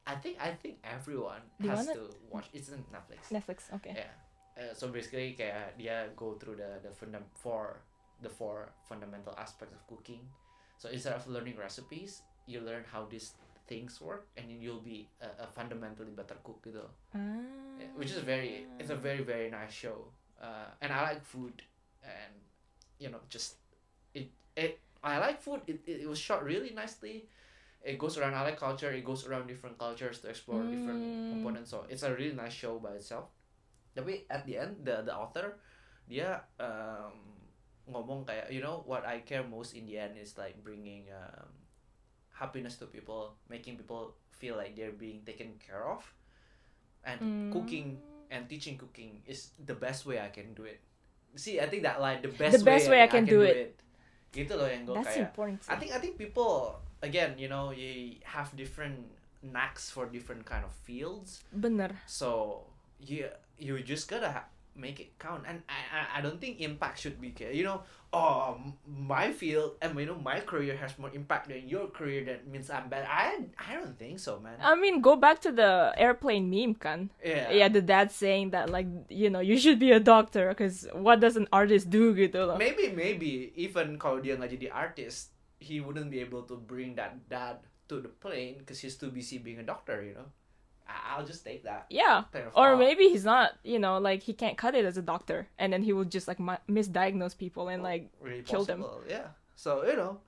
I 0.09 0.17
think 0.17 0.41
I 0.41 0.57
think 0.57 0.81
everyone 0.81 1.45
Di 1.61 1.69
has 1.69 1.87
to 1.93 2.09
watch. 2.33 2.49
It's 2.57 2.73
on 2.73 2.83
Netflix. 2.89 3.29
Netflix. 3.29 3.59
okay. 3.77 4.01
Yeah. 4.01 4.13
Uh, 4.57 4.73
so 4.73 4.89
basically 4.89 5.37
kayak 5.37 5.77
dia 5.77 6.09
go 6.17 6.41
through 6.41 6.57
the 6.57 6.81
the 6.81 6.89
fundam 6.97 7.29
four 7.37 7.85
the 8.25 8.33
four 8.33 8.73
fundamental 8.89 9.37
aspects 9.37 9.77
of 9.77 9.85
cooking. 9.85 10.25
So 10.81 10.89
instead 10.89 11.13
of 11.13 11.23
learning 11.29 11.61
recipes 11.61 12.25
you 12.49 12.65
learn 12.65 12.83
how 12.89 13.05
these 13.07 13.37
things 13.67 14.01
work 14.01 14.27
and 14.37 14.51
then 14.51 14.61
you'll 14.61 14.83
be 14.83 15.07
a, 15.21 15.45
a 15.45 15.47
fundamentally 15.47 16.13
better 16.13 16.37
cook 16.43 16.61
gitu. 16.65 16.83
Ah. 17.15 17.21
Yeah, 17.79 17.89
which 17.97 18.13
is 18.13 18.21
very 18.23 18.69
it's 18.77 18.91
a 18.93 18.99
very 18.99 19.25
very 19.25 19.49
nice 19.49 19.73
show. 19.73 20.13
Uh, 20.37 20.69
and 20.83 20.93
I 20.93 21.15
like 21.15 21.23
food 21.23 21.63
and 22.03 22.35
you 22.99 23.09
know 23.09 23.23
just 23.31 23.63
it 24.13 24.29
it 24.59 24.79
I 25.03 25.19
like 25.19 25.43
food. 25.43 25.63
It, 25.67 25.83
it, 25.87 26.07
it 26.07 26.09
was 26.09 26.19
shot 26.19 26.45
really 26.47 26.71
nicely. 26.75 27.27
It 27.83 27.99
goes 27.99 28.15
around 28.19 28.35
I 28.35 28.43
like 28.47 28.59
culture. 28.59 28.93
It 28.95 29.03
goes 29.03 29.27
around 29.27 29.51
different 29.51 29.79
cultures 29.79 30.23
to 30.23 30.31
explore 30.31 30.63
different 30.71 31.03
Mm. 31.03 31.31
components. 31.39 31.71
So 31.75 31.87
it's 31.91 32.03
a 32.07 32.13
really 32.15 32.35
nice 32.37 32.55
show 32.55 32.79
by 32.79 32.95
itself. 32.99 33.31
Tapi 33.95 34.25
at 34.31 34.47
the 34.47 34.59
end 34.59 34.83
the 34.87 35.03
the 35.03 35.15
author 35.15 35.59
dia 36.07 36.43
um, 36.63 37.15
ngomong 37.91 38.23
kayak 38.23 38.51
you 38.51 38.63
know 38.63 38.83
what 38.87 39.03
I 39.03 39.23
care 39.27 39.43
most 39.43 39.75
in 39.75 39.87
the 39.91 39.99
end 39.99 40.15
is 40.19 40.39
like 40.39 40.55
bringing 40.63 41.11
um, 41.11 41.51
happiness 42.33 42.77
to 42.77 42.87
people 42.87 43.37
making 43.49 43.77
people 43.77 44.15
feel 44.33 44.57
like 44.57 44.75
they're 44.75 44.95
being 44.95 45.23
taken 45.23 45.55
care 45.61 45.85
of 45.85 46.03
and 47.05 47.21
Mm. 47.21 47.51
cooking 47.53 47.99
and 48.31 48.49
teaching 48.49 48.79
cooking 48.79 49.21
is 49.27 49.53
the 49.61 49.75
best 49.75 50.07
way 50.07 50.19
I 50.19 50.31
can 50.31 50.55
do 50.55 50.65
it. 50.65 50.81
See, 51.37 51.61
I 51.61 51.69
think 51.69 51.83
that 51.83 52.01
like 52.01 52.23
the 52.23 52.33
best, 52.33 52.59
The 52.59 52.65
best 52.65 52.89
way 52.89 53.03
I 53.03 53.09
can 53.09 53.25
do 53.25 53.43
it. 53.43 53.77
Gitu 54.33 54.57
loh 54.57 54.65
yang 54.65 54.89
gue 54.89 54.97
That's 54.97 55.13
kayak. 55.21 55.29
important. 55.29 55.57
I 55.69 55.77
think 55.77 55.93
I 55.93 56.01
think 56.01 56.17
people 56.17 56.81
again, 57.05 57.37
you 57.37 57.53
know, 57.53 57.69
you 57.69 58.17
have 58.25 58.49
different 58.57 59.13
knacks 59.45 59.93
for 59.93 60.09
different 60.09 60.49
kind 60.49 60.65
of 60.65 60.73
fields. 60.73 61.45
Bener. 61.53 61.93
So 62.09 62.65
you 62.97 63.29
you 63.61 63.77
just 63.85 64.09
gotta 64.09 64.49
make 64.75 65.01
it 65.01 65.19
count. 65.19 65.45
And 65.47 65.63
I, 65.69 65.81
I 65.93 66.01
I 66.19 66.21
don't 66.21 66.41
think 66.41 66.61
impact 66.61 67.01
should 67.01 67.21
be 67.21 67.35
you 67.53 67.65
know 67.65 67.83
oh 68.13 68.61
my 68.85 69.33
field 69.33 69.81
and 69.81 69.97
you 69.97 70.05
know 70.05 70.21
my 70.21 70.41
career 70.41 70.77
has 70.77 70.99
more 71.01 71.09
impact 71.13 71.49
than 71.49 71.69
your 71.69 71.89
career. 71.89 72.25
That 72.25 72.45
means 72.49 72.69
I'm 72.69 72.89
bad. 72.89 73.09
I 73.09 73.49
I 73.57 73.81
don't 73.81 73.97
think 73.97 74.21
so, 74.21 74.37
man. 74.41 74.61
I 74.61 74.77
mean, 74.77 75.01
go 75.01 75.17
back 75.17 75.41
to 75.49 75.53
the 75.53 75.93
airplane 75.97 76.49
meme, 76.49 76.77
can 76.77 77.09
yeah. 77.25 77.49
Yeah, 77.51 77.69
the 77.69 77.81
dad 77.81 78.13
saying 78.13 78.51
that, 78.53 78.69
like, 78.69 78.87
you 79.09 79.31
know, 79.33 79.41
you 79.41 79.57
should 79.57 79.81
be 79.81 79.93
a 79.93 80.01
doctor, 80.01 80.53
because 80.53 80.85
what 80.93 81.21
does 81.21 81.37
an 81.37 81.49
artist 81.53 81.89
do, 81.89 82.13
gitu 82.13 82.45
loh. 82.45 82.57
maybe 82.61 82.93
maybe 82.93 83.53
even 83.57 83.97
kalau 83.97 84.21
dia 84.21 84.37
nggak 84.37 84.61
jadi 84.61 84.69
artist 84.73 85.33
he 85.63 85.81
wouldn't 85.81 86.11
be 86.13 86.21
able 86.21 86.45
to 86.45 86.59
bring 86.59 86.93
that 86.99 87.17
dad 87.33 87.65
to 87.89 88.03
the 88.03 88.13
plane 88.21 88.61
because 88.61 88.83
he's 88.83 88.99
too 88.99 89.09
busy 89.09 89.39
being 89.39 89.63
a 89.63 89.67
doctor 89.67 90.03
you 90.03 90.13
know 90.13 90.29
I'll 91.09 91.25
just 91.25 91.43
take 91.43 91.65
that 91.65 91.87
Yeah. 91.89 92.25
Or 92.55 92.77
maybe 92.77 93.09
he's 93.09 93.25
not, 93.25 93.57
you 93.63 93.79
know, 93.79 93.97
like, 93.97 94.23
he 94.23 94.33
can't 94.33 94.57
cut 94.57 94.75
it 94.75 94.85
as 94.85 94.97
a 94.97 95.05
doctor, 95.05 95.49
and 95.59 95.73
then 95.73 95.83
he 95.83 95.93
would 95.93 96.11
just, 96.11 96.29
like, 96.29 96.39
mi- 96.39 96.61
misdiagnose 96.69 97.37
people 97.37 97.69
and, 97.69 97.83
like, 97.83 98.13
really 98.21 98.43
kill 98.43 98.65
them. 98.65 98.85
yeah 99.09 99.33
so 99.53 99.87
you 99.87 99.95
know 99.95 100.19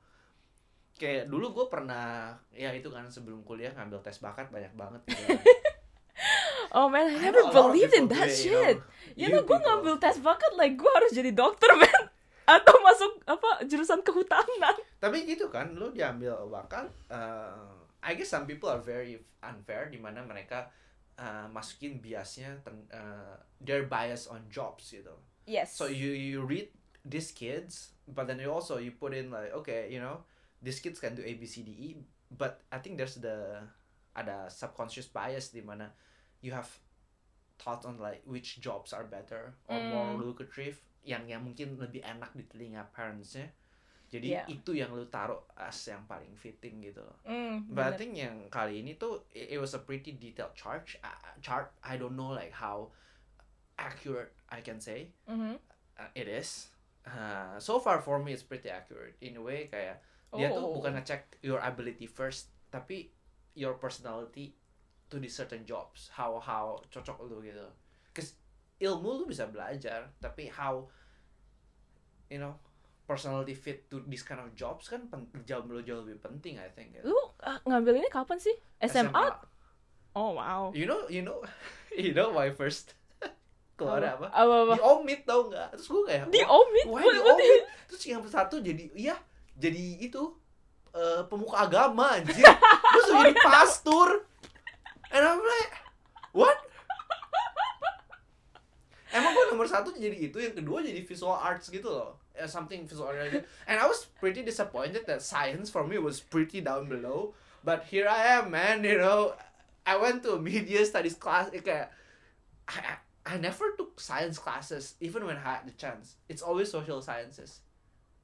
kayak 0.94 1.27
dulu 1.27 1.50
gue 1.50 1.66
pernah 1.66 2.38
ya 2.55 2.70
itu 2.70 2.87
kan 2.87 3.11
sebelum 3.11 3.42
kuliah 3.42 3.74
ngambil 3.74 3.98
tes 3.98 4.22
bakat 4.22 4.46
banyak 4.46 4.70
banget 4.79 5.03
gitu. 5.11 5.35
oh 6.79 6.87
man, 6.87 7.11
I 7.11 7.18
I 7.18 7.18
never 7.18 7.42
of 7.42 7.50
believed 7.50 7.94
in 7.98 8.07
that 8.14 8.31
do 8.31 8.31
it, 8.31 8.46
you 8.46 8.55
shit. 8.55 8.77
know. 8.79 9.18
You 9.18 9.27
know, 9.35 9.42
gue 9.42 9.59
ngambil 9.59 9.98
tes 9.98 10.22
bakat, 10.22 10.55
like, 10.55 10.79
gue 10.79 10.87
harus 10.87 11.11
jadi 11.11 11.35
dokter, 11.35 11.70
man. 11.83 12.03
Atau 12.46 12.77
masuk, 12.79 13.24
apa, 13.27 13.64
jurusan 13.66 14.05
kehutanan. 14.05 14.77
tapi 15.00 15.24
gitu 15.29 15.50
kan 15.50 15.68
lu 15.77 15.90
diambil 15.90 16.33
bakat 16.48 16.88
uh, 17.11 17.84
I 18.05 18.12
guess 18.12 18.29
some 18.29 18.45
people 18.45 18.69
are 18.69 18.85
very 18.85 19.17
unfair 19.40 19.88
di 19.88 19.97
mana 19.97 20.21
mereka 20.21 20.69
uh, 21.17 21.49
masukin 21.49 22.05
biasnya 22.05 22.61
uh, 22.93 23.35
their 23.64 23.88
bias 23.88 24.29
on 24.29 24.45
jobs 24.53 24.93
gitu 24.93 25.17
Yes. 25.45 25.77
So 25.77 25.93
you 25.93 26.17
you 26.17 26.40
read 26.40 26.73
these 27.05 27.29
kids, 27.29 27.93
but 28.09 28.25
then 28.25 28.40
you 28.40 28.49
also 28.49 28.81
you 28.81 28.97
put 28.97 29.12
in 29.12 29.29
like 29.29 29.53
okay, 29.53 29.93
you 29.93 30.01
know, 30.01 30.25
these 30.64 30.81
kids 30.81 30.97
can 30.97 31.12
do 31.12 31.21
A 31.21 31.37
B 31.37 31.45
C 31.45 31.61
D 31.61 31.69
E, 31.69 31.88
but 32.33 32.64
I 32.73 32.81
think 32.81 32.97
there's 32.97 33.21
the 33.21 33.61
ada 34.17 34.49
subconscious 34.49 35.05
bias 35.12 35.53
di 35.53 35.61
mana 35.61 35.93
you 36.40 36.57
have 36.57 36.69
thought 37.61 37.85
on 37.85 38.01
like 38.01 38.25
which 38.25 38.57
jobs 38.64 38.97
are 38.97 39.05
better 39.05 39.53
or 39.69 39.77
more 39.85 40.17
Mm. 40.17 40.33
lucrative 40.33 40.81
yang 41.05 41.29
yang 41.29 41.45
mungkin 41.45 41.77
lebih 41.77 42.01
enak 42.01 42.33
di 42.33 42.49
telinga 42.49 42.88
parentsnya. 42.97 43.53
Jadi 44.14 44.31
Yeah. 44.31 44.46
itu 44.46 44.79
yang 44.79 44.94
lu 44.94 45.11
taruh 45.11 45.42
as 45.59 45.74
yang 45.90 46.07
paling 46.07 46.31
fitting 46.38 46.79
gitu 46.79 47.03
loh. 47.03 47.18
Mm, 47.27 47.66
But 47.66 47.83
I 47.83 47.92
think 47.98 48.14
yang 48.14 48.46
kali 48.46 48.79
ini 48.79 48.94
tuh 48.94 49.27
it, 49.35 49.55
it 49.55 49.59
was 49.59 49.74
a 49.74 49.83
pretty 49.83 50.14
detailed 50.14 50.55
chart. 50.55 50.87
Uh, 51.03 51.11
chart. 51.42 51.74
I 51.83 51.98
don't 51.98 52.14
know 52.14 52.31
like 52.31 52.55
how 52.55 52.94
accurate 53.74 54.31
I 54.46 54.62
can 54.62 54.79
say 54.79 55.11
Mhm. 55.27 55.59
uh, 55.98 56.11
it 56.14 56.31
is. 56.31 56.70
Uh, 57.03 57.59
so 57.59 57.83
far 57.83 57.98
for 57.98 58.22
me 58.22 58.31
it's 58.31 58.46
pretty 58.46 58.70
accurate 58.70 59.18
in 59.18 59.35
a 59.35 59.42
way 59.42 59.66
kayak 59.66 59.98
dia 60.31 60.46
tuh 60.48 60.62
Oh. 60.62 60.79
bukan 60.79 60.94
ngecek 60.94 61.42
your 61.42 61.59
ability 61.59 62.07
first 62.07 62.55
tapi 62.70 63.11
your 63.53 63.74
personality 63.77 64.55
to 65.07 65.18
the 65.18 65.29
certain 65.29 65.62
jobs 65.62 66.07
how 66.14 66.38
how 66.38 66.79
cocok 66.88 67.18
lu 67.27 67.42
gitu. 67.42 67.66
Cause 68.14 68.38
ilmu 68.79 69.18
lu 69.18 69.24
bisa 69.27 69.46
belajar 69.46 70.14
tapi 70.18 70.46
how 70.48 70.87
you 72.31 72.38
know 72.38 72.55
personality 73.05 73.53
fit 73.53 73.85
to 73.93 74.01
this 74.09 74.25
kind 74.25 74.40
of 74.40 74.49
jobs 74.57 74.88
kan 74.88 75.05
jauh 75.45 75.64
jauh 75.85 76.01
lebih 76.05 76.19
penting 76.25 76.57
I 76.57 76.73
think. 76.73 76.97
gitu. 76.97 77.12
Lu 77.12 77.17
uh, 77.45 77.61
ngambil 77.69 78.01
ini 78.01 78.09
kapan 78.09 78.40
sih? 78.40 78.57
SMA? 78.81 79.29
Oh 80.17 80.33
wow. 80.33 80.73
You 80.73 80.88
know, 80.88 81.05
you 81.12 81.21
know, 81.21 81.45
you 81.93 82.17
know 82.17 82.33
my 82.33 82.49
first 82.49 82.97
keluar 83.79 84.01
apa? 84.01 84.33
Apa 84.33 84.55
apa? 84.64 84.73
Di 84.79 84.83
omit 84.83 85.21
tau 85.29 85.53
nggak? 85.53 85.77
Terus 85.77 85.88
gue 85.93 86.03
kayak 86.09 86.25
Di 86.33 86.40
"Wah, 86.40 86.57
omit? 86.64 86.85
Wah 86.88 87.01
What- 87.03 87.12
di 87.12 87.21
omit 87.21 87.62
Terus 87.90 88.03
yang 88.09 88.23
satu 88.25 88.57
jadi 88.64 88.85
Iya 88.97 89.17
Jadi 89.59 90.01
itu 90.01 90.23
eh, 90.95 91.23
Pemuka 91.29 91.67
agama 91.69 92.17
anjir 92.17 92.40
Terus 92.95 93.09
jadi 93.11 93.35
pastor 93.43 94.25
And 95.12 95.23
I'm 95.23 95.43
like 95.43 95.75
What? 96.33 96.59
Emang 99.14 99.31
gue 99.31 99.45
nomor 99.53 99.67
satu 99.69 99.93
jadi 99.95 100.17
itu 100.31 100.38
Yang 100.40 100.62
kedua 100.62 100.79
jadi 100.83 101.03
visual 101.05 101.37
arts 101.37 101.69
gitu 101.69 101.87
loh 101.90 102.24
Eh, 102.35 102.47
Something 102.47 102.88
arts. 102.90 103.47
And 103.66 103.79
I 103.79 103.87
was 103.87 104.07
pretty 104.18 104.42
disappointed 104.42 105.07
That 105.07 105.23
science 105.23 105.70
for 105.70 105.87
me 105.87 105.99
was 105.99 106.18
pretty 106.20 106.61
down 106.61 106.88
below 106.88 107.35
But 107.62 107.85
here 107.87 108.09
I 108.11 108.27
am 108.42 108.51
man 108.51 108.83
You 108.83 108.99
know 108.99 109.35
I 109.87 109.97
went 109.97 110.23
to 110.25 110.33
a 110.35 110.40
media 110.40 110.85
studies 110.85 111.14
class 111.14 111.51
eh, 111.55 111.61
Kayak 111.62 111.92
I, 112.68 112.79
I 112.81 112.94
I 113.25 113.37
never 113.40 113.73
took 113.81 114.01
science 114.01 114.37
classes, 114.37 114.97
even 115.01 115.24
when 115.24 115.37
I 115.41 115.41
had 115.41 115.64
the 115.64 115.72
chance. 115.72 116.16
It's 116.28 116.43
always 116.45 116.68
social 116.70 117.01
sciences, 117.01 117.64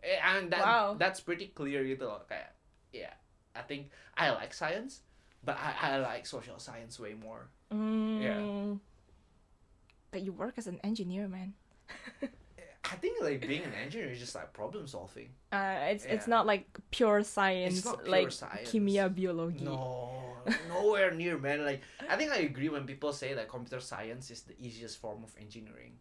Eh, 0.04 0.20
and 0.20 0.52
that 0.52 0.60
Wow. 0.60 0.96
that's 1.00 1.20
pretty 1.24 1.48
clear 1.56 1.80
gitu 1.88 2.04
loh. 2.04 2.20
Kayak, 2.28 2.52
yeah, 2.92 3.16
I 3.56 3.64
think 3.64 3.88
I 4.12 4.28
like 4.36 4.52
science, 4.52 5.00
but 5.40 5.56
I, 5.56 5.96
I 5.96 6.04
like 6.04 6.28
social 6.28 6.60
science 6.60 7.00
way 7.00 7.16
more. 7.16 7.48
Mm. 7.72 8.20
Yeah. 8.20 8.40
But 10.12 10.20
you 10.20 10.32
work 10.36 10.60
as 10.60 10.68
an 10.68 10.80
engineer, 10.84 11.28
man. 11.28 11.56
I 12.84 12.96
think 12.96 13.22
like 13.22 13.46
being 13.46 13.62
an 13.62 13.74
engineer 13.74 14.10
is 14.10 14.18
just 14.18 14.34
like 14.34 14.52
problem 14.52 14.86
solving. 14.86 15.30
Uh, 15.52 15.92
it's 15.92 16.04
it's 16.04 16.26
not 16.26 16.46
like 16.46 16.66
pure 16.90 17.22
science, 17.22 17.84
not 17.84 18.04
pure 18.04 18.10
like 18.10 18.32
science. 18.32 18.70
kimia 18.70 19.12
biologi. 19.12 19.62
No, 19.62 20.10
nowhere 20.68 21.12
near, 21.12 21.38
man. 21.38 21.64
Like 21.64 21.82
I 22.08 22.16
think 22.16 22.32
I 22.32 22.38
agree 22.38 22.68
when 22.68 22.86
people 22.86 23.12
say 23.12 23.34
that 23.34 23.48
computer 23.48 23.80
science 23.80 24.30
is 24.30 24.42
the 24.42 24.54
easiest 24.58 24.98
form 24.98 25.22
of 25.22 25.34
engineering. 25.38 26.00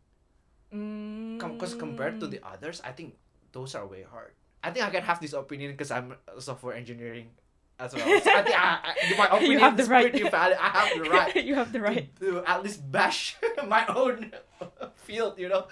Because 0.71 1.73
compared 1.73 2.19
to 2.19 2.27
the 2.27 2.39
others, 2.45 2.81
I 2.85 2.91
think 2.91 3.17
those 3.51 3.73
are 3.75 3.85
way 3.87 4.03
hard. 4.03 4.33
I 4.63 4.71
think 4.71 4.85
I 4.85 4.89
can 4.89 5.03
have 5.03 5.19
this 5.19 5.33
opinion 5.33 5.71
because 5.71 5.89
I'm 5.89 6.15
a 6.27 6.39
software 6.39 6.75
engineering 6.75 7.29
as 7.79 7.95
well. 7.95 8.05
So 8.21 8.31
I 8.31 8.43
think 8.43 8.59
I, 8.59 8.79
I, 8.83 9.17
my 9.17 9.27
opinion 9.37 9.59
have 9.59 9.77
the 9.77 9.83
is 9.83 9.89
right. 9.89 10.11
pretty 10.11 10.29
valid. 10.29 10.57
I 10.59 10.69
have 10.69 11.03
the 11.03 11.09
right 11.09 11.45
you 11.45 11.55
have 11.55 11.71
the 11.71 11.81
right. 11.81 12.15
to 12.19 12.43
at 12.45 12.63
least 12.63 12.91
bash 12.91 13.37
my 13.67 13.85
own 13.87 14.31
field, 14.95 15.39
you 15.39 15.49
know. 15.49 15.67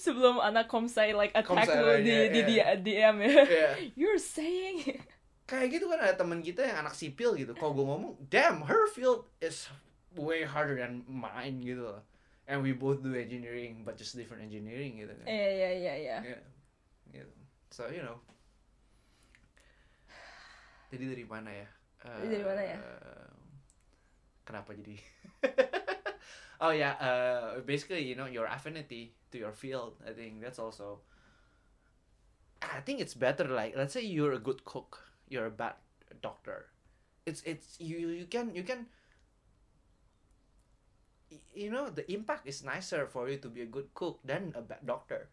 Sebelum 0.00 0.40
anak 0.40 0.64
komsai 0.64 1.12
like 1.12 1.36
attack 1.36 1.68
Komsai 1.68 1.76
lu 1.76 2.00
di, 2.00 2.08
lainnya, 2.08 2.32
di, 2.32 2.40
di, 2.40 2.54
iya. 2.56 2.66
DM 2.80 3.16
ya. 3.20 3.28
Iya. 3.60 3.70
You're 4.00 4.16
saying 4.22 4.96
kayak 5.44 5.66
gitu 5.76 5.90
kan 5.90 5.98
ada 5.98 6.14
teman 6.14 6.40
kita 6.40 6.62
yang 6.62 6.86
anak 6.86 6.94
sipil 6.94 7.34
gitu 7.34 7.52
kalau 7.58 7.74
gue 7.74 7.82
ngomong 7.82 8.14
damn 8.30 8.62
her 8.64 8.86
field 8.94 9.26
is 9.42 9.66
way 10.14 10.46
harder 10.46 10.78
than 10.78 11.02
mine 11.10 11.58
gitu 11.58 11.90
loh 11.90 12.00
and 12.46 12.62
we 12.62 12.70
both 12.70 13.02
do 13.02 13.10
engineering 13.18 13.82
but 13.82 13.98
just 13.98 14.14
different 14.14 14.46
engineering 14.46 14.94
gitu 14.94 15.10
kan 15.10 15.26
Iya 15.26 15.48
iya 15.50 15.70
iya 15.74 15.94
iya. 15.98 16.16
Yeah. 16.22 16.42
Gitu. 17.10 17.34
so 17.74 17.90
you 17.90 17.98
know 18.06 18.22
jadi 20.94 21.18
dari 21.18 21.26
mana 21.26 21.50
ya 21.50 21.68
Jadi 22.00 22.26
dari 22.32 22.44
mana 22.48 22.62
ya? 22.64 22.78
Eh, 22.80 23.28
kenapa 24.46 24.70
jadi 24.72 24.96
oh 26.60 26.70
yeah 26.70 26.92
uh, 27.00 27.60
basically 27.60 28.02
you 28.04 28.14
know 28.14 28.26
your 28.26 28.46
affinity 28.46 29.14
to 29.32 29.38
your 29.38 29.52
field 29.52 29.94
I 30.06 30.12
think 30.12 30.40
that's 30.40 30.58
also 30.58 31.00
I 32.62 32.80
think 32.80 33.00
it's 33.00 33.14
better 33.14 33.44
like 33.48 33.76
let's 33.76 33.92
say 33.92 34.02
you're 34.02 34.32
a 34.32 34.38
good 34.38 34.64
cook 34.64 35.00
you're 35.28 35.46
a 35.46 35.50
bad 35.50 35.74
doctor 36.22 36.66
it's 37.26 37.42
it's 37.44 37.76
you 37.80 38.08
you 38.08 38.26
can 38.26 38.54
you 38.54 38.62
can 38.62 38.86
you 41.54 41.70
know 41.70 41.88
the 41.90 42.10
impact 42.12 42.46
is 42.46 42.64
nicer 42.64 43.06
for 43.06 43.28
you 43.28 43.36
to 43.38 43.48
be 43.48 43.62
a 43.62 43.66
good 43.66 43.92
cook 43.94 44.18
than 44.24 44.52
a 44.56 44.62
bad 44.62 44.82
doctor 44.86 45.28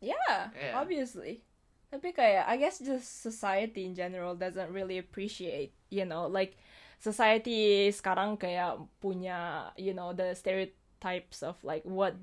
Yeah, 0.00 0.50
Yeah. 0.56 0.74
obviously. 0.80 1.44
Tapi 1.92 2.14
kayak 2.16 2.48
I 2.48 2.56
guess 2.56 2.80
just 2.80 3.20
society 3.20 3.84
in 3.84 3.92
general 3.92 4.32
doesn't 4.38 4.72
really 4.72 4.96
appreciate, 4.96 5.74
you 5.90 6.06
know, 6.08 6.24
like 6.24 6.56
society 7.00 7.88
sekarang 7.88 8.36
kayak 8.36 8.76
punya, 9.00 9.72
you 9.80 9.96
know, 9.96 10.12
the 10.12 10.36
stereotypes 10.36 11.40
of 11.40 11.56
like 11.64 11.82
what 11.88 12.14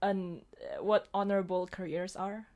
un 0.00 0.46
what 0.78 1.10
honorable 1.10 1.66
careers 1.66 2.14
are. 2.14 2.46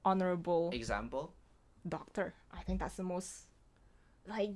Honorable 0.00 0.72
example 0.72 1.36
doctor. 1.84 2.32
I 2.48 2.64
think 2.64 2.80
that's 2.80 2.96
the 2.96 3.04
most 3.04 3.50
like 4.28 4.52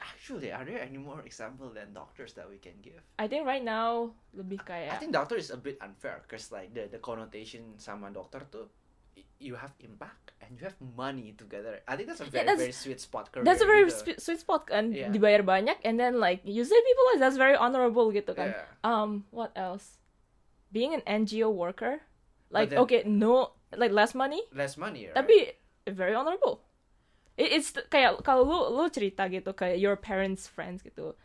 actually 0.00 0.52
are 0.52 0.64
there 0.64 0.80
any 0.80 0.96
more 0.96 1.20
example 1.24 1.68
than 1.68 1.92
doctors 1.92 2.32
that 2.32 2.48
we 2.48 2.56
can 2.56 2.72
give 2.80 3.00
I 3.20 3.28
think 3.28 3.44
right 3.44 3.62
now 3.62 4.16
lebih 4.32 4.64
kayak 4.64 4.92
I 4.92 4.96
think 4.96 5.12
doctor 5.12 5.36
is 5.36 5.52
a 5.52 5.60
bit 5.60 5.76
unfair 5.84 6.24
because 6.24 6.48
like 6.48 6.72
the 6.72 6.88
the 6.88 7.00
connotation 7.00 7.76
sama 7.76 8.08
dokter 8.08 8.44
tuh 8.48 8.72
you 9.42 9.58
have 9.58 9.74
impact 9.82 10.30
and 10.40 10.54
you 10.54 10.62
have 10.64 10.78
money 10.94 11.34
together. 11.34 11.82
I 11.88 11.96
think 11.98 12.08
that's 12.08 12.22
a 12.22 12.30
Yeah, 12.30 12.30
very 12.30 12.46
that's- 12.46 12.62
very 12.62 12.72
sweet 12.74 13.00
spot 13.00 13.32
career. 13.32 13.42
That's 13.44 13.60
a 13.62 13.66
very 13.66 13.84
gitu. 13.90 14.14
sweet, 14.22 14.38
spot 14.40 14.70
kan 14.70 14.94
Yeah. 14.94 15.10
dibayar 15.10 15.42
banyak 15.42 15.82
and 15.82 15.98
then 15.98 16.22
like 16.22 16.40
usually 16.46 16.78
people 16.78 17.04
like 17.10 17.20
that's 17.20 17.36
very 17.36 17.58
honorable 17.58 18.14
gitu 18.14 18.32
kan. 18.32 18.54
Yeah. 18.54 18.86
Um, 18.86 19.26
what 19.34 19.50
else? 19.58 19.98
Being 20.70 20.94
an 20.94 21.02
NGO 21.04 21.50
worker, 21.50 22.06
like 22.48 22.70
then- 22.70 22.80
okay, 22.86 23.02
no, 23.04 23.58
like 23.74 23.90
less 23.90 24.14
money, 24.14 24.46
Less 24.54 24.78
money, 24.78 25.10
right? 25.10 25.16
tapi 25.18 25.58
very 25.90 26.14
honorable. 26.14 26.62
It, 27.34 27.58
it's 27.58 27.74
kayak 27.90 28.22
kalau 28.22 28.46
lu 28.46 28.58
lu 28.72 28.86
cerita 28.88 29.26
gitu 29.26 29.52
kayak 29.52 29.82
your 29.82 29.98
parents 29.98 30.46
friends 30.46 30.80
gitu, 30.86 31.18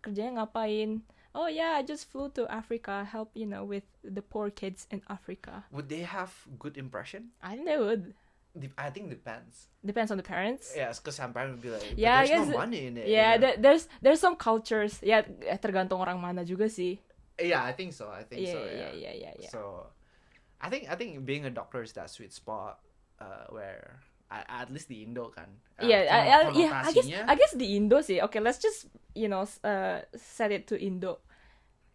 kerjanya 0.00 0.46
ngapain? 0.46 1.02
Oh 1.34 1.46
yeah, 1.46 1.76
I 1.76 1.82
just 1.82 2.08
flew 2.10 2.30
to 2.34 2.48
Africa, 2.50 3.04
help 3.04 3.30
you 3.34 3.46
know 3.46 3.64
with 3.64 3.84
the 4.02 4.22
poor 4.22 4.50
kids 4.50 4.86
in 4.90 5.02
Africa. 5.08 5.64
would 5.70 5.88
they 5.88 6.02
have 6.02 6.32
good 6.58 6.76
impression? 6.76 7.30
I 7.42 7.54
think 7.54 7.66
they 7.68 7.78
would. 7.78 8.14
I 8.76 8.90
think 8.90 9.10
depends. 9.12 9.68
Depends 9.84 10.10
on 10.10 10.16
the 10.18 10.24
parents. 10.26 10.72
Yes, 10.74 10.98
because 10.98 11.14
some 11.14 11.30
parents 11.32 11.56
would 11.56 11.62
be 11.62 11.70
like, 11.70 11.94
Yeah, 11.94 12.18
I 12.18 12.26
there's 12.26 12.30
guess- 12.42 12.48
no 12.48 12.58
money 12.58 12.86
in 12.90 12.96
it. 12.96 13.06
Yeah, 13.06 13.34
you 13.34 13.38
know? 13.38 13.40
there- 13.46 13.58
there's 13.60 13.84
there's 14.02 14.20
some 14.20 14.34
cultures. 14.34 14.98
Yeah, 15.04 15.22
tergantung 15.62 16.00
orang 16.02 16.18
mana 16.18 16.42
juga 16.42 16.66
sih. 16.66 16.98
yeah, 17.38 17.62
I 17.62 17.70
think 17.70 17.92
so. 17.94 18.10
I 18.10 18.26
think 18.26 18.42
Iya 18.42 18.50
so. 18.50 18.58
Yeah. 18.64 18.74
Yeah. 18.74 18.92
yeah, 18.98 19.14
iya 19.14 19.30
iya. 19.38 19.50
So, 19.52 19.60
I 20.58 20.66
think 20.72 20.90
I 20.90 20.98
think 20.98 21.22
being 21.22 21.46
a 21.46 21.52
doctor 21.54 21.86
is 21.86 21.94
that 21.94 22.10
sweet 22.10 22.34
spot 22.34 22.82
uh, 23.22 23.46
where 23.54 24.02
at 24.30 24.68
least 24.68 24.86
di 24.86 25.00
Indo 25.00 25.28
kan. 25.28 25.48
uh, 25.74 25.82
Iya, 25.82 25.98
kono- 26.00 26.12
I- 26.12 26.20
I- 26.20 26.28
yeah, 26.28 26.38
I 26.38 26.92
guess 26.92 27.06
konotasinya- 27.06 27.24
I 27.24 27.34
guess 27.34 27.54
di 27.54 27.66
Indo 27.74 27.98
sih. 28.00 28.18
Okay, 28.20 28.38
let's 28.38 28.58
just 28.58 28.86
you 29.12 29.26
know 29.26 29.42
uh, 29.62 29.98
set 30.12 30.50
it 30.50 30.64
to 30.64 30.76
Indo. 30.76 31.24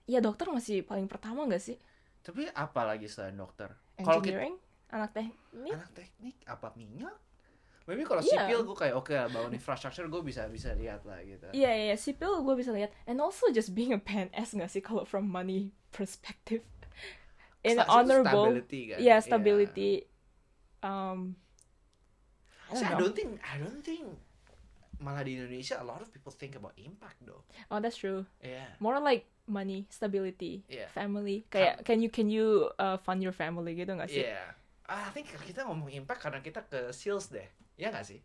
Ya 0.03 0.19
dokter 0.19 0.47
masih 0.47 0.81
paling 0.81 1.05
pertama 1.05 1.45
nggak 1.45 1.61
sih? 1.61 1.77
Tapi 2.19 2.49
apa 2.49 2.81
lagi 2.83 3.05
selain 3.05 3.33
dokter? 3.33 3.69
Kalau 3.95 4.17
kita 4.17 4.39
Engineering, 4.39 4.55
anak 4.89 5.11
teknik. 5.11 5.71
anak 5.71 5.91
teknik 5.91 6.35
apa 6.43 6.73
minyak? 6.73 7.15
Maybe 7.83 8.01
kalau 8.01 8.19
Iya. 8.19 8.47
sipil 8.47 8.63
gue 8.63 8.77
kayak 8.77 8.95
oke 8.95 9.11
lah 9.11 9.27
bangun 9.27 9.53
infrastructure 9.53 10.07
gue 10.07 10.21
bisa 10.23 10.47
bisa 10.47 10.71
lihat 10.71 11.03
lah 11.03 11.19
gitu. 11.19 11.51
Iya 11.51 11.67
iya 11.69 11.85
iya, 11.91 11.95
sipil 11.95 12.39
gue 12.39 12.55
bisa 12.55 12.71
lihat. 12.71 12.95
And 13.03 13.19
also 13.19 13.51
just 13.51 13.71
being 13.71 13.91
a 13.91 13.99
PNS 13.99 14.55
nggak 14.55 14.71
sih 14.71 14.79
kalau 14.79 15.03
from 15.03 15.27
money 15.27 15.69
perspective. 15.91 16.63
In 17.61 17.79
honorable, 17.79 18.55
stability 18.55 18.81
kan. 18.89 18.97
yeah, 18.99 19.19
Iya. 19.19 19.23
stability. 19.25 19.91
Um, 20.79 21.35
I 21.35 21.42
See, 22.73 22.85
I 22.85 22.95
don't 22.95 23.13
think 23.13 23.37
I 23.41 23.57
don't 23.57 23.81
think 23.81 24.05
malah 25.03 25.27
di 25.27 25.35
Indonesia 25.35 25.75
a 25.79 25.85
lot 25.85 25.99
of 25.99 26.07
people 26.09 26.31
think 26.31 26.55
about 26.55 26.73
impact 26.79 27.19
though. 27.21 27.43
Oh, 27.67 27.79
that's 27.83 27.99
true. 27.99 28.23
Yeah. 28.39 28.71
More 28.79 28.97
like 29.03 29.27
money, 29.45 29.83
stability, 29.91 30.63
Yeah. 30.71 30.87
family. 30.89 31.43
Kayak 31.51 31.83
can 31.83 31.99
you 31.99 32.07
can 32.07 32.31
you 32.31 32.71
uh, 32.79 32.95
fund 32.97 33.19
your 33.19 33.35
family 33.35 33.75
gitu 33.75 33.91
nggak 33.93 34.07
sih? 34.07 34.23
Yeah. 34.23 34.55
I 34.87 35.11
think 35.11 35.31
kita 35.43 35.63
ngomong 35.67 35.91
impact 35.91 36.23
karena 36.23 36.39
kita 36.39 36.63
ke 36.63 36.91
sales 36.95 37.27
deh. 37.27 37.47
Ya 37.75 37.91
nggak 37.91 38.07
sih? 38.07 38.19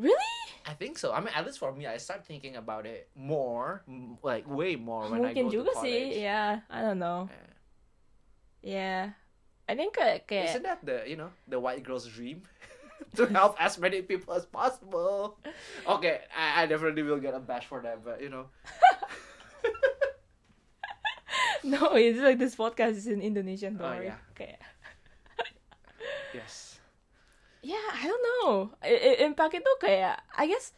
Really? 0.00 0.36
I 0.64 0.72
think 0.72 0.96
so. 0.96 1.12
I 1.12 1.20
mean, 1.20 1.28
at 1.36 1.44
least 1.44 1.60
for 1.60 1.76
me, 1.76 1.84
I 1.84 2.00
start 2.00 2.24
thinking 2.24 2.56
about 2.56 2.88
it 2.88 3.12
more, 3.12 3.84
like 4.24 4.48
way 4.48 4.72
more 4.72 5.04
when 5.12 5.20
I 5.28 5.36
Mungkin 5.36 5.52
go 5.52 5.60
juga 5.60 5.76
to 5.76 5.84
sih. 5.84 5.92
college. 6.10 6.16
Yeah, 6.24 6.64
I 6.72 6.78
don't 6.80 6.96
know. 6.98 7.28
Yeah. 7.28 7.52
Yeah. 8.64 9.02
I 9.70 9.78
think 9.78 9.94
kayak 9.94 10.26
kayak 10.26 10.50
Isn't 10.50 10.66
that 10.66 10.80
the 10.82 11.06
you 11.06 11.14
know 11.14 11.30
the 11.46 11.60
white 11.60 11.86
girl's 11.86 12.08
dream 12.10 12.42
to 13.16 13.26
help 13.28 13.56
as 13.58 13.78
many 13.78 14.02
people 14.02 14.34
as 14.34 14.44
possible? 14.44 15.38
Okay, 15.86 16.20
I, 16.30 16.62
I 16.62 16.66
definitely 16.66 17.02
will 17.02 17.20
get 17.20 17.34
a 17.34 17.40
bash 17.40 17.66
for 17.66 17.80
that, 17.82 18.04
but 18.04 18.20
you 18.20 18.28
know, 18.28 18.46
no, 21.64 21.94
it's 21.94 22.18
like 22.20 22.38
this 22.38 22.56
podcast 22.56 22.96
is 22.96 23.06
in 23.06 23.20
Indonesian, 23.22 23.76
don't 23.76 23.86
Oh, 23.86 23.94
worry. 23.96 24.06
yeah. 24.10 24.20
Kayak 24.34 24.60
yes. 26.36 26.78
Yeah, 27.60 27.86
I 27.92 28.04
don't 28.08 28.24
know. 28.24 28.48
I- 28.80 29.02
I- 29.14 29.20
impact 29.28 29.52
itu 29.54 29.72
kayak 29.78 30.16
I 30.32 30.48
guess 30.48 30.72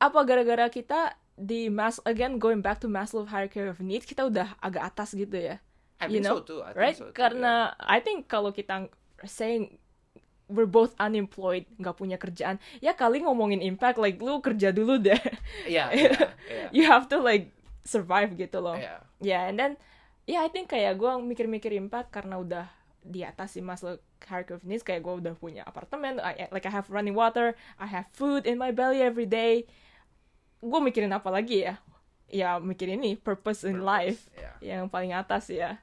apa 0.00 0.24
gara-gara 0.24 0.72
kita 0.72 1.12
di 1.38 1.68
mas 1.68 2.00
again 2.02 2.40
going 2.40 2.64
back 2.64 2.80
to 2.82 2.88
Maslow 2.88 3.28
hierarchy 3.28 3.62
of 3.62 3.78
needs 3.78 4.08
kita 4.08 4.26
udah 4.26 4.56
agak 4.58 4.88
atas 4.88 5.12
gitu 5.14 5.36
ya. 5.36 5.56
I 5.98 6.06
You 6.08 6.22
think 6.22 6.26
know, 6.30 6.38
so 6.40 6.46
too. 6.46 6.60
I 6.62 6.72
right? 6.72 6.94
think 6.94 6.98
so 6.98 7.06
too. 7.10 7.14
Karena 7.18 7.74
I 7.76 7.98
think 8.00 8.30
kalau 8.30 8.54
kita 8.54 8.88
saying 9.26 9.76
we're 10.48 10.68
both 10.68 10.96
unemployed, 10.96 11.68
nggak 11.76 11.96
punya 11.96 12.16
kerjaan, 12.16 12.56
ya 12.80 12.96
kali 12.96 13.20
ngomongin 13.20 13.60
impact 13.60 14.00
like 14.00 14.16
lu 14.18 14.40
kerja 14.40 14.72
dulu 14.72 14.96
deh. 14.96 15.20
yeah, 15.68 15.92
yeah, 15.96 16.32
yeah, 16.48 16.68
you 16.72 16.88
have 16.88 17.04
to 17.08 17.20
like 17.20 17.52
survive 17.84 18.32
gitu 18.34 18.58
loh. 18.58 18.76
yeah. 18.76 19.04
Yeah, 19.20 19.46
and 19.46 19.60
then 19.60 19.72
yeah, 20.24 20.40
I 20.40 20.48
think 20.48 20.72
kayak 20.72 20.96
gue 20.96 21.10
mikir-mikir 21.20 21.72
impact 21.76 22.12
karena 22.12 22.38
udah 22.40 22.66
di 23.04 23.24
atas 23.24 23.56
si 23.56 23.60
Maslow 23.64 23.96
hierarchy 24.20 24.60
kayak 24.84 25.00
gue 25.00 25.14
udah 25.24 25.34
punya 25.36 25.62
apartemen, 25.64 26.20
I, 26.20 26.48
like 26.52 26.68
I 26.68 26.72
have 26.72 26.88
running 26.92 27.16
water, 27.16 27.56
I 27.80 27.88
have 27.88 28.08
food 28.12 28.44
in 28.44 28.60
my 28.60 28.72
belly 28.72 29.00
every 29.00 29.24
day. 29.24 29.64
Gue 30.60 30.80
mikirin 30.82 31.12
apa 31.14 31.30
lagi 31.30 31.64
ya? 31.64 31.80
Ya 32.28 32.60
mikirin 32.60 33.00
ini 33.00 33.16
purpose 33.16 33.64
in 33.64 33.80
Purpose, 33.80 33.88
life 33.88 34.20
Yeah. 34.36 34.80
yang 34.80 34.92
paling 34.92 35.16
atas 35.16 35.48
ya. 35.48 35.80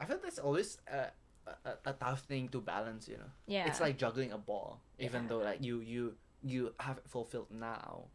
I 0.00 0.08
feel 0.08 0.18
that's 0.18 0.40
always 0.40 0.80
a, 0.88 1.12
a, 1.46 1.74
a 1.86 1.92
tough 1.92 2.22
thing 2.28 2.48
to 2.50 2.60
balance. 2.60 3.08
You 3.08 3.18
know, 3.18 3.30
Yeah. 3.46 3.66
it's 3.66 3.80
like 3.80 3.98
juggling 3.98 4.32
a 4.32 4.38
ball. 4.38 4.80
Even 4.98 5.24
Yeah. 5.24 5.28
though 5.28 5.42
like 5.42 5.60
you 5.62 5.80
you 5.80 6.14
you 6.42 6.74
have 6.80 6.98
it 6.98 7.06
fulfilled 7.08 7.50
now, 7.50 8.10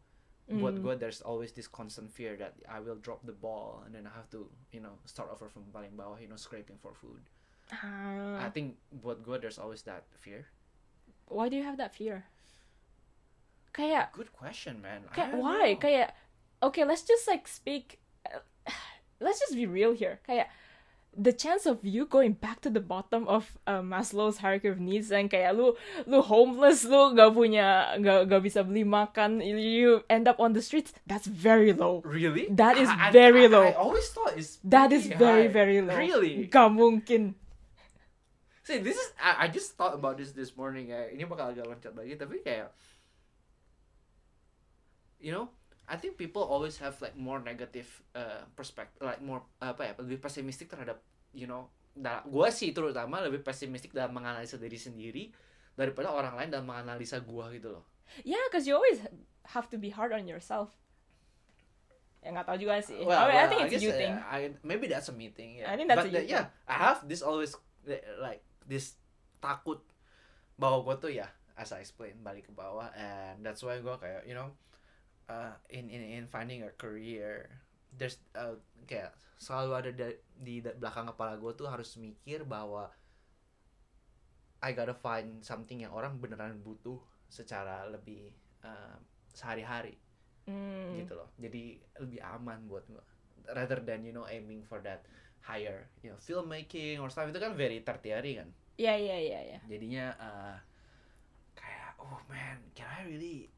Mm. 0.48 0.64
gue 0.80 0.96
there's 0.96 1.20
always 1.20 1.52
this 1.52 1.68
constant 1.68 2.08
fear 2.08 2.32
that 2.40 2.56
I 2.64 2.80
will 2.80 2.96
drop 2.96 3.20
the 3.28 3.36
ball 3.36 3.84
and 3.84 3.92
then 3.92 4.08
I 4.08 4.16
have 4.16 4.32
to 4.32 4.48
you 4.72 4.80
know 4.80 4.96
start 5.04 5.28
over 5.28 5.44
from 5.52 5.68
paling 5.72 5.92
bawah, 5.92 6.16
you 6.16 6.28
know, 6.28 6.40
scraping 6.40 6.80
for 6.80 6.96
food. 6.96 7.20
I 7.68 8.48
Ah, 8.48 8.48
think 8.48 8.80
buat 8.88 9.20
good 9.20 9.44
there's 9.44 9.60
always 9.60 9.84
that 9.84 10.08
fear. 10.16 10.48
why 11.28 11.52
do 11.52 11.56
you 11.60 11.64
have 11.68 11.76
that 11.76 11.92
fear? 11.92 12.24
Kayak 13.76 14.12
Good 14.16 14.32
question, 14.32 14.80
man. 14.80 15.04
I 15.12 15.14
kayak 15.14 15.32
why? 15.36 15.76
know. 15.76 15.80
Kayak 15.84 16.08
okay, 16.64 16.84
let's 16.88 17.04
just 17.04 17.28
like 17.28 17.44
speak. 17.46 18.00
let's 19.20 19.38
just 19.38 19.54
be 19.54 19.66
real 19.68 19.92
here. 19.92 20.18
Kayak 20.24 20.48
the 21.18 21.34
chance 21.34 21.66
of 21.66 21.82
you 21.82 22.06
going 22.06 22.30
back 22.30 22.62
to 22.62 22.70
the 22.70 22.78
bottom 22.78 23.26
of 23.26 23.58
uh, 23.66 23.82
Maslow's 23.82 24.38
hierarchy 24.38 24.70
of 24.70 24.78
needs 24.78 25.10
and 25.10 25.26
kayak 25.26 25.58
lu 25.58 25.74
lu 26.06 26.22
homeless 26.22 26.86
lu 26.86 27.10
gak 27.12 27.34
punya 27.34 27.98
gak, 27.98 28.30
gak 28.30 28.38
bisa 28.38 28.62
beli 28.62 28.86
makan 28.86 29.42
you 29.42 30.06
end 30.06 30.30
up 30.30 30.38
on 30.38 30.54
the 30.54 30.62
streets 30.62 30.94
that's 31.10 31.26
very 31.26 31.74
low 31.74 31.98
Really? 32.06 32.46
That 32.54 32.78
is 32.78 32.86
I- 32.86 33.10
I- 33.10 33.12
very 33.12 33.44
I- 33.44 33.52
low. 33.52 33.66
I 33.66 33.74
always 33.74 34.06
thought 34.14 34.38
it's 34.38 34.62
that 34.62 34.94
is 34.94 35.10
very 35.10 35.50
high. 35.50 35.58
very 35.58 35.82
low 35.82 35.98
Really? 35.98 36.46
gak 36.46 36.70
mungkin 36.70 37.34
See, 38.62 38.78
this 38.84 39.00
is 39.00 39.08
I, 39.16 39.44
I 39.44 39.46
just 39.48 39.80
thought 39.80 39.96
about 39.96 40.20
this 40.20 40.36
this 40.36 40.52
morning. 40.52 40.92
Ya. 40.92 41.08
Ini 41.08 41.24
bakal 41.24 41.56
agak 41.56 41.64
loncat 41.64 41.96
lagi, 41.96 42.20
tapi 42.20 42.44
kayak 42.44 42.68
you 45.18 45.32
know, 45.32 45.48
I 45.88 45.96
think 45.96 46.20
people 46.20 46.44
always 46.44 46.76
have 46.84 47.00
like 47.00 47.16
more 47.16 47.40
negative 47.40 47.88
uh, 48.12 48.44
perspective, 48.52 49.00
like 49.00 49.24
more 49.24 49.40
apa 49.58 49.82
ya, 49.88 49.92
lebih 49.96 50.20
pesimistik 50.20 50.68
terhadap 50.68 51.00
you 51.32 51.48
know 51.48 51.68
nah, 51.98 52.22
gue 52.24 52.48
sih 52.54 52.70
terutama 52.70 53.18
lebih 53.24 53.42
pesimistik 53.42 53.90
dalam 53.90 54.14
menganalisa 54.14 54.56
diri 54.56 54.78
sendiri 54.78 55.24
daripada 55.74 56.14
orang 56.14 56.34
lain 56.38 56.48
dalam 56.54 56.66
menganalisa 56.66 57.20
gue 57.20 57.44
gitu 57.58 57.74
loh 57.74 57.84
Yeah, 58.24 58.40
because 58.48 58.64
you 58.64 58.72
always 58.72 59.04
have 59.52 59.68
to 59.68 59.76
be 59.76 59.92
hard 59.92 60.16
on 60.16 60.24
yourself. 60.24 60.72
Ya 62.24 62.32
nggak 62.32 62.48
tahu 62.48 62.56
juga 62.56 62.80
sih. 62.80 63.04
Well, 63.04 63.20
I, 63.20 63.28
mean, 63.28 63.36
I 63.36 63.36
well, 63.36 63.48
think 63.52 63.60
it's 63.68 63.72
guess, 63.76 63.84
you 63.84 63.92
uh, 63.92 64.00
thing. 64.00 64.14
I, 64.16 64.38
maybe 64.64 64.88
that's 64.88 65.12
a 65.12 65.14
me 65.14 65.28
thing. 65.28 65.60
Yeah. 65.60 65.70
I 65.70 65.76
think 65.76 65.92
that's 65.92 66.08
But 66.08 66.16
a 66.16 66.24
the- 66.24 66.24
yeah, 66.24 66.48
I 66.64 66.76
have 66.88 67.04
this 67.04 67.20
always 67.20 67.52
like 68.18 68.42
this 68.64 68.96
takut 69.44 69.84
bahwa 70.58 70.82
gue 70.88 70.96
tuh 70.98 71.12
ya, 71.12 71.28
as 71.54 71.70
I 71.70 71.84
explain 71.84 72.18
balik 72.24 72.48
ke 72.48 72.52
bawah, 72.56 72.90
and 72.96 73.44
that's 73.44 73.60
why 73.62 73.78
gue 73.78 73.96
kayak 74.00 74.26
you 74.26 74.34
know, 74.34 74.50
uh, 75.28 75.54
in 75.70 75.88
in 75.88 76.02
in 76.02 76.24
finding 76.26 76.64
a 76.64 76.72
career, 76.74 77.48
there's 77.94 78.18
uh, 78.34 78.56
kayak 78.84 79.12
selalu 79.38 79.70
ada 79.78 79.90
da- 79.94 80.20
di 80.34 80.58
da- 80.60 80.74
belakang 80.74 81.06
kepala 81.08 81.38
gue 81.38 81.52
tuh 81.54 81.68
harus 81.70 81.94
mikir 81.96 82.42
bahwa 82.42 82.90
I 84.58 84.74
gotta 84.74 84.94
find 84.96 85.38
something 85.46 85.86
yang 85.86 85.94
orang 85.94 86.18
beneran 86.18 86.58
butuh 86.58 86.98
secara 87.30 87.86
lebih 87.86 88.34
uh, 88.64 88.96
sehari-hari 89.32 89.94
Hmm. 90.48 90.96
gitu 90.96 91.12
loh 91.12 91.28
jadi 91.36 91.76
lebih 92.00 92.24
aman 92.24 92.64
buat 92.64 92.80
gua 92.88 93.04
rather 93.52 93.84
than 93.84 94.00
you 94.00 94.16
know 94.16 94.24
aiming 94.24 94.64
for 94.64 94.80
that 94.80 95.04
higher 95.44 95.84
you 96.00 96.08
know 96.08 96.16
filmmaking 96.16 96.96
or 96.96 97.12
stuff 97.12 97.28
itu 97.28 97.36
kan 97.36 97.52
very 97.52 97.84
tertiary 97.84 98.40
kan 98.40 98.48
Yeah, 98.80 98.96
yeah, 98.96 99.20
yeah, 99.20 99.42
yeah. 99.44 99.62
jadinya 99.68 100.16
uh, 100.16 100.56
kayak 101.52 102.00
oh 102.00 102.16
man 102.32 102.64
can 102.72 102.88
I 102.88 103.04
really 103.04 103.52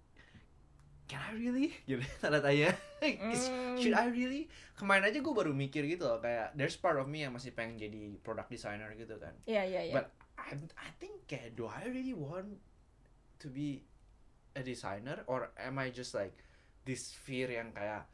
can 1.11 1.18
I 1.18 1.34
really 1.34 1.74
gitu 1.90 1.98
tanda 2.22 2.38
tanya 2.38 2.70
Is- 3.02 3.50
Mm. 3.50 3.80
should 3.80 3.96
I 3.96 4.06
really 4.06 4.46
kemarin 4.76 5.02
aja 5.02 5.18
gue 5.18 5.34
baru 5.34 5.50
mikir 5.50 5.82
gitu 5.88 6.04
loh 6.06 6.20
kayak 6.20 6.54
there's 6.54 6.76
part 6.76 7.00
of 7.00 7.08
me 7.08 7.24
yang 7.24 7.34
masih 7.34 7.50
pengen 7.50 7.74
jadi 7.74 8.14
product 8.20 8.46
designer 8.46 8.94
gitu 8.94 9.18
kan 9.18 9.34
Yeah, 9.48 9.64
yeah, 9.64 9.82
yeah. 9.88 9.94
But 9.96 10.06
I 10.38 10.54
I 10.78 10.90
think 11.00 11.26
kayak 11.26 11.56
do 11.56 11.66
I 11.66 11.88
really 11.88 12.12
want 12.14 12.61
to 13.40 13.48
be 13.48 13.82
a 14.52 14.62
designer 14.62 15.24
or 15.26 15.50
am 15.56 15.80
I 15.80 15.88
just 15.88 16.12
like 16.12 16.36
this 16.84 17.11
fear 17.11 17.48
yang 17.48 17.72
kayak 17.72 18.04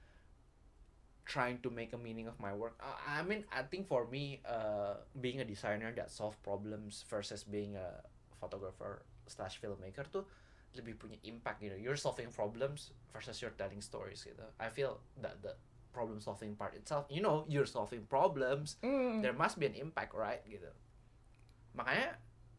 trying 1.27 1.59
to 1.59 1.71
make 1.71 1.91
a 1.93 1.99
meaning 1.99 2.31
of 2.31 2.39
my 2.39 2.55
work? 2.55 2.79
Uh, 2.79 2.95
I 3.11 3.27
mean 3.27 3.43
I 3.51 3.67
think 3.67 3.91
for 3.91 4.07
me 4.07 4.39
uh, 4.47 5.03
being 5.19 5.43
a 5.43 5.47
designer 5.47 5.91
that 5.99 6.11
solve 6.11 6.39
problems 6.43 7.03
versus 7.11 7.43
being 7.43 7.75
a 7.75 8.01
photographer 8.39 9.03
slash 9.27 9.59
filmmaker 9.59 10.07
tuh 10.07 10.23
lebih 10.75 10.97
punya 10.97 11.17
impact 11.23 11.61
gitu. 11.61 11.77
You're 11.77 11.97
solving 11.97 12.29
problems 12.29 12.91
versus 13.11 13.39
you're 13.39 13.55
telling 13.55 13.79
stories 13.79 14.21
gitu. 14.21 14.43
I 14.59 14.69
feel 14.69 14.99
that 15.21 15.39
the 15.41 15.55
problem 15.91 16.21
solving 16.21 16.53
part 16.53 16.77
itself, 16.77 17.09
you 17.09 17.21
know, 17.21 17.49
you're 17.49 17.65
solving 17.65 18.05
problems 18.05 18.77
Mm. 18.85 19.25
there 19.25 19.33
must 19.33 19.57
be 19.57 19.65
an 19.65 19.73
impact 19.73 20.13
right 20.13 20.45
gitu 20.45 20.69
makanya 21.73 22.17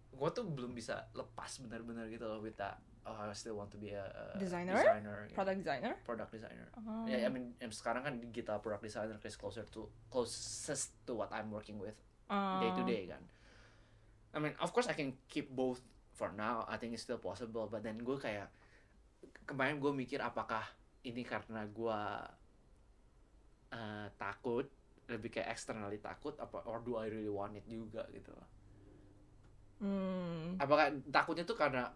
gue 0.09 0.29
tuh 0.29 0.45
belum 0.45 0.73
bisa 0.73 1.05
lepas 1.13 1.61
benar-benar 1.61 2.09
gitu 2.09 2.25
loh 2.25 2.41
with 2.41 2.57
that 2.57 2.81
oh, 3.05 3.13
I 3.13 3.33
still 3.33 3.53
want 3.55 3.69
to 3.73 3.79
be 3.79 3.93
a, 3.93 4.05
a 4.05 4.37
Designer? 4.37 4.73
designer 4.73 5.17
gitu. 5.29 5.35
Product 5.37 5.57
designer. 5.61 5.93
product 6.01 6.31
designer 6.33 6.67
Oh. 6.77 7.05
ya 7.05 7.25
I 7.25 7.29
mean 7.29 7.53
em, 7.57 7.69
sekarang 7.69 8.01
kan 8.01 8.17
digital 8.17 8.57
product 8.57 8.85
designer 8.85 9.17
is 9.21 9.37
closer 9.37 9.65
to 9.69 9.85
closest 10.09 10.97
to 11.05 11.13
what 11.13 11.29
I'm 11.29 11.49
working 11.49 11.77
with 11.77 11.97
day 12.29 12.69
to 12.73 12.83
day 12.83 13.09
kan 13.09 13.21
I 14.33 14.41
mean 14.41 14.53
of 14.57 14.69
course 14.69 14.89
I 14.89 14.93
can 14.93 15.13
keep 15.29 15.49
both 15.49 15.81
for 16.17 16.33
now 16.33 16.65
I 16.65 16.81
think 16.81 16.97
it's 16.97 17.05
still 17.05 17.21
possible 17.21 17.69
but 17.69 17.85
then 17.85 18.01
gue 18.01 18.17
kayak 18.17 18.49
kemarin 19.45 19.77
gue 19.77 19.93
mikir 19.93 20.17
apakah 20.19 20.65
ini 21.05 21.21
karena 21.21 21.63
gue 21.63 22.01
eh, 23.69 24.07
takut 24.17 24.65
lebih 25.07 25.29
kayak 25.31 25.53
externally 25.53 26.01
takut 26.01 26.35
apa 26.35 26.65
or 26.67 26.81
do 26.81 26.99
I 26.99 27.07
really 27.07 27.31
want 27.31 27.55
it 27.55 27.63
juga 27.63 28.03
gitu 28.09 28.33
loh 28.33 28.49
Hmm. 29.77 30.57
apakah 30.57 30.89
takutnya 31.13 31.45
tuh 31.45 31.53
karena 31.53 31.93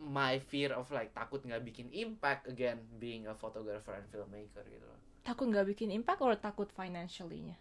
my 0.00 0.40
fear 0.40 0.72
of 0.72 0.88
like 0.88 1.12
takut 1.12 1.44
nggak 1.44 1.60
bikin 1.60 1.92
impact 1.92 2.48
again 2.48 2.80
being 2.96 3.28
a 3.28 3.36
photographer 3.36 3.92
and 3.92 4.08
filmmaker 4.08 4.64
gitu 4.64 4.88
loh 4.88 4.96
Takut 5.20 5.44
nggak 5.44 5.76
bikin 5.76 5.92
impact 5.92 6.24
or 6.24 6.32
takut 6.40 6.72
financially-nya? 6.72 7.52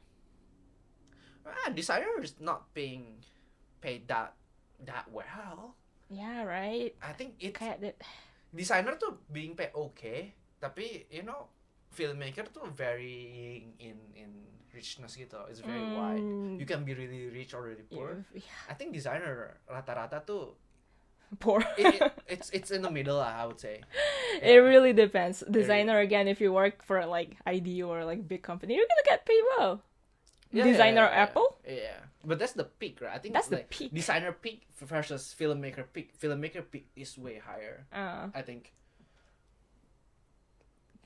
ah 1.43 1.67
designer 1.75 2.15
is 2.23 2.39
not 2.39 2.71
being 2.71 3.19
paid 3.83 4.07
that 4.07 4.31
that 4.85 5.09
well 5.11 5.75
Yeah, 6.09 6.43
right. 6.47 6.95
I 7.03 7.11
think 7.11 7.35
it 7.43 7.51
Kayak 7.51 7.81
that. 7.83 7.97
designer 8.47 8.95
tuh 8.95 9.19
being 9.27 9.53
paid 9.59 9.75
okay 9.75 10.31
tapi 10.57 11.03
you 11.11 11.21
know 11.21 11.51
filmmaker 11.91 12.47
tuh 12.47 12.63
varying 12.71 13.75
in 13.77 13.99
in 14.15 14.31
richness 14.71 15.19
gitu 15.19 15.35
it's 15.51 15.59
very 15.59 15.83
wide 15.83 16.23
Mm, 16.23 16.55
you 16.55 16.65
can 16.65 16.87
be 16.87 16.95
really 16.95 17.27
rich 17.27 17.51
or 17.51 17.67
really 17.67 17.83
poor 17.83 18.23
yeah, 18.31 18.61
I 18.71 18.73
think 18.73 18.95
designer 18.95 19.59
rata-rata 19.67 20.23
tuh 20.23 20.55
poor. 21.43 21.59
it, 21.75 21.99
it- 21.99 22.13
it's 22.39 22.47
it's 22.55 22.71
in 22.71 22.81
the 22.81 22.89
middle 22.89 23.19
I 23.19 23.43
would 23.43 23.59
say 23.59 23.83
It 24.39 24.61
really 24.61 24.93
depends. 24.93 25.41
Designer 25.43 25.97
again, 25.99 26.29
if 26.29 26.37
you 26.39 26.53
work 26.53 26.85
for 26.85 27.01
like 27.09 27.35
ID 27.43 27.81
or 27.81 28.05
like 28.05 28.29
big 28.29 28.45
company, 28.45 28.77
you're 28.77 28.85
gonna 28.85 29.09
get 29.09 29.25
paid 29.25 29.41
well. 29.57 29.81
Yeah, 30.49 30.63
yeah, 30.63 30.71
Designer 30.71 31.05
yeah, 31.07 31.15
yeah. 31.15 31.23
Apple? 31.27 31.49
yeah 31.67 31.99
but 32.27 32.39
that's 32.39 32.53
the 32.53 32.65
peak 32.65 32.99
right 32.99 33.15
I 33.15 33.19
think 33.19 33.33
That's 33.33 33.47
the 33.47 33.63
peak. 33.69 33.93
designer 33.93 34.31
peak 34.35 34.63
versus 34.79 35.31
filmmaker 35.31 35.87
peak 35.91 36.11
filmmaker 36.19 36.63
peak 36.63 36.87
is 36.95 37.15
way 37.17 37.39
higher 37.39 37.87
Uh, 37.91 38.27
I 38.35 38.41
think 38.43 38.71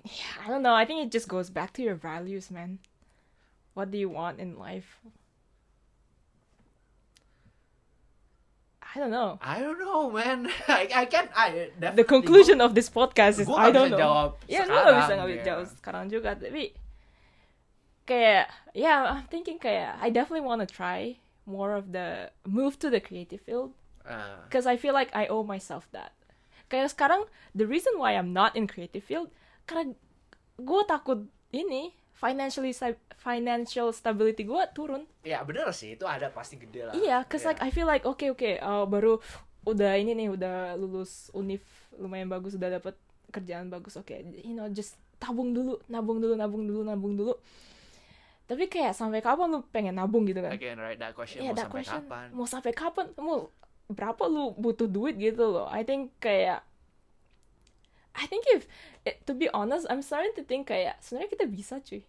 yeah, 0.04 0.42
I 0.42 0.50
don't 0.50 0.66
know. 0.66 0.74
I 0.74 0.82
think 0.86 1.06
it 1.06 1.12
just 1.14 1.30
goes 1.30 1.54
back 1.54 1.74
to 1.78 1.84
your 1.86 1.94
values, 1.94 2.50
man. 2.50 2.80
What 3.78 3.94
do 3.94 4.02
you 4.02 4.10
want 4.10 4.42
in 4.42 4.58
life? 4.58 4.98
I 8.82 9.00
don't 9.00 9.12
know. 9.12 9.40
I 9.42 9.60
don't 9.62 9.80
know 9.80 10.10
man 10.12 10.50
I 10.68 10.90
I 10.90 11.06
can't. 11.06 11.30
I 11.38 11.70
definitely 11.80 12.02
The 12.04 12.08
conclusion 12.10 12.60
of 12.60 12.76
this 12.76 12.90
podcast 12.90 13.40
is 13.40 13.48
I 13.48 13.72
don't 13.72 13.94
know. 13.94 14.02
jawab 14.02 14.30
sekarang, 14.50 14.84
gak 14.84 14.98
bisa 15.00 15.14
ngambil 15.16 15.38
ya. 15.40 15.44
jauh 15.48 15.66
sekarang 15.80 16.06
juga, 16.12 16.30
tapi 16.36 16.76
kayak, 18.12 18.46
yeah, 18.74 19.16
I'm 19.16 19.28
thinking 19.28 19.56
kayak, 19.56 19.96
I 19.98 20.12
definitely 20.12 20.44
want 20.44 20.60
to 20.60 20.68
try 20.68 21.16
more 21.48 21.72
of 21.72 21.96
the 21.96 22.28
move 22.44 22.76
to 22.84 22.92
the 22.92 23.00
creative 23.00 23.40
field, 23.40 23.72
Ah. 24.04 24.44
because 24.46 24.68
I 24.68 24.76
feel 24.76 24.92
like 24.92 25.08
I 25.16 25.32
owe 25.32 25.48
myself 25.48 25.88
that. 25.96 26.12
Kayak 26.68 26.92
sekarang, 26.92 27.24
the 27.52 27.64
reason 27.64 27.96
why 27.96 28.14
I'm 28.14 28.32
not 28.32 28.54
in 28.54 28.68
creative 28.68 29.02
field, 29.02 29.32
karena 29.64 29.96
gue 30.58 30.82
takut 30.84 31.24
ini 31.50 31.96
financially 32.12 32.70
financial 33.18 33.90
stability 33.92 34.44
gue 34.44 34.62
turun. 34.72 35.10
Ya 35.22 35.42
bener 35.42 35.70
sih 35.72 35.96
itu 35.96 36.06
ada 36.06 36.30
pasti 36.30 36.58
gede 36.58 36.86
lah. 36.86 36.94
Iya, 36.94 37.26
cause 37.26 37.42
Ya. 37.42 37.50
like 37.50 37.62
I 37.62 37.70
feel 37.70 37.86
like 37.86 38.06
oke 38.06 38.22
oke 38.28 38.52
uh, 38.58 38.86
baru 38.86 39.18
udah 39.62 39.94
ini 39.94 40.18
nih 40.18 40.30
udah 40.30 40.74
lulus 40.74 41.30
univ 41.32 41.62
lumayan 41.94 42.26
bagus 42.26 42.58
udah 42.58 42.82
dapet 42.82 42.98
kerjaan 43.30 43.70
bagus 43.70 43.94
oke 43.94 44.10
you 44.42 44.58
know 44.58 44.66
just 44.68 44.98
tabung 45.22 45.54
dulu 45.54 45.78
nabung 45.86 46.18
dulu 46.18 46.34
nabung 46.34 46.66
dulu 46.66 46.82
nabung 46.82 47.14
dulu 47.14 47.34
tapi 48.52 48.68
kayak 48.68 48.92
sampai 48.92 49.24
kapan 49.24 49.48
lu 49.48 49.64
pengen 49.72 49.96
nabung 49.96 50.28
gitu 50.28 50.44
kan 50.44 50.52
Again 50.52 50.76
right 50.76 51.00
that 51.00 51.16
question 51.16 51.40
Iya, 51.40 51.52
mau 51.52 51.56
that 51.56 51.64
sampai 51.64 51.76
question. 51.80 52.02
kapan? 52.04 52.28
mau 52.36 52.44
sampai 52.46 52.72
kapan 52.76 53.06
mau 53.16 53.48
berapa 53.88 54.24
lu 54.28 54.52
butuh 54.56 54.88
duit 54.88 55.16
gitu 55.16 55.48
loh 55.48 55.72
I 55.72 55.88
think 55.88 56.12
kayak 56.20 56.60
I 58.12 58.28
think 58.28 58.44
if 58.52 58.68
it- 59.08 59.24
to 59.24 59.32
be 59.32 59.48
honest 59.56 59.88
I'm 59.88 60.04
starting 60.04 60.36
to 60.36 60.44
think 60.44 60.68
kayak 60.68 61.00
sebenarnya 61.00 61.32
kita 61.32 61.46
bisa 61.48 61.80
cuy 61.80 62.04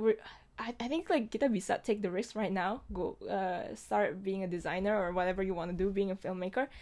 We're, 0.00 0.16
I, 0.56 0.72
I 0.80 0.86
think 0.88 1.08
like 1.08 1.28
kita 1.28 1.52
bisa 1.52 1.76
take 1.84 2.00
the 2.00 2.08
risk 2.08 2.32
right 2.32 2.52
now 2.52 2.80
go 2.88 3.20
uh, 3.24 3.68
start 3.76 4.24
being 4.24 4.40
a 4.40 4.48
designer 4.48 4.96
or 4.96 5.12
whatever 5.12 5.44
you 5.44 5.52
want 5.52 5.68
to 5.68 5.76
do 5.76 5.92
being 5.92 6.08
a 6.08 6.16
filmmaker 6.16 6.72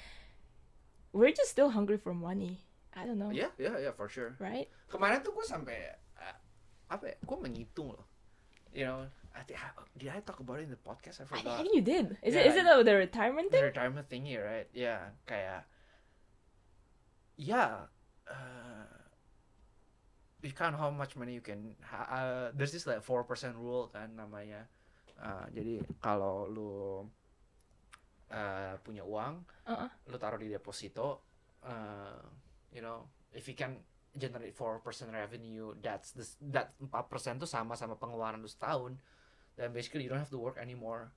we're 1.10 1.34
just 1.34 1.50
still 1.50 1.74
hungry 1.74 1.98
for 1.98 2.14
money 2.14 2.62
I 2.94 3.06
don't 3.06 3.18
know 3.18 3.30
Iya, 3.30 3.50
iya, 3.58 3.72
iya 3.86 3.92
for 3.94 4.06
sure. 4.06 4.38
right 4.38 4.70
Kemarin 4.86 5.22
tuh 5.22 5.30
gue 5.30 5.46
sampai 5.46 5.94
uh, 6.18 6.36
apa 6.90 7.06
ya? 7.06 7.16
Gue 7.22 7.38
menghitung 7.38 7.94
loh. 7.94 8.02
You 8.70 8.84
know, 8.86 8.98
I 9.34 9.42
think 9.42 9.58
did 9.98 10.10
I 10.14 10.20
talk 10.20 10.38
about 10.40 10.60
it 10.60 10.70
in 10.70 10.72
the 10.74 10.78
podcast? 10.80 11.20
I 11.20 11.24
forgot. 11.26 11.58
I 11.58 11.62
think 11.62 11.74
you 11.74 11.82
did 11.82 12.16
is 12.22 12.34
Yeah, 12.34 12.46
it 12.46 12.54
is 12.54 12.56
it 12.56 12.66
uh, 12.66 12.82
the 12.82 12.94
retirement 12.94 13.50
the 13.50 13.58
thing 13.58 13.64
retirement 13.66 14.06
thingy, 14.08 14.36
right? 14.38 14.68
Yeah, 14.70 15.10
kayak 15.26 15.66
yeah, 17.40 17.88
uh, 18.28 18.86
you 20.42 20.52
count 20.52 20.76
how 20.76 20.90
much 20.90 21.16
money 21.16 21.34
you 21.34 21.40
can. 21.44 21.74
Ha- 21.82 22.10
uh, 22.10 22.46
there's 22.54 22.72
this 22.72 22.86
like 22.86 23.02
four 23.02 23.24
percent 23.24 23.56
rule 23.56 23.88
kan 23.88 24.12
namanya. 24.14 24.68
Uh, 25.20 25.44
jadi 25.52 25.84
kalau 26.00 26.48
lu 26.48 27.04
uh, 28.32 28.74
punya 28.80 29.04
uang, 29.04 29.44
Uh-uh. 29.68 29.88
lu 30.08 30.16
taruh 30.16 30.40
di 30.40 30.48
deposito, 30.48 31.20
uh, 31.64 32.20
you 32.72 32.80
know, 32.80 33.04
if 33.36 33.44
you 33.48 33.56
can 33.58 33.76
generate 34.18 34.56
4% 34.56 34.82
revenue, 35.12 35.74
that's 35.78 36.10
this 36.12 36.34
that 36.50 36.74
4% 36.82 37.42
tuh 37.42 37.48
sama 37.48 37.78
sama 37.78 37.94
pengeluaran 37.94 38.42
lu 38.42 38.50
setahun. 38.50 38.98
Then 39.54 39.70
basically 39.70 40.06
you 40.06 40.10
don't 40.10 40.22
have 40.22 40.32
to 40.32 40.40
work 40.40 40.58
anymore. 40.58 41.12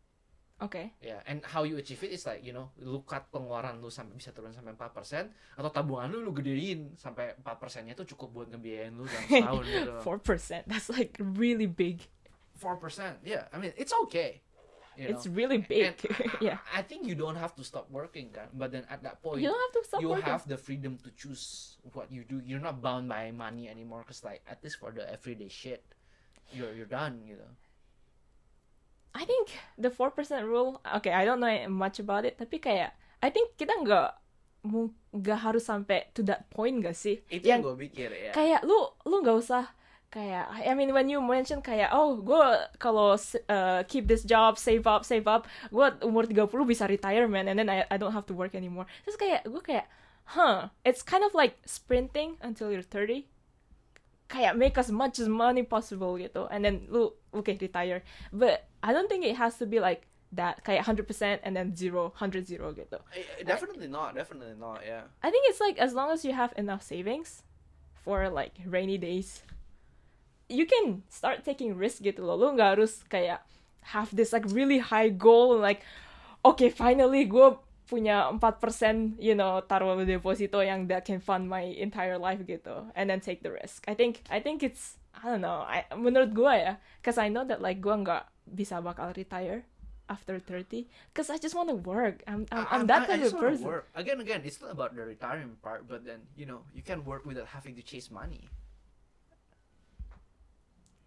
oke 0.61 0.93
Ya, 1.01 1.19
and 1.25 1.41
how 1.43 1.65
you 1.65 1.75
achieve 1.81 1.99
it 2.05 2.13
is 2.13 2.23
like, 2.29 2.45
you 2.45 2.53
know, 2.53 2.69
lu 2.77 3.01
cut 3.03 3.25
pengeluaran 3.33 3.81
lu 3.81 3.89
sampai 3.89 4.15
bisa 4.15 4.29
turun 4.31 4.53
sampai 4.53 4.77
4% 4.77 5.59
atau 5.59 5.69
tabungan 5.73 6.13
lu 6.13 6.21
lu 6.21 6.31
gedein 6.31 6.93
sampai 6.93 7.33
4%-nya 7.41 7.97
tuh 7.97 8.05
cukup 8.15 8.29
buat 8.31 8.47
ngebiayain 8.53 8.93
lu 8.93 9.03
dalam 9.09 9.25
setahun 9.27 9.63
gitu. 9.65 9.93
four 10.07 10.17
percent 10.21 10.63
that's 10.69 10.87
like 10.93 11.17
really 11.19 11.65
big 11.65 12.05
4%. 12.59 13.25
Yeah, 13.25 13.49
I 13.51 13.57
mean, 13.57 13.73
it's 13.77 13.93
okay. 14.07 14.41
You 14.97 15.09
it's 15.09 15.25
know? 15.25 15.33
really 15.33 15.57
big. 15.57 15.97
And 16.05 16.31
yeah. 16.41 16.57
I 16.69 16.81
think 16.85 17.07
you 17.07 17.15
don't 17.15 17.35
have 17.35 17.55
to 17.57 17.63
stop 17.63 17.89
working, 17.89 18.29
kan? 18.29 18.49
But 18.53 18.71
then 18.71 18.85
at 18.89 19.01
that 19.03 19.21
point, 19.21 19.41
You 19.41 19.49
don't 19.49 19.59
have 19.59 19.75
to 19.81 19.83
stop 19.87 19.99
you 20.01 20.09
working. 20.13 20.29
have 20.29 20.45
the 20.47 20.57
freedom 20.57 20.97
to 21.01 21.09
choose 21.17 21.77
what 21.93 22.11
you 22.11 22.23
do. 22.23 22.41
You're 22.45 22.61
not 22.61 22.81
bound 22.81 23.09
by 23.09 23.31
money 23.33 23.67
anymore. 23.67 24.05
Cause 24.05 24.21
like 24.23 24.45
at 24.45 24.61
least 24.61 24.77
for 24.77 24.93
the 24.93 25.05
everyday 25.09 25.49
shit, 25.49 25.81
you're 26.53 26.71
you're 26.73 26.89
done. 26.89 27.25
You 27.25 27.41
know. 27.41 27.51
I 29.13 29.25
think 29.25 29.53
the 29.77 29.93
4% 29.93 30.09
rule, 30.49 30.81
okay, 30.97 31.13
I 31.13 31.21
don't 31.25 31.39
know 31.39 31.53
much 31.69 32.01
about 32.01 32.25
it, 32.25 32.33
tapi 32.41 32.57
kayak 32.57 32.97
I 33.21 33.29
think 33.29 33.53
kita 33.61 33.69
nggak 33.85 34.09
nggak 35.13 35.39
harus 35.43 35.69
sampai 35.69 36.09
to 36.17 36.25
that 36.25 36.49
point 36.49 36.81
gak 36.81 36.97
sih? 36.97 37.21
Itu 37.29 37.45
yang 37.45 37.61
yang 37.61 37.67
gue 37.67 37.75
pikir 37.87 38.09
ya. 38.09 38.31
kayak 38.33 38.63
lu 38.65 38.89
lu 39.05 39.21
nggak 39.21 39.37
usah 39.37 39.69
kayak 40.13 40.45
I 40.61 40.77
mean 40.77 40.93
when 40.93 41.09
you 41.09 41.17
mention 41.17 41.65
kayak 41.65 41.89
oh 41.89 42.21
gue 42.21 42.45
kalau 42.77 43.17
uh, 43.49 43.81
keep 43.89 44.05
this 44.05 44.21
job 44.21 44.61
save 44.61 44.85
up 44.85 45.01
save 45.01 45.25
up 45.25 45.49
gue 45.73 45.87
umur 46.05 46.29
30 46.29 46.45
bisa 46.69 46.85
retire 46.85 47.25
man 47.25 47.49
and 47.49 47.57
then 47.57 47.65
I, 47.65 47.89
I 47.89 47.97
don't 47.97 48.13
have 48.13 48.29
to 48.29 48.37
work 48.37 48.53
anymore 48.53 48.85
terus 49.01 49.17
kayak 49.17 49.49
gue 49.49 49.63
kayak 49.65 49.89
huh 50.37 50.69
it's 50.85 51.01
kind 51.01 51.25
of 51.25 51.33
like 51.33 51.57
sprinting 51.65 52.37
until 52.45 52.69
you're 52.69 52.85
30 52.85 53.25
kayak 54.29 54.53
make 54.53 54.77
as 54.77 54.93
much 54.93 55.17
as 55.17 55.25
money 55.25 55.65
possible 55.65 56.13
gitu 56.21 56.45
and 56.53 56.61
then 56.61 56.85
lu 56.93 57.17
okay 57.33 57.57
retire 57.57 58.05
but 58.29 58.69
I 58.85 58.93
don't 58.93 59.09
think 59.09 59.25
it 59.25 59.35
has 59.41 59.57
to 59.57 59.65
be 59.65 59.81
like 59.81 60.05
that 60.33 60.65
kayak 60.65 60.85
100% 60.85 61.05
and 61.45 61.53
then 61.57 61.73
zero 61.77 62.13
100 62.17 62.45
zero 62.45 62.73
gitu 62.73 62.97
Eh, 63.13 63.45
Definitely 63.45 63.85
not. 63.89 64.17
Definitely 64.17 64.57
not. 64.57 64.81
Yeah. 64.81 65.09
I 65.21 65.29
think 65.29 65.45
it's 65.49 65.61
like 65.61 65.77
as 65.77 65.93
long 65.93 66.09
as 66.09 66.25
you 66.25 66.33
have 66.33 66.53
enough 66.57 66.81
savings 66.81 67.45
for 68.01 68.29
like 68.33 68.57
rainy 68.65 68.97
days, 68.97 69.45
you 70.53 70.69
can 70.69 71.01
start 71.09 71.41
taking 71.41 71.73
risk 71.73 72.05
gitu 72.05 72.21
loh. 72.21 72.37
Lu 72.37 72.53
nggak 72.53 72.77
harus 72.77 73.01
kayak 73.09 73.41
have 73.97 74.13
this 74.13 74.31
like 74.31 74.45
really 74.53 74.79
high 74.79 75.09
goal 75.09 75.57
like 75.59 75.83
okay 76.45 76.69
finally 76.69 77.25
gue 77.25 77.57
punya 77.83 78.31
4% 78.39 79.19
you 79.19 79.35
know 79.35 79.59
taruh 79.67 79.99
deposito 80.07 80.63
yang 80.63 80.87
that 80.87 81.03
can 81.03 81.19
fund 81.19 81.51
my 81.51 81.67
entire 81.75 82.15
life 82.15 82.39
gitu 82.47 82.87
and 82.95 83.11
then 83.11 83.19
take 83.19 83.43
the 83.43 83.51
risk. 83.51 83.83
I 83.91 83.93
think 83.93 84.23
I 84.31 84.39
think 84.39 84.63
it's 84.63 84.95
I 85.13 85.29
don't 85.29 85.43
know. 85.43 85.67
I 85.67 85.85
menurut 85.93 86.31
gue 86.31 86.53
ya, 86.57 86.79
cause 87.03 87.19
I 87.19 87.27
know 87.27 87.43
that 87.45 87.59
like 87.59 87.83
gue 87.83 87.93
nggak 87.93 88.23
bisa 88.49 88.79
bakal 88.79 89.11
retire 89.13 89.67
after 90.11 90.35
30 90.35 90.87
cause 91.15 91.29
I 91.31 91.37
just 91.37 91.55
want 91.55 91.69
to 91.69 91.77
work. 91.77 92.23
I'm 92.25 92.47
I'm, 92.49 92.65
I'm 92.71 92.83
that 92.87 93.07
I 93.07 93.19
type 93.19 93.21
just 93.29 93.35
of 93.35 93.43
person. 93.43 93.67
Work. 93.67 93.91
Again, 93.93 94.19
again, 94.23 94.41
it's 94.47 94.59
not 94.63 94.71
about 94.71 94.95
the 94.95 95.03
retirement 95.03 95.59
part, 95.61 95.85
but 95.85 96.07
then 96.07 96.23
you 96.39 96.47
know 96.47 96.63
you 96.71 96.81
can 96.81 97.03
work 97.03 97.27
without 97.27 97.51
having 97.51 97.75
to 97.77 97.83
chase 97.83 98.09
money. 98.09 98.47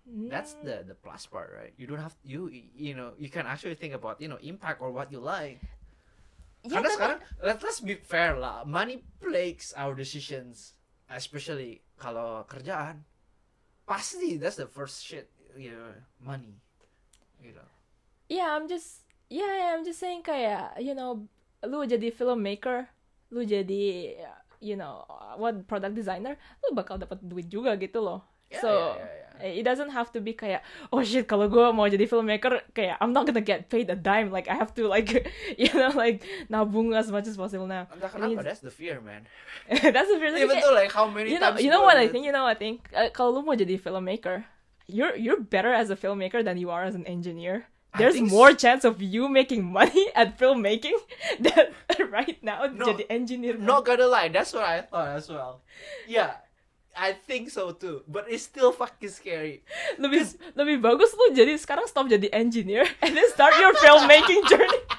That's 0.07 0.55
the 0.63 0.87
the 0.87 0.95
plus 0.95 1.27
part, 1.27 1.51
right? 1.51 1.75
You 1.75 1.91
don't 1.91 1.99
have 1.99 2.15
you 2.23 2.47
you 2.51 2.95
know 2.95 3.19
you 3.19 3.27
can 3.27 3.43
actually 3.43 3.75
think 3.75 3.91
about 3.91 4.23
you 4.23 4.31
know 4.31 4.39
impact 4.39 4.79
or 4.79 4.95
what 4.95 5.11
you 5.11 5.19
like. 5.19 5.59
Ya, 6.63 6.79
Karena 6.79 6.87
tapi- 6.87 6.95
sekarang 6.95 7.19
let 7.43 7.59
let's 7.59 7.83
be 7.83 7.99
fair 7.99 8.39
lah, 8.39 8.63
money 8.63 9.03
plagues 9.19 9.75
our 9.75 9.99
decisions, 9.99 10.79
especially 11.11 11.83
kalau 11.99 12.47
kerjaan. 12.47 13.03
Pasti 13.83 14.39
that's 14.39 14.59
the 14.59 14.67
first 14.71 15.03
shit, 15.03 15.31
you 15.59 15.75
know, 15.75 15.91
money. 16.19 16.59
You 17.43 17.55
know. 17.55 17.67
yeah 18.27 18.55
I'm 18.55 18.67
just 18.67 19.07
yeah, 19.31 19.47
yeah 19.47 19.71
I'm 19.75 19.87
just 19.87 20.03
saying 20.03 20.23
kayak 20.27 20.83
you 20.83 20.95
know 20.95 21.27
lu 21.63 21.87
jadi 21.87 22.11
filmmaker 22.11 22.91
lu 23.31 23.43
jadi 23.47 24.15
you 24.59 24.75
know 24.75 25.03
what 25.39 25.67
product 25.67 25.95
designer 25.95 26.35
lu 26.63 26.75
bakal 26.75 26.99
dapat 26.99 27.23
duit 27.23 27.47
juga 27.51 27.75
gitu 27.79 28.03
loh 28.03 28.23
Yeah, 28.47 28.63
so 28.63 28.71
yeah, 28.71 28.95
yeah, 28.95 29.15
yeah. 29.19 29.26
It 29.43 29.65
doesn't 29.65 29.91
have 29.91 30.09
to 30.11 30.21
be 30.21 30.33
kayak 30.33 30.63
oh 30.93 31.01
shit 31.03 31.27
kalau 31.27 31.49
gue 31.49 31.65
mau 31.73 31.85
jadi 31.85 32.05
filmmaker 32.05 32.63
kayak 32.73 32.97
I'm 33.01 33.13
not 33.13 33.27
gonna 33.27 33.41
get 33.41 33.69
paid 33.69 33.89
a 33.89 33.97
dime 33.97 34.31
like 34.31 34.47
I 34.49 34.55
have 34.55 34.73
to 34.79 34.89
like 34.89 35.11
you 35.61 35.71
know 35.73 35.91
like 35.93 36.23
nabung 36.49 36.93
as 36.93 37.11
much 37.11 37.27
as 37.27 37.37
possible 37.37 37.67
now 37.67 37.87
Entah 37.93 38.09
kenapa, 38.09 38.43
that's 38.45 38.63
the 38.63 38.71
fear, 38.71 39.01
man. 39.01 39.27
that's 39.69 40.09
the 40.09 40.19
fear. 40.21 40.31
Even 40.37 40.61
though 40.61 40.73
like 40.73 40.93
how 40.93 41.07
many 41.11 41.33
you 41.33 41.41
know 41.41 41.53
times 41.53 41.61
you 41.65 41.71
know 41.71 41.83
what 41.83 41.97
I 41.97 42.07
think 42.09 42.25
you 42.25 42.33
know 42.33 42.45
what 42.47 42.57
I 42.57 42.61
think 42.61 42.87
Uh, 42.95 43.11
kalau 43.13 43.39
lu 43.39 43.41
mau 43.45 43.57
jadi 43.59 43.77
filmmaker 43.77 44.47
you're 44.87 45.19
you're 45.19 45.43
better 45.43 45.75
as 45.75 45.91
a 45.91 45.99
filmmaker 45.99 46.47
than 46.47 46.57
you 46.57 46.71
are 46.71 46.87
as 46.87 46.95
an 46.95 47.03
engineer 47.11 47.67
there's 47.97 48.21
more 48.21 48.53
s- 48.53 48.61
chance 48.61 48.85
of 48.85 49.01
you 49.01 49.25
making 49.27 49.65
money 49.65 50.13
at 50.21 50.37
filmmaking 50.37 50.95
than 51.41 51.73
right 52.13 52.37
now 52.45 52.69
No, 52.69 52.93
jadi 52.93 53.09
engineer 53.09 53.57
Not 53.57 53.89
gonna 53.89 54.07
lie, 54.07 54.29
that's 54.29 54.53
what 54.53 54.63
I 54.69 54.85
thought 54.85 55.17
as 55.17 55.27
well. 55.33 55.65
Yeah, 56.07 56.39
I 56.97 57.13
think 57.13 57.53
so 57.53 57.77
too. 57.77 58.01
But 58.09 58.27
it's 58.27 58.49
still 58.49 58.73
fucking 58.73 59.13
scary. 59.13 59.61
lebih 60.03 60.25
lebih 60.57 60.81
bagus 60.81 61.13
lu 61.13 61.37
jadi 61.37 61.53
sekarang 61.61 61.85
stop 61.85 62.09
jadi 62.09 62.33
engineer 62.33 62.89
and 63.05 63.13
then 63.13 63.29
start 63.31 63.53
your 63.61 63.77
filmmaking 63.77 64.41
journey 64.49 64.81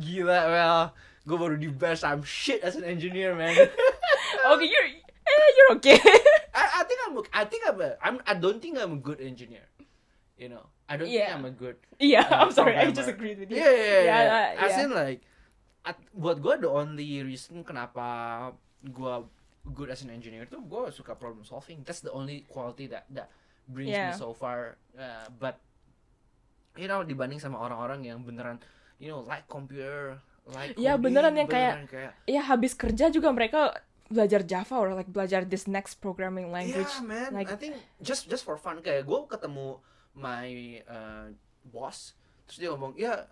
gila, 0.00 0.38
well, 0.48 0.80
gue 1.26 1.36
baru 1.36 1.56
di 1.60 1.68
best. 1.68 2.04
I'm 2.04 2.24
shit 2.24 2.62
as 2.64 2.76
an 2.76 2.84
engineer, 2.84 3.36
man. 3.36 3.52
okay 3.52 4.66
you're 4.68 4.88
eh, 5.04 5.48
you're 5.56 5.72
okay 5.76 5.98
I, 6.56 6.80
I 6.80 6.82
think 6.88 6.98
I'm. 7.04 7.14
I 7.32 7.44
think 7.44 7.62
I'm. 7.68 7.78
A, 7.80 7.88
I'm. 8.02 8.16
I 8.26 8.34
don't 8.34 8.58
think 8.60 8.78
I'm 8.80 8.96
a 8.96 9.00
good 9.00 9.20
engineer. 9.20 9.64
You 10.40 10.48
know, 10.56 10.64
I 10.88 10.96
don't 10.96 11.08
Yeah. 11.12 11.36
think 11.36 11.36
I'm 11.36 11.44
a 11.46 11.54
good. 11.54 11.76
yeah 12.00 12.24
uh, 12.24 12.48
I'm 12.48 12.52
sorry 12.52 12.72
I 12.74 12.88
programmer. 12.88 12.96
just 12.96 13.10
agreed 13.12 13.38
with 13.38 13.50
you 13.52 13.60
Yeah, 13.60 13.70
yeah, 13.70 13.76
yeah. 13.76 14.02
Yeah, 14.02 14.20
yeah. 14.24 14.56
uh, 14.56 14.64
As 14.64 14.72
in 14.80 14.90
like, 14.90 15.20
at, 15.82 15.96
buat 16.12 16.38
gue 16.38 16.54
the 16.58 16.68
only 16.68 17.22
reason 17.22 17.62
kenapa 17.62 18.06
gue 18.82 19.14
good 19.72 19.88
as 19.88 20.00
an 20.00 20.10
engineer 20.10 20.44
tuh 20.44 20.60
gue 20.60 20.88
suka 20.90 21.12
problem 21.12 21.44
solving. 21.44 21.84
That's 21.84 22.00
the 22.00 22.10
only 22.10 22.44
quality 22.46 22.88
that 22.88 23.04
that 23.12 23.28
brings 23.64 23.90
me 23.90 24.00
Yeah. 24.08 24.16
so 24.16 24.32
far. 24.32 24.76
Uh, 24.92 25.28
but 25.36 25.60
you 26.74 26.86
know 26.86 27.02
dibanding 27.02 27.38
sama 27.38 27.58
orang-orang 27.58 28.04
yang 28.04 28.20
beneran, 28.20 28.60
you 28.96 29.08
know, 29.08 29.20
like 29.20 29.44
computer, 29.46 30.16
like 30.48 30.74
Ya, 30.74 30.94
coding, 30.94 31.12
beneran 31.12 31.34
yang 31.34 31.48
kayak- 31.48 31.74
beneran 31.76 31.88
kayak 31.88 32.12
ya 32.24 32.42
habis 32.42 32.72
kerja 32.72 33.08
juga 33.08 33.28
mereka 33.30 33.74
belajar 34.10 34.42
Java 34.42 34.74
or 34.74 34.90
like 34.92 35.06
belajar 35.06 35.46
this 35.46 35.64
next 35.64 36.02
programming 36.02 36.50
language 36.50 36.90
Yeah, 36.98 37.06
man. 37.06 37.30
like 37.30 37.46
I 37.46 37.54
think 37.54 37.78
just 38.02 38.26
just 38.26 38.42
for 38.42 38.58
fun 38.58 38.82
kayak 38.82 39.06
gue 39.06 39.18
ketemu 39.28 39.78
my 40.18 40.48
uh, 40.84 41.30
boss 41.62 42.18
terus 42.44 42.58
dia 42.58 42.68
ngomong 42.74 42.98
ya 42.98 43.30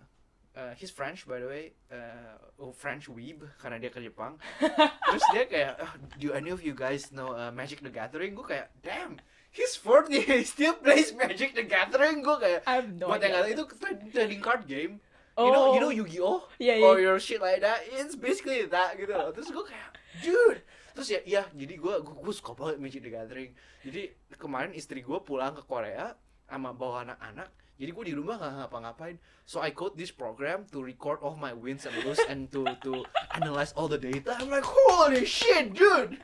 uh, 0.55 0.73
he's 0.73 0.89
French 0.89 1.25
by 1.25 1.39
the 1.39 1.47
way. 1.47 1.73
Uh, 1.91 2.37
oh, 2.57 2.71
French 2.71 3.09
weeb 3.09 3.43
karena 3.57 3.77
dia 3.77 3.89
ke 3.89 3.99
Jepang. 3.99 4.37
Terus 5.09 5.25
dia 5.33 5.43
kayak 5.45 5.73
"Ah, 5.81 5.93
do 6.17 6.31
any 6.31 6.49
of 6.49 6.61
you 6.61 6.73
guys 6.73 7.09
know 7.11 7.33
uh, 7.33 7.49
Magic 7.49 7.81
the 7.81 7.91
Gathering? 7.91 8.33
Gue 8.33 8.45
kayak 8.45 8.71
damn 8.81 9.17
he's 9.49 9.73
40 9.73 10.21
he 10.29 10.45
still 10.45 10.77
plays 10.77 11.11
Magic 11.11 11.53
the 11.53 11.65
Gathering. 11.65 12.21
Gue 12.21 12.37
kayak 12.37 12.61
no 12.97 13.09
buat 13.09 13.21
yang 13.21 13.45
idea. 13.45 13.53
itu 13.57 13.63
tra- 13.75 13.99
trading 14.13 14.41
card 14.41 14.63
game. 14.65 15.01
You 15.39 15.51
know 15.55 15.71
you 15.71 15.79
know 15.79 15.87
Oh. 15.87 15.99
Yu-Gi-Oh? 16.03 16.37
Yeah, 16.59 16.83
yeah. 16.83 16.87
or 16.91 16.99
your 16.99 17.15
shit 17.15 17.39
like 17.39 17.63
that. 17.63 17.87
It's 17.95 18.19
basically 18.19 18.67
that 18.67 18.99
gitu 18.99 19.15
loh. 19.15 19.31
Terus 19.31 19.47
gue 19.47 19.63
kayak 19.63 19.89
dude. 20.19 20.59
Terus 20.91 21.07
ya 21.15 21.19
iya 21.23 21.43
jadi 21.55 21.79
gue 21.79 21.95
gue 22.03 22.33
suka 22.35 22.51
banget 22.59 22.75
Magic 22.83 23.01
the 23.07 23.11
Gathering. 23.13 23.55
Jadi 23.87 24.11
kemarin 24.35 24.75
istri 24.75 24.99
gue 24.99 25.19
pulang 25.23 25.55
ke 25.55 25.63
Korea 25.63 26.11
sama 26.43 26.75
bawa 26.75 27.07
anak-anak 27.07 27.47
jadi 27.79 27.95
gue 27.95 28.05
di 28.05 28.15
rumah 28.15 28.35
nggak 28.35 28.53
ngapa-ngapain 28.59 29.15
so 29.47 29.63
I 29.63 29.71
code 29.71 29.95
this 29.95 30.11
program 30.11 30.67
to 30.75 30.83
record 30.83 31.23
all 31.23 31.39
my 31.39 31.55
wins 31.55 31.87
and 31.87 31.95
lose 32.03 32.19
and 32.27 32.51
to 32.51 32.67
to 32.83 33.07
analyze 33.33 33.71
all 33.73 33.87
the 33.87 33.97
data 33.97 34.35
I'm 34.35 34.51
like 34.51 34.67
holy 34.67 35.23
shit 35.23 35.73
dude 35.73 36.19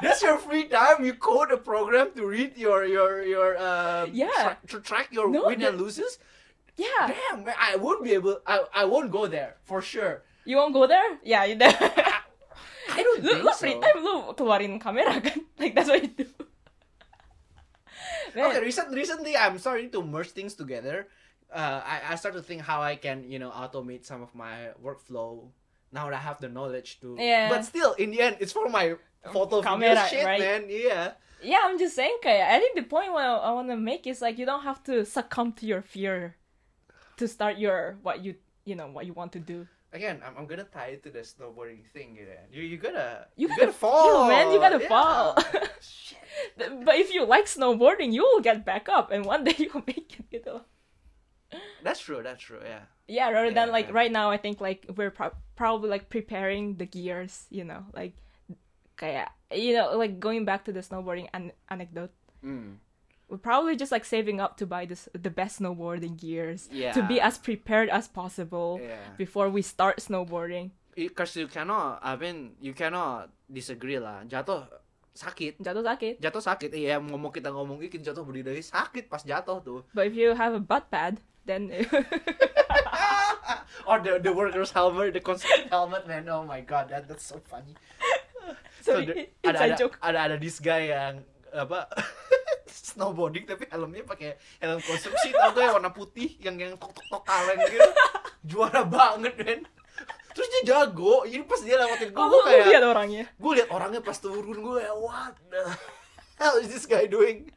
That's 0.00 0.20
your 0.24 0.40
free 0.40 0.64
time. 0.64 1.04
You 1.04 1.12
code 1.12 1.52
a 1.52 1.60
program 1.60 2.12
to 2.16 2.24
read 2.24 2.56
your 2.56 2.88
your 2.88 3.20
your 3.20 3.56
um 3.60 4.08
Yeah. 4.16 4.56
tra- 4.56 4.60
to 4.72 4.76
track 4.80 5.12
your 5.12 5.28
No, 5.28 5.44
win 5.48 5.60
and 5.60 5.76
loses. 5.76 6.16
yeah 6.80 7.12
Damn, 7.12 7.44
man, 7.44 7.52
I 7.56 7.76
won't 7.76 8.00
be 8.00 8.16
able. 8.16 8.40
I 8.48 8.64
I 8.72 8.84
won't 8.88 9.12
go 9.12 9.28
there 9.28 9.60
for 9.68 9.84
sure. 9.84 10.24
you 10.48 10.56
won't 10.56 10.72
go 10.72 10.88
there 10.88 11.20
yeah 11.20 11.44
you 11.44 11.52
there 11.60 11.76
I 12.96 13.00
don't 13.04 13.20
lu, 13.20 13.28
think 13.28 13.44
lu 13.44 13.52
so. 13.52 13.60
free 13.60 13.76
time 13.76 14.00
lu 14.00 14.32
keluarin 14.32 14.80
kamera 14.80 15.20
kan 15.20 15.44
like 15.60 15.76
that's 15.76 15.92
what 15.92 16.00
you 16.00 16.12
do 16.16 16.29
Okay, 18.36 18.60
recent, 18.60 18.94
recently 18.94 19.36
I'm 19.36 19.58
starting 19.58 19.90
to 19.90 20.02
merge 20.02 20.30
things 20.30 20.54
together. 20.54 21.08
Uh, 21.52 21.82
I, 21.84 22.12
I 22.12 22.14
start 22.14 22.34
to 22.34 22.42
think 22.42 22.62
how 22.62 22.80
I 22.80 22.94
can, 22.94 23.30
you 23.30 23.38
know, 23.38 23.50
automate 23.50 24.04
some 24.04 24.22
of 24.22 24.34
my 24.34 24.70
workflow. 24.82 25.48
Now 25.92 26.06
that 26.06 26.14
I 26.14 26.22
have 26.22 26.38
the 26.40 26.48
knowledge 26.48 27.00
to. 27.00 27.16
Yeah. 27.18 27.48
But 27.48 27.64
still, 27.64 27.94
in 27.94 28.12
the 28.12 28.20
end, 28.22 28.36
it's 28.38 28.52
for 28.52 28.68
my 28.68 28.94
photo 29.32 29.60
Camera, 29.60 29.88
video 29.88 30.06
shit, 30.06 30.24
right? 30.24 30.40
man. 30.40 30.64
Yeah. 30.68 31.12
yeah 31.42 31.60
i'm 31.64 31.78
just 31.78 31.94
saying 31.96 32.16
kayak 32.22 32.48
i 32.48 32.58
think 32.58 32.76
the 32.76 32.84
point 32.84 33.12
what 33.12 33.24
i, 33.24 33.36
I 33.36 33.52
want 33.52 33.68
to 33.68 33.76
make 33.76 34.06
is 34.06 34.20
like 34.20 34.38
you 34.38 34.46
don't 34.46 34.62
have 34.62 34.82
to 34.84 35.04
succumb 35.04 35.52
to 35.60 35.66
your 35.66 35.82
fear 35.82 36.36
to 37.16 37.28
start 37.28 37.58
your 37.58 37.98
what 38.02 38.24
you 38.24 38.36
you 38.64 38.76
know 38.76 38.88
what 38.88 39.06
you 39.06 39.12
want 39.12 39.32
to 39.32 39.40
do 39.40 39.66
Again, 39.92 40.22
I'm, 40.24 40.38
I'm 40.38 40.46
gonna 40.46 40.64
tie 40.70 40.94
it 40.94 41.02
to 41.02 41.10
the 41.10 41.26
snowboarding 41.26 41.82
thing. 41.92 42.14
You 42.14 42.26
know. 42.30 42.42
You 42.52 42.62
you 42.62 42.76
gotta 42.78 43.26
you, 43.34 43.48
gotta 43.48 43.60
gotta 43.66 43.72
fall, 43.74 44.28
man 44.30 44.52
you 44.54 44.58
gotta 44.62 44.78
Yeah. 44.78 44.88
fall 44.88 45.34
Shit. 45.82 46.18
but 46.86 46.94
if 46.94 47.10
you 47.12 47.26
like 47.26 47.46
snowboarding 47.50 48.12
you 48.14 48.22
will 48.22 48.40
get 48.40 48.62
back 48.64 48.88
up 48.88 49.10
and 49.10 49.24
one 49.26 49.42
day 49.42 49.54
you'll 49.58 49.82
make 49.86 50.14
it 50.14 50.30
gitu 50.30 50.62
loh. 50.62 50.64
That's 51.82 51.98
true. 51.98 52.22
That's 52.22 52.38
true. 52.38 52.62
Yeah. 52.62 52.86
yeah 53.10 53.34
rather 53.34 53.50
than 53.50 53.74
like 53.74 53.90
yeah. 53.90 53.98
right 53.98 54.12
now 54.14 54.30
i 54.30 54.38
think 54.38 54.62
like 54.62 54.86
we're 54.94 55.10
pro- 55.10 55.34
probably 55.58 55.90
like 55.90 56.06
preparing 56.06 56.78
the 56.78 56.86
gears 56.86 57.50
you 57.50 57.66
know 57.66 57.82
like 57.90 58.14
kayak 58.94 59.34
you 59.50 59.74
know 59.74 59.98
like 59.98 60.22
going 60.22 60.46
back 60.46 60.62
to 60.62 60.70
the 60.70 60.78
snowboarding 60.78 61.26
an- 61.34 61.50
anecdote 61.66 62.14
Mm. 62.46 62.78
We're 63.30 63.38
probably 63.38 63.78
just 63.78 63.94
like 63.94 64.02
saving 64.02 64.42
up 64.42 64.58
to 64.58 64.66
buy 64.66 64.82
this 64.84 65.06
the 65.14 65.30
best 65.30 65.62
snowboarding 65.62 66.18
gears 66.18 66.66
to 66.66 67.00
be 67.06 67.22
as 67.22 67.38
prepared 67.38 67.86
as 67.88 68.10
possible 68.10 68.82
Yeah. 68.82 68.98
before 69.16 69.46
we 69.48 69.62
start 69.62 70.02
snowboarding. 70.02 70.74
Eh, 70.98 71.06
because 71.06 71.38
you 71.38 71.46
cannot, 71.46 72.02
I 72.02 72.18
mean, 72.18 72.58
you 72.58 72.74
cannot 72.74 73.30
disagree 73.46 74.02
lah. 74.02 74.26
Jatuh 74.26 74.66
sakit. 75.14 75.62
Jatuh 75.62 75.86
sakit. 75.86 76.14
Jatuh 76.18 76.42
sakit. 76.42 76.70
Eh, 76.74 76.90
iya, 76.90 76.98
ngomong 76.98 77.30
kita 77.30 77.54
ngomong 77.54 77.78
ikin 77.86 78.02
jatuh 78.02 78.26
berdiri 78.26 78.58
sakit 78.58 79.06
pas 79.06 79.22
jatuh 79.22 79.62
tuh. 79.62 79.80
But 79.94 80.10
if 80.10 80.18
you 80.18 80.34
have 80.34 80.50
a 80.50 80.62
butt 80.62 80.90
pad, 80.90 81.22
then 81.46 81.70
Or 83.86 83.98
the 83.98 84.18
the 84.22 84.30
workers 84.30 84.70
helmet, 84.70 85.14
the 85.14 85.22
constant 85.24 85.66
helmet, 85.70 86.06
man. 86.06 86.28
Oh 86.28 86.44
my 86.46 86.60
god, 86.62 86.90
that 86.90 87.08
that's 87.08 87.26
so 87.26 87.40
funny. 87.48 87.74
sorry, 88.86 89.06
So, 89.06 89.14
the- 89.14 89.26
inside 89.42 89.56
ada, 89.56 89.74
ada, 89.74 89.78
joke. 89.78 89.96
ada 90.02 90.18
ada 90.30 90.36
this 90.38 90.58
guy 90.62 90.90
yang 90.94 91.22
apa 91.50 91.90
snowboarding 92.90 93.44
tapi 93.44 93.64
helmnya 93.66 94.02
pakai 94.02 94.30
helm 94.58 94.80
konstruksi 94.80 95.30
tau 95.30 95.50
tuh 95.50 95.60
yang 95.60 95.74
warna 95.74 95.90
putih 95.90 96.34
yang 96.38 96.56
yang 96.56 96.74
tok 96.74 96.90
tok 96.90 97.06
tok 97.08 97.22
kaleng 97.22 97.60
gitu 97.64 97.90
juara 98.42 98.82
banget 98.82 99.34
men 99.36 99.60
terus 100.30 100.46
dia 100.48 100.62
jago 100.68 101.22
ini 101.22 101.42
pas 101.42 101.58
dia 101.58 101.76
lewatin 101.76 102.08
gue 102.08 102.18
Oh, 102.18 102.26
gue 102.28 102.40
kayak 102.44 102.66
lihat 102.68 102.84
orangnya. 102.84 103.24
gue 103.28 103.52
liat 103.52 103.68
orangnya 103.68 104.00
pas 104.00 104.16
turun 104.16 104.56
gue 104.56 104.74
kayak 104.76 104.96
what 104.96 105.34
the 105.46 105.62
hell 106.36 106.56
is 106.56 106.68
this 106.68 106.84
guy 106.84 107.04
doing 107.04 107.50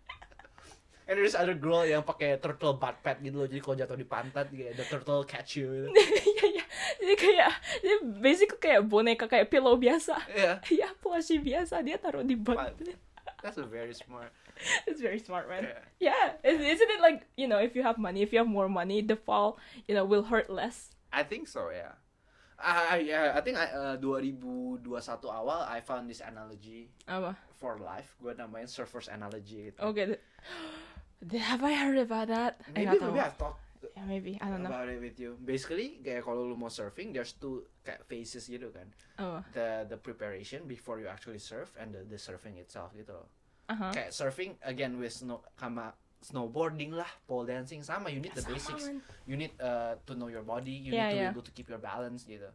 and 1.03 1.15
there's 1.15 1.33
other 1.33 1.53
girl 1.53 1.83
yang 1.83 2.01
pakai 2.01 2.35
turtle 2.37 2.73
butt 2.73 2.97
pad 2.99 3.19
gitu 3.19 3.35
loh 3.35 3.45
jadi 3.45 3.59
kalau 3.59 3.75
jatuh 3.75 3.93
di 3.93 4.03
pantat 4.03 4.47
kayak 4.49 4.73
the 4.73 4.83
turtle 4.83 5.21
catch 5.21 5.55
you 5.55 5.67
gitu 5.69 5.87
Iya, 6.33 6.45
iya. 6.49 6.65
Jadi 6.95 7.15
kayak, 7.15 7.51
dia 7.77 7.95
basic 8.17 8.49
kayak 8.55 8.81
boneka 8.83 9.27
kayak 9.27 9.45
pillow 9.47 9.75
biasa. 9.75 10.15
yeah 10.29 10.57
Iya, 10.65 10.89
plushie 10.97 11.37
biasa 11.37 11.79
dia 11.79 11.95
taruh 11.95 12.21
di. 12.21 12.33
Butt. 12.33 12.73
that's 13.39 13.55
a 13.57 13.63
very 13.63 13.91
smart 13.91 14.31
It's 14.87 15.01
very 15.01 15.19
smart, 15.19 15.49
man. 15.49 15.65
yeah. 15.99 16.11
Yeah, 16.13 16.25
is- 16.45 16.61
isn't 16.61 16.91
it 16.91 17.01
like 17.01 17.25
you 17.35 17.47
know, 17.47 17.59
if 17.59 17.75
you 17.75 17.83
have 17.83 17.97
money, 17.97 18.21
if 18.21 18.31
you 18.31 18.39
have 18.39 18.47
more 18.49 18.69
money, 18.69 19.01
the 19.01 19.15
fall, 19.15 19.57
you 19.87 19.95
know, 19.95 20.05
will 20.05 20.23
hurt 20.29 20.49
less. 20.49 20.91
I 21.13 21.21
think 21.21 21.45
so 21.47 21.69
yeah 21.69 21.93
I, 22.57 23.03
yeah, 23.05 23.33
I 23.35 23.41
think 23.43 23.57
I, 23.59 23.67
uh, 23.69 23.95
2021 24.01 24.81
awal 25.29 25.61
I 25.67 25.81
found 25.83 26.09
this 26.09 26.21
analogy 26.23 26.89
Apa? 27.05 27.35
for 27.59 27.75
life 27.77 28.15
gue 28.17 28.31
namain 28.33 28.65
surfer's 28.71 29.11
analogy 29.11 29.69
gitu. 29.69 29.77
Okay. 29.93 30.17
Have 31.53 31.63
I 31.63 31.73
heard 31.75 31.99
about 31.99 32.27
that? 32.27 32.59
Maybe 32.73 32.99
maybe 32.99 33.19
I've 33.19 33.37
talked 33.37 33.59
Yeah, 33.83 34.07
maybe. 34.07 34.39
I 34.39 34.47
don't 34.47 34.63
know. 34.63 34.71
about 34.71 34.87
it 34.87 34.95
with 35.03 35.19
you 35.19 35.35
basically 35.43 35.99
kayak 35.99 36.23
kalau 36.23 36.47
lu 36.47 36.55
mau 36.55 36.71
surfing 36.71 37.11
there's 37.11 37.35
two 37.35 37.67
kayak 37.83 38.07
phases 38.07 38.47
gitu 38.47 38.71
kan 38.71 38.87
Oh. 39.19 39.43
the 39.51 39.83
the 39.91 39.99
preparation 39.99 40.63
before 40.63 41.03
you 41.03 41.07
actually 41.11 41.37
surf 41.37 41.75
and 41.75 41.91
the, 41.91 42.01
the 42.07 42.15
surfing 42.15 42.55
itself 42.55 42.95
gitu 42.95 43.11
loh. 43.11 43.27
Uh-huh. 43.69 43.91
Kayak 43.95 44.11
surfing 44.11 44.53
again 44.63 44.99
with 44.99 45.13
snow 45.15 45.39
sama 45.55 45.93
snowboarding 46.23 46.95
lah, 46.95 47.07
pole 47.27 47.43
dancing 47.47 47.83
sama 47.83 48.07
you 48.11 48.19
need 48.19 48.31
the 48.35 48.43
Sama, 48.43 48.55
basics. 48.55 48.83
man. 48.91 48.97
You 49.27 49.35
need 49.35 49.53
uh, 49.59 49.95
to 50.07 50.15
know 50.15 50.27
your 50.27 50.43
body, 50.43 50.71
you 50.71 50.91
Yeah, 50.91 51.07
need 51.07 51.11
to 51.11 51.15
yeah. 51.15 51.23
be 51.27 51.33
able 51.39 51.45
to 51.47 51.53
keep 51.55 51.67
your 51.71 51.79
balance 51.79 52.23
gitu. 52.27 52.51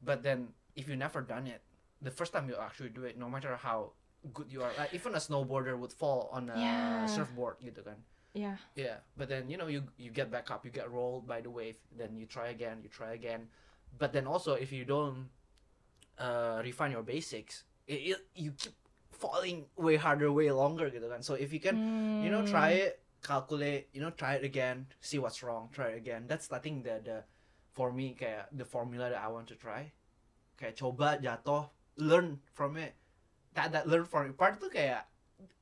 But 0.00 0.24
then 0.24 0.52
if 0.76 0.88
you 0.88 0.96
never 0.96 1.20
done 1.20 1.48
it, 1.48 1.60
the 2.00 2.12
first 2.12 2.32
time 2.32 2.48
you 2.48 2.56
actually 2.56 2.92
do 2.92 3.04
it, 3.04 3.16
no 3.20 3.28
matter 3.28 3.56
how 3.56 3.92
good 4.32 4.52
you 4.52 4.60
are, 4.64 4.72
like 4.76 4.92
even 4.92 5.16
a 5.16 5.20
snowboarder 5.20 5.76
would 5.76 5.92
fall 5.92 6.28
on 6.32 6.48
a 6.52 6.60
Yeah. 6.60 7.04
surfboard 7.08 7.60
gitu 7.60 7.84
kan. 7.84 8.00
Yeah. 8.32 8.56
Yeah, 8.76 9.02
but 9.16 9.28
then 9.28 9.48
you 9.50 9.56
know 9.58 9.66
you 9.66 9.84
you 9.98 10.12
get 10.12 10.30
back 10.30 10.48
up, 10.52 10.64
you 10.64 10.70
get 10.72 10.88
rolled 10.88 11.26
by 11.28 11.40
the 11.44 11.50
wave, 11.50 11.76
then 11.92 12.16
you 12.16 12.24
try 12.24 12.52
again, 12.52 12.80
you 12.84 12.88
try 12.88 13.12
again. 13.16 13.48
But 13.96 14.12
then 14.12 14.24
also 14.28 14.54
if 14.56 14.70
you 14.72 14.84
don't 14.84 15.28
uh, 16.16 16.60
refine 16.62 16.92
your 16.92 17.02
basics, 17.02 17.64
it, 17.88 18.16
it, 18.16 18.18
you 18.36 18.52
keep 18.56 18.76
falling 19.20 19.68
way 19.76 20.00
harder, 20.00 20.32
way 20.32 20.48
longer 20.48 20.88
gitu 20.88 21.04
kan. 21.06 21.20
So 21.20 21.36
if 21.36 21.52
you 21.52 21.60
can, 21.60 21.76
you 22.18 22.32
know, 22.32 22.40
Mm. 22.40 22.48
try 22.48 22.70
it, 22.88 23.04
calculate, 23.20 23.92
you 23.92 24.00
know, 24.00 24.08
try 24.10 24.40
it 24.40 24.44
again, 24.44 24.88
see 25.04 25.20
what's 25.20 25.44
wrong, 25.44 25.68
try 25.68 25.92
it 25.92 26.00
again. 26.00 26.24
That's 26.24 26.48
I 26.48 26.58
think 26.58 26.88
the 26.88 27.04
the 27.04 27.16
for 27.70 27.92
me 27.92 28.16
kayak 28.16 28.48
the 28.50 28.64
formula 28.64 29.12
that 29.12 29.20
I 29.20 29.28
want 29.28 29.52
to 29.52 29.56
try. 29.56 29.92
Kayak 30.56 30.80
coba 30.80 31.20
jatuh, 31.20 31.68
learn 32.00 32.40
from 32.56 32.80
it. 32.80 32.96
That 33.52 33.76
that 33.76 33.84
learn 33.84 34.08
from 34.08 34.32
it 34.32 34.40
part 34.40 34.56
tuh 34.56 34.72
kayak 34.72 35.04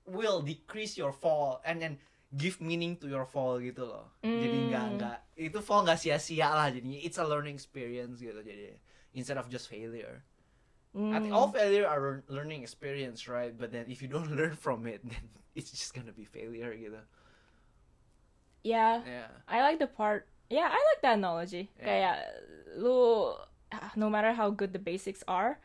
will 0.07 0.41
decrease 0.41 0.95
your 0.95 1.11
fall 1.11 1.59
and 1.67 1.83
then 1.83 1.99
give 2.37 2.63
meaning 2.63 2.95
to 3.01 3.11
your 3.11 3.27
fall 3.27 3.59
gitu 3.59 3.83
loh. 3.89 4.07
Jadi 4.23 4.71
nggak 4.71 4.87
Mm. 4.87 4.95
nggak 5.01 5.19
itu 5.35 5.59
fall 5.59 5.83
nggak 5.83 5.99
sia-sia 5.99 6.49
lah 6.49 6.69
jadinya. 6.71 7.01
It's 7.03 7.19
a 7.19 7.27
learning 7.27 7.59
experience 7.59 8.23
gitu 8.23 8.39
jadi 8.39 8.79
instead 9.19 9.37
of 9.41 9.51
just 9.51 9.67
failure. 9.67 10.23
I 10.97 11.21
think 11.21 11.31
Mm. 11.31 11.37
all 11.37 11.53
failure 11.53 11.87
are 11.87 12.25
learning 12.29 12.63
experience, 12.63 13.29
right? 13.29 13.53
But 13.53 13.71
then 13.71 13.87
if 13.89 14.01
you 14.03 14.09
don't 14.09 14.33
learn 14.41 14.57
from 14.57 14.87
it, 14.89 15.05
then 15.05 15.29
it's 15.55 15.71
just 15.71 15.95
gonna 15.95 16.13
be 16.17 16.25
failure 16.25 16.73
gitu. 16.75 16.99
Yeah. 18.65 19.03
Yeah. 19.07 19.29
I 19.47 19.61
like 19.63 19.79
the 19.79 19.87
part. 19.87 20.27
Yeah, 20.51 20.67
I 20.67 20.81
like 20.81 21.01
that 21.03 21.15
analogy. 21.21 21.71
Yeah. 21.79 21.85
Kayak 21.85 22.17
lu 22.81 23.37
no 23.97 24.09
matter 24.09 24.33
how 24.33 24.49
good 24.51 24.73
the 24.73 24.81
basics 24.81 25.23
are, 25.29 25.61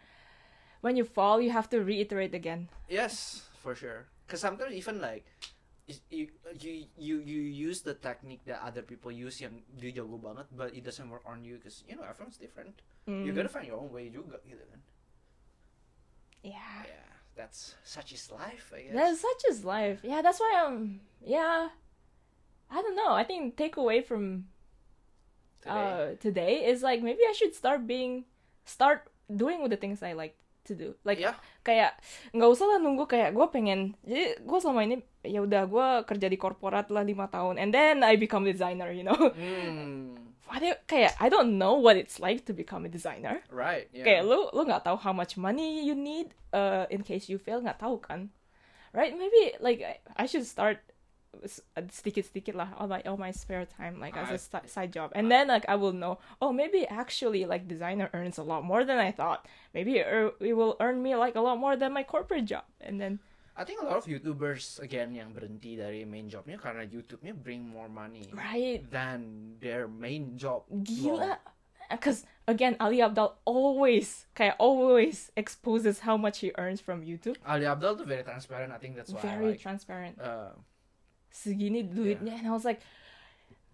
when 0.84 1.00
you 1.00 1.08
fall, 1.08 1.40
you 1.40 1.52
have 1.56 1.70
to 1.72 1.80
reiterate 1.82 2.36
again. 2.36 2.68
Yes, 2.92 3.48
for 3.64 3.74
sure. 3.74 4.06
Cause 4.28 4.44
sometimes 4.44 4.76
even 4.76 5.00
like 5.00 5.24
you 6.12 6.28
you 6.60 6.88
you 6.96 7.16
you 7.24 7.42
use 7.44 7.82
the 7.82 7.96
technique 7.96 8.44
that 8.48 8.60
other 8.64 8.84
people 8.84 9.12
use 9.12 9.40
yang 9.40 9.64
jago 9.80 10.20
banget, 10.20 10.48
but 10.52 10.72
it 10.76 10.84
doesn't 10.84 11.08
work 11.10 11.24
on 11.26 11.44
you 11.44 11.60
because 11.60 11.84
you 11.88 11.96
know 11.96 12.04
everyone's 12.04 12.38
different. 12.40 12.76
You 13.08 13.32
Mm. 13.32 13.36
gotta 13.36 13.52
find 13.52 13.68
your 13.68 13.80
own 13.80 13.92
way 13.92 14.08
juga 14.08 14.40
gitu 14.48 14.64
kan. 14.68 14.80
Yeah. 16.44 16.84
Yeah, 16.84 17.10
that's 17.40 17.76
such 17.88 18.12
is 18.12 18.28
life, 18.30 18.72
I 18.76 18.88
guess. 18.88 18.94
That's 18.94 19.20
such 19.24 19.42
is 19.50 19.64
life. 19.64 20.04
Yeah, 20.04 20.20
that's 20.22 20.40
why 20.44 20.60
I'm. 20.60 21.00
Yeah, 21.24 21.72
I 22.68 22.78
don't 22.84 23.00
know. 23.00 23.16
I 23.16 23.24
think 23.24 23.56
takeaway 23.56 24.04
from 24.04 24.52
Today. 25.64 25.72
uh 25.72 26.06
today 26.20 26.54
is 26.68 26.84
like 26.84 27.00
maybe 27.00 27.24
I 27.24 27.32
should 27.32 27.56
start 27.56 27.88
being 27.88 28.28
start 28.68 29.08
doing 29.32 29.64
with 29.64 29.72
the 29.72 29.80
things 29.80 30.04
I 30.04 30.12
like 30.12 30.36
to 30.68 30.76
do. 30.76 30.96
Like 31.08 31.24
yeah, 31.24 31.40
kayak 31.64 31.96
nggak 32.36 32.50
usah 32.52 32.68
lah 32.68 32.80
nunggu 32.84 33.08
kayak 33.08 33.32
gue 33.32 33.48
pengen. 33.48 33.96
Jadi 34.04 34.44
gue 34.44 34.60
selama 34.60 34.84
ini 34.84 35.00
ya 35.24 35.40
udah 35.44 35.64
gue 35.64 35.88
kerja 36.04 36.28
di 36.28 36.36
korporat 36.36 36.92
lah 36.92 37.04
lima 37.08 37.32
tahun, 37.32 37.56
and 37.60 37.72
then 37.72 38.04
I 38.04 38.20
become 38.20 38.44
designer. 38.44 38.92
You 38.92 39.08
know, 39.08 39.16
mm, 39.16 40.33
Why 40.48 40.60
do- 40.60 40.82
kayak 40.88 41.16
I 41.20 41.30
don't 41.32 41.58
know 41.58 41.80
what 41.80 41.96
it's 41.98 42.20
like 42.20 42.46
to 42.46 42.54
become 42.54 42.86
a 42.86 42.92
designer. 42.92 43.42
right. 43.50 43.88
Yeah. 43.96 44.06
Kayak 44.06 44.24
lu 44.28 44.52
lu 44.54 44.68
nggak 44.68 44.84
tahu 44.84 44.98
how 45.00 45.14
much 45.16 45.40
money 45.40 45.82
you 45.88 45.96
need 45.96 46.36
uh 46.52 46.86
in 46.94 47.02
case 47.02 47.32
you 47.32 47.40
fail 47.40 47.64
nggak 47.64 47.80
tahu 47.82 47.98
kan, 48.04 48.30
right? 48.94 49.16
Maybe 49.16 49.56
like 49.64 49.82
I, 49.82 49.98
I 50.20 50.26
should 50.30 50.46
start 50.46 50.84
s- 51.42 51.64
uh, 51.74 51.82
sedikit-sedikit 51.90 52.54
lah 52.54 52.70
on 52.78 52.94
my 52.94 53.02
on 53.10 53.18
my 53.18 53.34
spare 53.34 53.66
time 53.66 53.98
like 53.98 54.14
as 54.14 54.30
a 54.30 54.38
si- 54.38 54.70
side 54.70 54.94
job, 54.94 55.10
and 55.18 55.32
then 55.34 55.50
like 55.50 55.66
I 55.66 55.74
will 55.80 55.96
know. 55.96 56.22
Oh, 56.38 56.54
maybe 56.54 56.86
actually 56.86 57.48
like 57.50 57.66
designer 57.66 58.12
earns 58.14 58.38
a 58.38 58.46
lot 58.46 58.62
more 58.62 58.86
than 58.86 59.02
I 59.02 59.10
thought. 59.10 59.48
Maybe 59.74 59.98
it, 59.98 60.06
ear- 60.06 60.38
it 60.44 60.54
will 60.54 60.78
earn 60.78 61.02
me 61.02 61.18
like 61.18 61.34
a 61.34 61.42
lot 61.42 61.58
more 61.58 61.74
than 61.74 61.90
my 61.96 62.04
corporate 62.06 62.46
job, 62.46 62.68
and 62.78 63.02
then 63.02 63.18
I 63.54 63.64
think 63.64 63.82
a 63.82 63.86
lot 63.86 64.02
of 64.02 64.10
YouTubers 64.10 64.82
again 64.82 65.14
yang 65.14 65.30
berhenti 65.30 65.78
dari 65.78 66.02
main 66.10 66.26
jobnya 66.26 66.58
karena 66.58 66.90
YouTube-nya 66.90 67.38
bring 67.38 67.62
more 67.62 67.86
money 67.86 68.26
right 68.34 68.82
than 68.90 69.54
their 69.62 69.86
main 69.86 70.34
job. 70.38 70.66
gila. 70.70 71.38
Because 71.94 72.26
again, 72.50 72.74
Ali 72.82 73.06
Abdal 73.06 73.38
always 73.46 74.26
kayak 74.34 74.58
always 74.58 75.30
exposes 75.38 76.02
how 76.02 76.18
much 76.18 76.42
he 76.42 76.50
earns 76.58 76.82
from 76.82 77.06
YouTube. 77.06 77.38
Ali 77.46 77.70
Abdal 77.70 77.94
tuh 78.02 78.10
very 78.10 78.26
transparent. 78.26 78.74
I 78.74 78.82
think 78.82 78.98
that's 78.98 79.14
why 79.14 79.22
Very 79.22 79.46
I 79.46 79.50
like. 79.54 79.62
transparent. 79.62 80.18
Uh, 80.18 80.58
segini 81.34 81.82
duitnya 81.86 82.38
and 82.38 82.46
I 82.46 82.54
was 82.54 82.62
like 82.62 82.82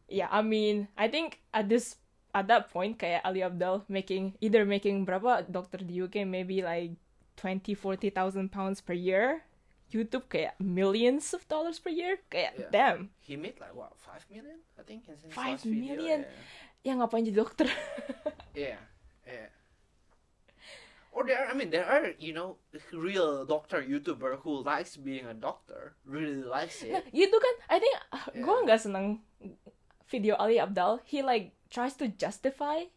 yeah 0.08 0.32
I 0.32 0.40
mean 0.40 0.88
I 0.96 1.12
think 1.12 1.44
at 1.52 1.68
this 1.68 2.00
at 2.32 2.48
that 2.48 2.72
point 2.72 2.96
kayak 2.96 3.20
Ali 3.28 3.44
Abdal 3.44 3.84
making 3.92 4.40
either 4.40 4.64
making 4.64 5.04
berapa 5.04 5.44
dokter 5.48 5.84
di 5.84 6.00
UK 6.00 6.24
maybe 6.24 6.64
like 6.64 6.96
20 7.36 7.76
40,000 7.76 8.48
pounds 8.52 8.80
per 8.80 8.96
year 8.96 9.44
YouTube 9.90 10.30
kayak 10.30 10.54
millions 10.58 11.34
of 11.34 11.42
dollars 11.46 11.78
per 11.78 11.90
year 11.90 12.22
kayak 12.28 12.54
Yeah. 12.56 12.70
damn 12.70 13.00
he 13.20 13.34
made 13.34 13.58
like 13.58 13.74
what 13.74 13.94
five 13.98 14.22
million? 14.30 14.62
I 14.78 14.84
think 14.84 15.06
in 15.06 15.18
his 15.18 15.34
Five 15.34 15.62
last 15.62 15.66
video. 15.66 15.98
million? 15.98 16.20
ya 16.80 16.96
ngapain 16.96 17.26
jadi 17.26 17.38
dokter 17.42 17.68
Yeah. 18.56 18.78
yeah, 18.78 18.82
yeah. 19.26 19.50
Or 21.12 21.26
there, 21.26 21.50
I 21.50 21.58
mean, 21.58 21.74
there 21.74 21.90
are 21.90 22.14
you 22.22 22.38
know 22.38 22.62
real 22.94 23.44
doctor 23.44 23.82
YouTuber 23.82 24.46
who 24.46 24.62
likes 24.62 24.94
being 24.96 25.26
a 25.26 25.34
doctor, 25.34 25.98
really 26.06 26.46
likes 26.46 26.86
nah, 26.86 27.02
it. 27.02 27.10
gitu 27.12 27.34
kan 27.34 27.56
I 27.68 27.78
think 27.82 27.96
gue 28.38 28.46
Yeah. 28.46 28.64
nggak 28.70 28.80
seneng 28.80 29.26
video 30.06 30.38
Ali 30.38 30.62
Abdal 30.62 31.02
he 31.04 31.26
like 31.26 31.58
tries 31.74 31.98
to 31.98 32.08
justify 32.14 32.94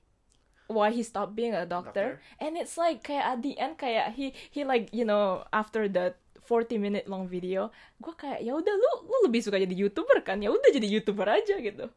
why 0.69 0.93
he 0.93 1.01
stopped 1.03 1.33
being 1.35 1.53
a 1.57 1.65
doctor. 1.65 2.21
And 2.37 2.57
it's 2.57 2.77
like 2.77 3.01
kayak 3.05 3.25
at 3.27 3.39
the 3.41 3.57
end 3.57 3.77
kayak 3.77 4.17
he 4.17 4.37
he 4.49 4.63
like 4.63 4.93
you 4.93 5.05
know 5.05 5.45
after 5.51 5.89
the 5.89 6.13
40 6.53 6.77
minute 6.77 7.07
long 7.09 7.25
video, 7.25 7.73
gue 7.97 8.13
kayak 8.13 8.45
ya 8.45 8.53
udah 8.53 8.75
lu 8.77 8.93
lu 9.09 9.17
lebih 9.25 9.41
suka 9.41 9.57
jadi 9.57 9.73
youtuber 9.73 10.21
kan 10.21 10.37
ya 10.45 10.53
udah 10.53 10.69
jadi 10.69 10.85
youtuber 10.85 11.25
aja 11.25 11.57
gitu. 11.57 11.89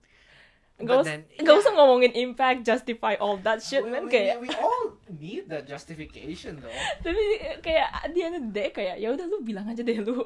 Gak 0.75 1.07
then, 1.07 1.23
gak 1.39 1.55
usah 1.55 1.71
yeah. 1.71 1.79
ngomongin 1.79 2.11
impact, 2.19 2.67
justify 2.67 3.15
all 3.15 3.39
that 3.47 3.63
shit, 3.63 3.79
we, 3.79 3.95
man. 3.95 4.07
we, 4.07 4.11
Kayak, 4.11 4.43
we 4.43 4.51
all 4.59 4.99
need 5.07 5.47
that 5.47 5.63
justification 5.63 6.59
though. 6.59 6.79
tapi 7.05 7.19
kayak 7.63 7.87
at 8.03 8.11
the 8.11 8.19
end 8.19 8.35
of 8.35 8.43
the 8.51 8.51
day 8.51 8.67
kayak 8.75 8.99
ya 8.99 9.07
udah 9.15 9.23
lu 9.23 9.39
bilang 9.39 9.71
aja 9.71 9.79
deh 9.79 9.95
lu 10.07 10.19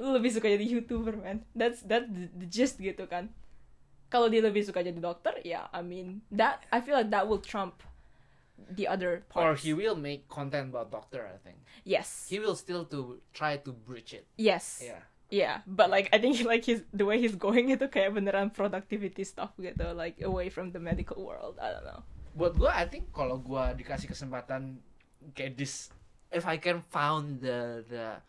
lu 0.00 0.08
lebih 0.16 0.32
suka 0.32 0.48
jadi 0.48 0.64
youtuber 0.64 1.12
man 1.20 1.44
that's 1.52 1.84
that 1.84 2.08
the, 2.08 2.24
the 2.40 2.48
gist 2.48 2.80
gitu 2.80 3.04
kan 3.04 3.28
kalau 4.08 4.32
dia 4.32 4.40
lebih 4.40 4.64
suka 4.64 4.80
jadi 4.80 4.96
dokter 4.96 5.44
ya 5.44 5.68
I 5.76 5.84
mean 5.84 6.24
that 6.32 6.64
I 6.72 6.80
feel 6.80 6.96
like 6.96 7.12
that 7.12 7.28
will 7.28 7.42
trump 7.44 7.84
the 8.56 8.86
other 8.86 9.24
Or 9.36 9.52
parts 9.52 9.62
he 9.64 9.72
will 9.72 9.96
make 9.96 10.28
content 10.28 10.70
about 10.72 10.88
doctor. 10.90 11.24
I 11.24 11.36
think 11.40 11.60
yes 11.84 12.26
he 12.28 12.38
will 12.38 12.56
still 12.56 12.84
to 12.88 13.20
try 13.32 13.56
to 13.58 13.70
bridge 13.72 14.12
it. 14.12 14.24
yes 14.36 14.80
Yeah. 14.80 15.02
yeah 15.32 15.56
but 15.64 15.88
like 15.88 16.08
I 16.12 16.20
think 16.20 16.40
like 16.48 16.64
his 16.64 16.84
the 16.92 17.04
way 17.04 17.16
he's 17.20 17.36
going 17.36 17.72
itu 17.72 17.88
kayak 17.88 18.12
beneran 18.12 18.52
productivity 18.52 19.24
stuff 19.24 19.52
gitu 19.56 19.92
like 19.92 20.20
away 20.20 20.48
from 20.48 20.70
the 20.72 20.80
medical 20.80 21.20
world 21.20 21.56
I 21.60 21.72
don't 21.72 21.84
know 21.84 22.02
Buat 22.32 22.56
gua, 22.56 22.72
I 22.72 22.88
think 22.88 23.12
kalau 23.12 23.36
gua 23.36 23.76
dikasih 23.76 24.08
kesempatan 24.08 24.80
kayak 25.36 25.52
this, 25.52 25.92
if 26.32 26.48
I 26.48 26.56
can 26.56 26.80
found 26.88 27.44
the 27.44 27.84
the 27.92 28.24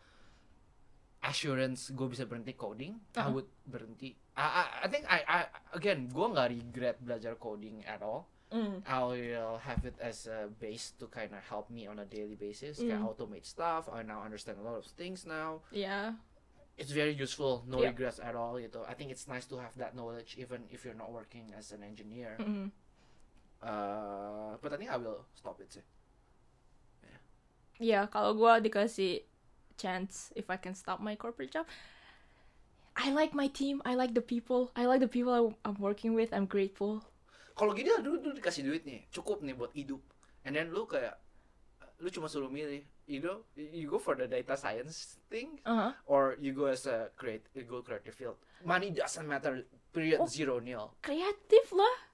assurance 1.24 1.88
gue 1.88 2.04
bisa 2.12 2.28
berhenti 2.28 2.52
coding, 2.52 3.00
I 3.16 3.24
Uh-uh. 3.24 3.32
would 3.32 3.48
berhenti. 3.64 4.12
I, 4.36 4.44
I, 4.44 4.64
I 4.84 4.86
think 4.92 5.08
I, 5.08 5.18
I 5.24 5.38
again 5.72 6.12
gua 6.12 6.28
nggak 6.36 6.48
regret 6.52 6.96
belajar 7.00 7.32
coding 7.40 7.80
at 7.88 8.04
all. 8.04 8.28
Mm. 8.52 8.82
I 8.86 9.00
will 9.04 9.58
have 9.62 9.84
it 9.84 9.94
as 10.00 10.26
a 10.26 10.48
base 10.60 10.92
to 10.98 11.06
kind 11.08 11.32
of 11.32 11.40
help 11.48 11.70
me 11.70 11.86
on 11.86 11.98
a 11.98 12.04
daily 12.04 12.34
basis. 12.36 12.80
Mm. 12.80 13.00
automate 13.04 13.44
stuff. 13.46 13.88
I 13.92 14.02
now 14.02 14.22
understand 14.22 14.58
a 14.60 14.64
lot 14.64 14.76
of 14.76 14.86
things 14.96 15.24
now. 15.24 15.62
yeah 15.70 16.14
It's 16.74 16.90
very 16.90 17.14
useful. 17.14 17.62
No 17.70 17.78
Yeah. 17.78 17.94
regrets 17.94 18.18
at 18.18 18.34
all. 18.34 18.58
Gitu. 18.58 18.82
I 18.82 18.98
think 18.98 19.14
it's 19.14 19.30
nice 19.30 19.46
to 19.46 19.62
have 19.62 19.78
that 19.78 19.94
knowledge 19.94 20.34
even 20.34 20.66
if 20.74 20.82
you're 20.82 20.98
not 20.98 21.14
working 21.14 21.54
as 21.54 21.70
an 21.70 21.86
engineer. 21.86 22.34
mm. 22.42 22.74
Uh, 23.62 24.58
but 24.60 24.74
I 24.74 24.76
think 24.76 24.90
I 24.90 24.98
will 24.98 25.24
stop 25.38 25.56
it 25.62 25.70
sih. 25.72 25.86
Ya, 27.82 28.06
kalau 28.06 28.34
gue 28.38 28.70
dikasih 28.70 29.22
chance 29.78 30.30
if 30.38 30.46
I 30.46 30.58
can 30.58 30.74
stop 30.78 31.02
my 31.02 31.14
corporate 31.18 31.50
job, 31.50 31.66
I 32.94 33.10
like 33.10 33.34
my 33.34 33.50
team, 33.50 33.82
I 33.82 33.98
like 33.98 34.14
the 34.14 34.22
people, 34.22 34.70
I 34.78 34.86
like 34.86 35.02
the 35.02 35.10
people 35.10 35.34
I- 35.34 35.54
I'm 35.66 35.78
working 35.82 36.14
with, 36.14 36.30
I'm 36.30 36.46
grateful. 36.46 37.02
Kalau 37.54 37.70
gini 37.70 37.90
lu, 38.02 38.18
lu 38.18 38.30
dikasih 38.34 38.66
duit 38.66 38.82
nih, 38.82 39.06
cukup 39.10 39.38
nih 39.40 39.54
buat 39.54 39.70
hidup. 39.72 40.02
And 40.42 40.54
then 40.54 40.74
lu 40.74 40.84
kayak 40.84 41.14
lu 42.02 42.10
cuma 42.10 42.26
suruh 42.26 42.50
milih, 42.50 42.82
you 43.06 43.22
know, 43.22 43.46
you 43.54 43.86
go 43.86 43.96
for 43.96 44.18
the 44.18 44.26
data 44.26 44.58
science 44.58 45.22
thing 45.30 45.62
Uh-huh. 45.62 45.94
or 46.04 46.34
you 46.42 46.50
go 46.50 46.66
as 46.66 46.84
a 46.84 47.14
create, 47.14 47.46
you 47.54 47.62
go 47.62 47.78
creative 47.80 48.12
field. 48.12 48.34
Money 48.66 48.90
doesn't 48.90 49.24
matter. 49.24 49.62
Period 49.94 50.18
Oh. 50.18 50.26
zero 50.26 50.58
nil. 50.58 50.90
Kreatif 51.00 51.70
lah. 51.70 52.10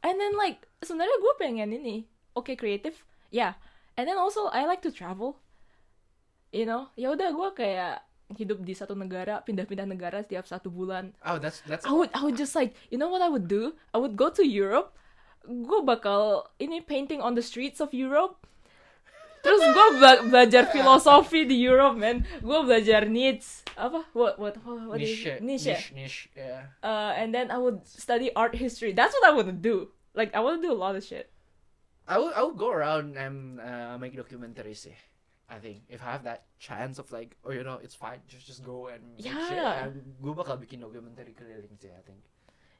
And 0.00 0.16
then 0.16 0.32
like 0.32 0.64
sebenarnya 0.80 1.20
gue 1.20 1.34
pengen 1.36 1.76
ini, 1.76 2.08
oke 2.32 2.56
kreatif, 2.56 3.04
ya. 3.28 3.60
And 4.00 4.08
then 4.08 4.16
also 4.16 4.48
I 4.48 4.64
like 4.64 4.80
to 4.88 4.92
travel. 4.92 5.36
You 6.50 6.64
know, 6.64 6.88
ya 6.96 7.12
udah 7.12 7.30
gue 7.30 7.48
kayak 7.52 8.00
hidup 8.36 8.62
di 8.62 8.74
satu 8.76 8.94
negara, 8.94 9.42
pindah-pindah 9.42 9.86
negara 9.88 10.22
setiap 10.22 10.46
satu 10.46 10.70
bulan. 10.70 11.10
Oh, 11.26 11.38
that's 11.38 11.62
that's 11.66 11.82
I 11.86 11.92
would 11.94 12.10
I 12.14 12.22
would 12.22 12.38
just 12.38 12.54
like 12.54 12.74
you 12.92 12.98
know 12.98 13.10
what 13.10 13.22
I 13.22 13.30
would 13.30 13.50
do? 13.50 13.74
I 13.94 13.98
would 13.98 14.14
go 14.14 14.30
to 14.30 14.44
Europe. 14.46 14.94
Gue 15.46 15.80
bakal 15.82 16.46
ini 16.60 16.84
painting 16.84 17.24
on 17.24 17.34
the 17.34 17.42
streets 17.42 17.80
of 17.80 17.90
Europe. 17.96 18.36
Terus 19.40 19.64
gue 19.72 19.86
bela- 19.96 20.20
belajar 20.28 20.68
filosofi 20.68 21.48
di 21.48 21.56
Europe, 21.64 21.96
man. 21.96 22.28
Gue 22.44 22.60
belajar 22.60 23.08
Nietzsche. 23.08 23.64
Apa? 23.72 24.04
What 24.12 24.36
what 24.36 24.60
what, 24.60 24.94
what 24.94 24.98
is 25.00 25.16
niche, 25.16 25.40
Nietzsche. 25.40 25.72
niche, 25.72 25.88
niche, 25.96 26.20
yeah. 26.36 26.68
Uh, 26.84 27.16
and 27.16 27.32
then 27.32 27.48
I 27.48 27.56
would 27.56 27.80
study 27.88 28.28
art 28.36 28.52
history. 28.52 28.92
That's 28.92 29.16
what 29.16 29.24
I 29.24 29.32
would 29.32 29.64
do. 29.64 29.88
Like 30.12 30.36
I 30.36 30.44
would 30.44 30.60
do 30.60 30.68
a 30.68 30.76
lot 30.76 30.92
of 30.92 31.00
shit. 31.00 31.32
I 32.04 32.20
would 32.20 32.36
I 32.36 32.44
would 32.44 32.60
go 32.60 32.68
around 32.68 33.16
and 33.16 33.56
uh, 33.64 33.96
make 33.96 34.12
documentaries 34.12 34.84
sih. 34.84 34.96
I 35.50 35.58
think 35.58 35.82
if 35.90 35.98
I 36.00 36.14
have 36.14 36.22
that 36.24 36.46
chance 36.62 37.02
of 37.02 37.10
like, 37.10 37.34
oh 37.44 37.50
you 37.50 37.66
know, 37.66 37.82
it's 37.82 37.98
fine, 37.98 38.22
just 38.30 38.46
just 38.46 38.62
go 38.62 38.86
and 38.86 39.02
make 39.18 39.26
shit. 39.26 39.58
Yeah. 39.58 39.90
And 39.90 40.14
gue 40.22 40.30
bakal 40.30 40.62
bikin 40.62 40.78
dokumenter 40.78 41.26
keliling 41.34 41.74
sih. 41.74 41.90
I 41.90 42.06
think 42.06 42.22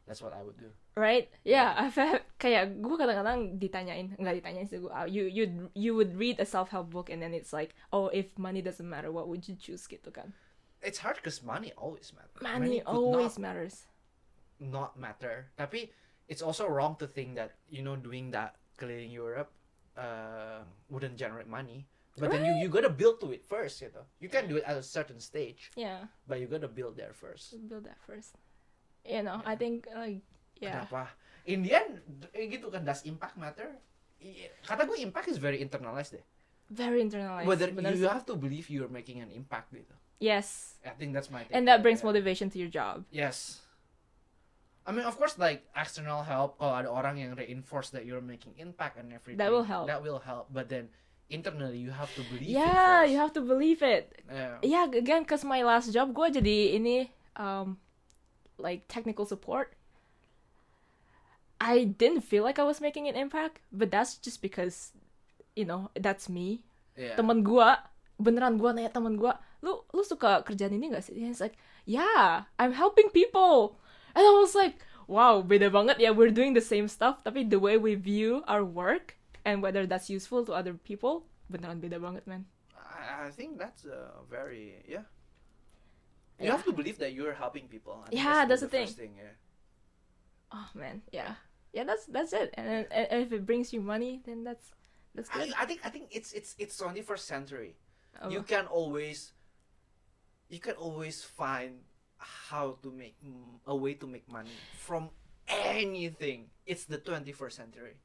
that's 0.07 0.23
what 0.23 0.31
I 0.31 0.47
would 0.47 0.57
do. 0.57 0.71
Right? 0.95 1.27
Yeah, 1.43 1.75
I've 1.75 1.99
had, 1.99 2.23
kayak 2.39 2.79
gue 2.79 2.95
kadang-kadang 2.95 3.59
ditanyain, 3.59 4.15
nggak 4.15 4.35
ditanyain 4.39 4.67
sih 4.71 4.79
gue. 4.79 4.91
You 5.11 5.27
you 5.27 5.45
you 5.75 5.99
would 5.99 6.15
read 6.15 6.39
a 6.39 6.47
self 6.47 6.71
help 6.71 6.95
book 6.95 7.11
and 7.11 7.19
then 7.19 7.35
it's 7.35 7.51
like, 7.51 7.75
oh 7.91 8.07
if 8.15 8.31
money 8.39 8.63
doesn't 8.63 8.87
matter, 8.87 9.11
what 9.11 9.27
would 9.27 9.51
you 9.51 9.59
choose 9.59 9.91
gitu 9.91 10.15
kan? 10.15 10.31
It's 10.81 11.03
hard 11.03 11.19
because 11.19 11.43
money 11.43 11.75
always 11.77 12.15
matters. 12.15 12.41
Money, 12.41 12.81
could 12.81 12.89
always 12.89 13.37
not, 13.37 13.43
matters. 13.43 13.91
not 14.63 14.95
matter. 14.95 15.51
Tapi 15.59 15.91
it's 16.31 16.41
also 16.41 16.71
wrong 16.71 16.95
to 17.03 17.11
think 17.11 17.35
that 17.35 17.59
you 17.67 17.83
know 17.83 17.99
doing 17.99 18.31
that 18.31 18.57
keliling 18.79 19.13
Europe 19.13 19.51
uh, 19.99 20.63
wouldn't 20.89 21.19
generate 21.19 21.51
money. 21.51 21.85
But 22.21 22.31
then 22.31 22.45
you 22.45 22.53
you 22.61 22.69
gotta 22.69 22.93
build 22.93 23.19
to 23.25 23.33
it 23.33 23.43
first, 23.49 23.81
you 23.81 23.89
know. 23.91 24.05
You 24.21 24.29
can 24.29 24.45
do 24.47 24.61
it 24.61 24.65
at 24.69 24.77
a 24.77 24.85
certain 24.85 25.19
stage, 25.19 25.73
Yeah, 25.75 26.07
but 26.29 26.39
you 26.39 26.47
gotta 26.47 26.69
build 26.69 27.01
there 27.01 27.17
first. 27.17 27.57
build 27.67 27.89
that 27.89 27.97
first. 28.05 28.37
You 29.09 29.25
know, 29.25 29.41
I 29.49 29.57
think 29.57 29.89
like 29.89 30.21
yeah. 30.61 30.85
Kenapa? 30.85 31.17
In 31.49 31.65
the 31.65 31.73
end, 31.73 32.05
eh, 32.37 32.53
gitu 32.53 32.69
kan, 32.69 32.85
does 32.85 33.01
impact 33.09 33.41
matter? 33.41 33.81
Kata 34.69 34.85
gue 34.85 35.01
impact 35.01 35.33
is 35.33 35.41
very 35.41 35.65
internalized 35.65 36.13
deh. 36.13 36.25
Very 36.69 37.01
internalized. 37.01 37.49
Whether 37.49 37.73
bener 37.73 37.97
you 37.97 38.05
sih. 38.05 38.13
have 38.13 38.29
to 38.29 38.37
believe 38.37 38.69
you're 38.69 38.93
making 38.93 39.25
an 39.25 39.33
impact 39.33 39.73
gitu. 39.73 39.97
Yes. 40.21 40.77
I 40.85 40.93
think 40.93 41.17
that's 41.17 41.33
my 41.33 41.49
take 41.49 41.57
And 41.57 41.65
that 41.65 41.81
brings 41.81 42.05
yeah. 42.05 42.13
motivation 42.13 42.53
to 42.53 42.61
your 42.61 42.69
job. 42.69 43.09
Yes. 43.09 43.65
I 44.85 44.93
mean, 44.93 45.09
of 45.09 45.17
course, 45.17 45.41
like 45.41 45.65
external 45.73 46.23
help. 46.23 46.61
Kalau 46.61 46.77
ada 46.77 46.89
orang 46.93 47.17
yang 47.17 47.33
reinforce 47.33 47.89
that 47.97 48.05
you're 48.05 48.23
making 48.25 48.53
impact 48.61 49.01
and 49.01 49.09
everything, 49.17 49.41
That 49.41 49.49
will 49.49 49.65
help. 49.65 49.89
That 49.89 50.05
will 50.05 50.21
help. 50.21 50.53
But 50.53 50.69
then 50.69 50.93
internally, 51.31 51.79
you 51.79 51.95
have 51.95 52.11
to 52.19 52.23
believe. 52.27 52.51
Yeah, 52.51 53.07
it 53.07 53.15
you 53.15 53.17
have 53.23 53.33
to 53.39 53.41
believe 53.41 53.81
it. 53.81 54.21
Yeah. 54.27 54.59
Yeah, 54.61 54.85
again, 54.91 55.25
cause 55.25 55.47
my 55.47 55.63
last 55.63 55.95
job 55.95 56.13
gue 56.13 56.27
jadi 56.35 56.77
ini 56.77 57.09
um 57.39 57.79
like 58.59 58.85
technical 58.91 59.25
support. 59.25 59.73
I 61.61 61.87
didn't 61.87 62.27
feel 62.27 62.43
like 62.43 62.59
I 62.59 62.67
was 62.67 62.83
making 62.83 63.07
an 63.07 63.15
impact, 63.15 63.63
but 63.71 63.95
that's 63.95 64.19
just 64.19 64.43
because 64.43 64.93
you 65.55 65.65
know 65.65 65.95
that's 65.95 66.27
me. 66.27 66.67
Yeah. 66.99 67.15
Temen 67.15 67.47
gue 67.47 67.69
beneran 68.21 68.61
gue 68.61 68.69
nanya 68.73 68.93
temen 68.93 69.17
gue, 69.17 69.33
lu 69.65 69.85
lu 69.95 70.03
suka 70.05 70.45
kerjaan 70.45 70.77
ini 70.77 70.93
gak 70.93 71.09
sih? 71.09 71.17
And 71.17 71.33
he's 71.33 71.41
like, 71.41 71.57
yeah, 71.89 72.49
I'm 72.61 72.77
helping 72.77 73.09
people. 73.13 73.81
And 74.13 74.25
I 74.25 74.33
was 74.37 74.53
like, 74.53 74.81
wow, 75.09 75.41
beda 75.41 75.73
banget 75.73 76.01
ya. 76.01 76.13
We're 76.13 76.35
doing 76.35 76.53
the 76.53 76.65
same 76.65 76.89
stuff, 76.89 77.21
tapi 77.25 77.49
the 77.49 77.61
way 77.61 77.77
we 77.77 77.97
view 77.97 78.45
our 78.49 78.65
work 78.65 79.20
and 79.45 79.63
whether 79.63 79.87
that's 79.87 80.11
useful 80.11 80.45
to 80.47 80.53
other 80.53 80.75
people, 80.75 81.27
beneran 81.53 81.81
beda 81.81 81.99
banget, 81.99 82.27
man. 82.27 82.45
I, 82.77 83.27
I 83.27 83.31
think 83.31 83.59
that's 83.59 83.85
a 83.85 84.11
very 84.29 84.83
yeah. 84.89 85.05
You 86.41 86.47
Yeah. 86.49 86.57
have 86.57 86.65
to 86.65 86.73
believe 86.73 86.97
that 86.99 87.13
you're 87.13 87.35
helping 87.37 87.69
people. 87.69 88.01
Yeah, 88.11 88.45
that's 88.49 88.63
the 88.65 88.69
first 88.73 88.97
thing. 88.97 89.13
Yeah. 89.17 89.37
Oh 90.53 90.69
man, 90.75 91.03
yeah, 91.13 91.37
yeah. 91.73 91.85
That's 91.85 92.07
that's 92.07 92.33
it. 92.33 92.51
And, 92.55 92.87
and 92.91 93.23
if 93.23 93.33
it 93.33 93.45
brings 93.47 93.73
you 93.73 93.81
money, 93.81 94.21
then 94.25 94.43
that's 94.45 94.73
that's 95.15 95.29
good. 95.29 95.53
I, 95.57 95.63
I 95.63 95.67
think 95.67 95.81
I 95.85 95.91
think 95.91 96.09
it's 96.11 96.33
it's 96.33 96.57
it's 96.59 96.75
21st 96.81 97.25
century. 97.25 97.77
Oh, 98.21 98.31
You 98.31 98.43
can 98.43 98.67
always 98.67 99.33
you 100.49 100.59
can 100.59 100.75
always 100.75 101.23
find 101.23 101.85
how 102.19 102.77
to 102.83 102.91
make 102.91 103.17
a 103.67 103.77
way 103.77 103.95
to 103.95 104.07
make 104.07 104.27
money 104.29 104.51
from 104.77 105.11
anything. 105.49 106.51
It's 106.67 106.85
the 106.85 106.99
21st 106.99 107.53
century. 107.53 107.97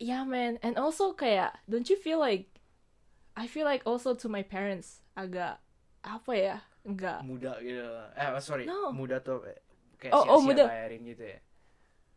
Yeah, 0.00 0.24
man. 0.24 0.58
And 0.64 0.74
also, 0.80 1.12
kayak, 1.12 1.54
don't 1.68 1.86
you 1.88 1.96
feel 1.96 2.18
like? 2.18 2.48
I 3.36 3.46
feel 3.46 3.64
like 3.64 3.86
also 3.86 4.12
to 4.18 4.28
my 4.28 4.42
parents 4.42 5.00
agak 5.16 5.60
apa 6.02 6.32
ya? 6.34 6.56
Enggak. 6.82 7.22
Muda 7.24 7.60
gitu. 7.62 7.84
Eh 8.16 8.26
sorry, 8.40 8.64
No. 8.66 8.90
muda 8.90 9.20
tuh 9.22 9.44
eh, 9.46 9.56
kayak 10.00 10.12
Oh, 10.16 10.24
oh, 10.26 10.40
sia-sia 10.40 10.48
muda. 10.48 10.64
bayarin 10.66 11.00
gitu 11.06 11.24
ya. 11.28 11.38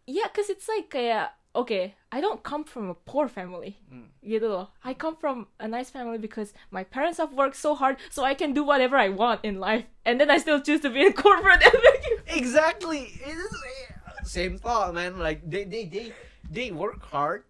Yeah, 0.04 0.28
cause 0.34 0.50
it's 0.52 0.68
like 0.68 0.90
kayak 0.92 1.32
okay, 1.56 1.94
I 2.12 2.20
don't 2.20 2.42
come 2.42 2.66
from 2.66 2.90
a 2.90 2.98
poor 2.98 3.30
family. 3.30 3.78
Hmm. 3.88 4.10
Gitu 4.26 4.44
loh. 4.50 4.74
I 4.84 4.98
come 4.98 5.16
from 5.16 5.48
a 5.62 5.68
nice 5.70 5.94
family 5.94 6.18
because 6.18 6.52
my 6.74 6.84
parents 6.84 7.22
have 7.22 7.32
worked 7.38 7.56
so 7.56 7.76
hard 7.78 8.02
so 8.10 8.26
I 8.26 8.34
can 8.34 8.52
do 8.52 8.66
whatever 8.66 8.98
I 8.98 9.14
want 9.14 9.46
in 9.46 9.62
life. 9.62 9.86
And 10.04 10.18
then 10.20 10.34
I 10.34 10.42
still 10.42 10.60
choose 10.60 10.82
to 10.82 10.90
be 10.90 11.06
in 11.06 11.14
corporate. 11.14 11.62
Exactly. 12.28 13.14
It's, 13.22 13.54
eh, 13.54 13.94
same 14.26 14.58
thought, 14.58 14.92
man. 14.98 15.20
Like 15.22 15.46
they 15.46 15.64
they 15.64 15.86
they 15.86 16.06
they 16.50 16.68
work 16.74 17.04
hard 17.06 17.46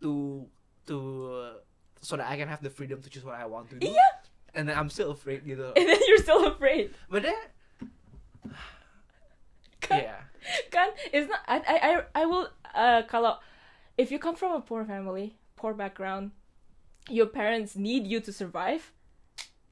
to 0.00 0.46
to 0.86 0.96
uh, 1.32 1.52
so 2.00 2.16
that 2.16 2.26
I 2.30 2.36
can 2.36 2.48
have 2.48 2.62
the 2.62 2.70
freedom 2.70 3.02
to 3.02 3.08
choose 3.10 3.24
what 3.24 3.34
I 3.36 3.46
want 3.46 3.70
to 3.70 3.76
do. 3.76 3.86
yeah. 3.86 4.22
And 4.54 4.68
then 4.68 4.78
I'm 4.78 4.88
still 4.88 5.10
afraid 5.12 5.44
gitu. 5.44 5.72
And 5.78 5.86
then 5.88 6.00
you're 6.08 6.22
still 6.24 6.46
afraid. 6.48 6.94
But 7.10 7.22
then 7.22 7.36
Kan? 9.80 10.02
yeah. 10.02 10.20
kan 10.70 10.88
it's 11.12 11.28
not 11.28 11.40
I 11.46 11.56
I 11.60 11.76
I, 11.76 11.92
I 12.22 12.24
will 12.26 12.48
uh 12.74 13.02
kalau 13.10 13.38
if 13.96 14.10
you 14.10 14.18
come 14.18 14.34
from 14.36 14.52
a 14.56 14.60
poor 14.62 14.84
family 14.84 15.36
poor 15.56 15.74
background 15.74 16.30
your 17.08 17.26
parents 17.26 17.76
need 17.76 18.06
you 18.06 18.20
to 18.20 18.32
survive 18.32 18.92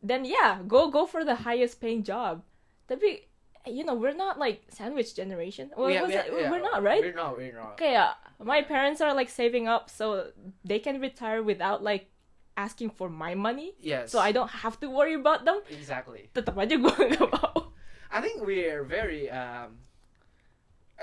then 0.03 0.24
yeah 0.24 0.61
go 0.66 0.89
go 0.91 1.07
for 1.07 1.24
the 1.24 1.47
highest 1.49 1.81
paying 1.81 2.03
job 2.05 2.43
That 2.87 3.01
tapi 3.03 3.27
you 3.66 3.83
know 3.83 3.95
we're 3.99 4.14
not 4.14 4.39
like 4.39 4.62
sandwich 4.70 5.11
generation. 5.18 5.74
Well, 5.74 5.91
We- 5.91 5.99
we- 5.99 6.14
it? 6.14 6.31
yeah, 6.31 6.47
we're 6.55 6.62
not, 6.62 6.87
right? 6.87 7.03
We're 7.03 7.18
not. 7.18 7.35
We're 7.35 7.51
not. 7.51 7.74
Kayak 7.74 8.14
my 8.43 8.62
parents 8.62 9.01
are 9.01 9.14
like 9.14 9.28
saving 9.28 9.68
up 9.68 9.89
so 9.91 10.32
they 10.64 10.78
can 10.78 11.01
retire 11.01 11.43
without 11.43 11.82
like 11.82 12.11
asking 12.57 12.91
for 12.91 13.09
my 13.09 13.34
money. 13.34 13.74
Yes. 13.80 14.11
So 14.11 14.18
I 14.18 14.32
don't 14.32 14.51
have 14.64 14.80
to 14.80 14.89
worry 14.91 15.14
about 15.14 15.45
them. 15.45 15.61
Exactly. 15.70 16.30
Tetap 16.34 16.57
aja 16.57 16.76
gue 16.76 16.97
nggak 17.12 17.28
mau. 17.32 17.72
I 18.11 18.20
think 18.20 18.45
we're 18.45 18.84
very 18.84 19.28
um 19.28 19.86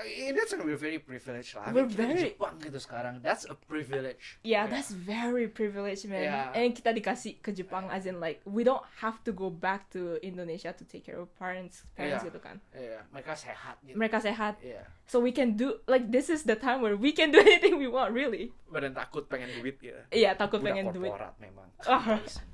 in 0.02 0.34
that 0.34 0.50
sense 0.50 0.58
we're 0.60 0.74
very 0.74 0.98
privileged 0.98 1.54
lah. 1.54 1.70
We're 1.70 1.86
kita 1.86 2.02
di 2.02 2.02
very- 2.02 2.22
Jepang 2.34 2.54
gitu 2.58 2.78
sekarang. 2.82 3.22
That's 3.22 3.46
a 3.46 3.54
privilege. 3.54 4.42
Yeah, 4.42 4.66
that's 4.66 4.90
very 4.90 5.46
privileged, 5.46 6.10
man. 6.10 6.26
Yeah. 6.26 6.50
And 6.50 6.74
kita 6.74 6.90
dikasih 6.90 7.38
ke 7.38 7.54
Jepang 7.54 7.86
as 7.94 8.02
in 8.02 8.18
like 8.18 8.42
we 8.42 8.66
don't 8.66 8.82
have 8.98 9.22
to 9.22 9.30
go 9.30 9.54
back 9.54 9.86
to 9.94 10.18
Indonesia 10.18 10.74
to 10.74 10.82
take 10.82 11.06
care 11.06 11.22
of 11.22 11.30
parents, 11.38 11.86
parents 11.94 12.26
Yeah. 12.26 12.28
gitu 12.34 12.40
kan. 12.42 12.56
Yeah, 12.74 13.06
mereka 13.14 13.38
sehat 13.38 13.78
gitu. 13.86 13.94
Mereka 13.94 14.18
sehat, 14.18 14.54
Yeah. 14.60 14.82
so 15.06 15.22
we 15.22 15.30
can 15.30 15.54
do 15.54 15.78
like 15.86 16.10
this 16.10 16.26
is 16.26 16.42
the 16.42 16.58
time 16.58 16.82
where 16.82 16.98
we 16.98 17.14
can 17.14 17.30
do 17.30 17.38
anything 17.46 17.78
we 17.78 17.86
want, 17.86 18.10
really. 18.10 18.50
Badan 18.66 18.98
takut 18.98 19.30
pengen 19.30 19.46
duit 19.62 19.78
gitu. 19.78 19.94
Iya, 20.10 20.34
takut 20.34 20.58
Budak 20.58 20.74
pengen 20.74 20.86
duit. 20.90 21.14
korporat 21.14 21.38
memang. 21.38 21.70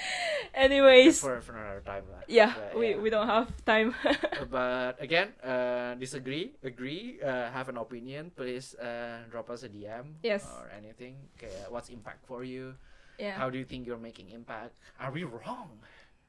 Anyways, 0.54 1.20
For, 1.20 1.40
for 1.40 1.52
another 1.56 1.82
time 1.84 2.04
lah. 2.08 2.22
yeah, 2.28 2.52
But, 2.54 2.78
we 2.78 2.86
yeah. 2.94 3.00
we 3.02 3.08
don't 3.10 3.28
have 3.28 3.48
time. 3.64 3.92
but 4.50 4.96
again, 5.00 5.32
uh, 5.44 5.94
disagree, 5.96 6.56
agree, 6.62 7.20
uh, 7.20 7.50
have 7.52 7.68
an 7.68 7.76
opinion, 7.76 8.32
please 8.32 8.74
uh, 8.78 9.24
drop 9.30 9.50
us 9.50 9.62
a 9.62 9.68
DM 9.68 10.16
Yes. 10.22 10.44
or 10.48 10.70
anything. 10.72 11.16
Kayak 11.36 11.68
what's 11.68 11.88
impact 11.92 12.24
for 12.24 12.44
you? 12.44 12.74
yeah, 13.18 13.36
How 13.36 13.48
do 13.48 13.56
you 13.58 13.64
think 13.64 13.86
you're 13.86 14.00
making 14.00 14.28
impact? 14.32 14.76
Are 15.00 15.12
we 15.12 15.24
wrong? 15.24 15.80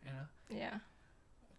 You 0.03 0.11
know, 0.15 0.27
yeah, 0.47 0.79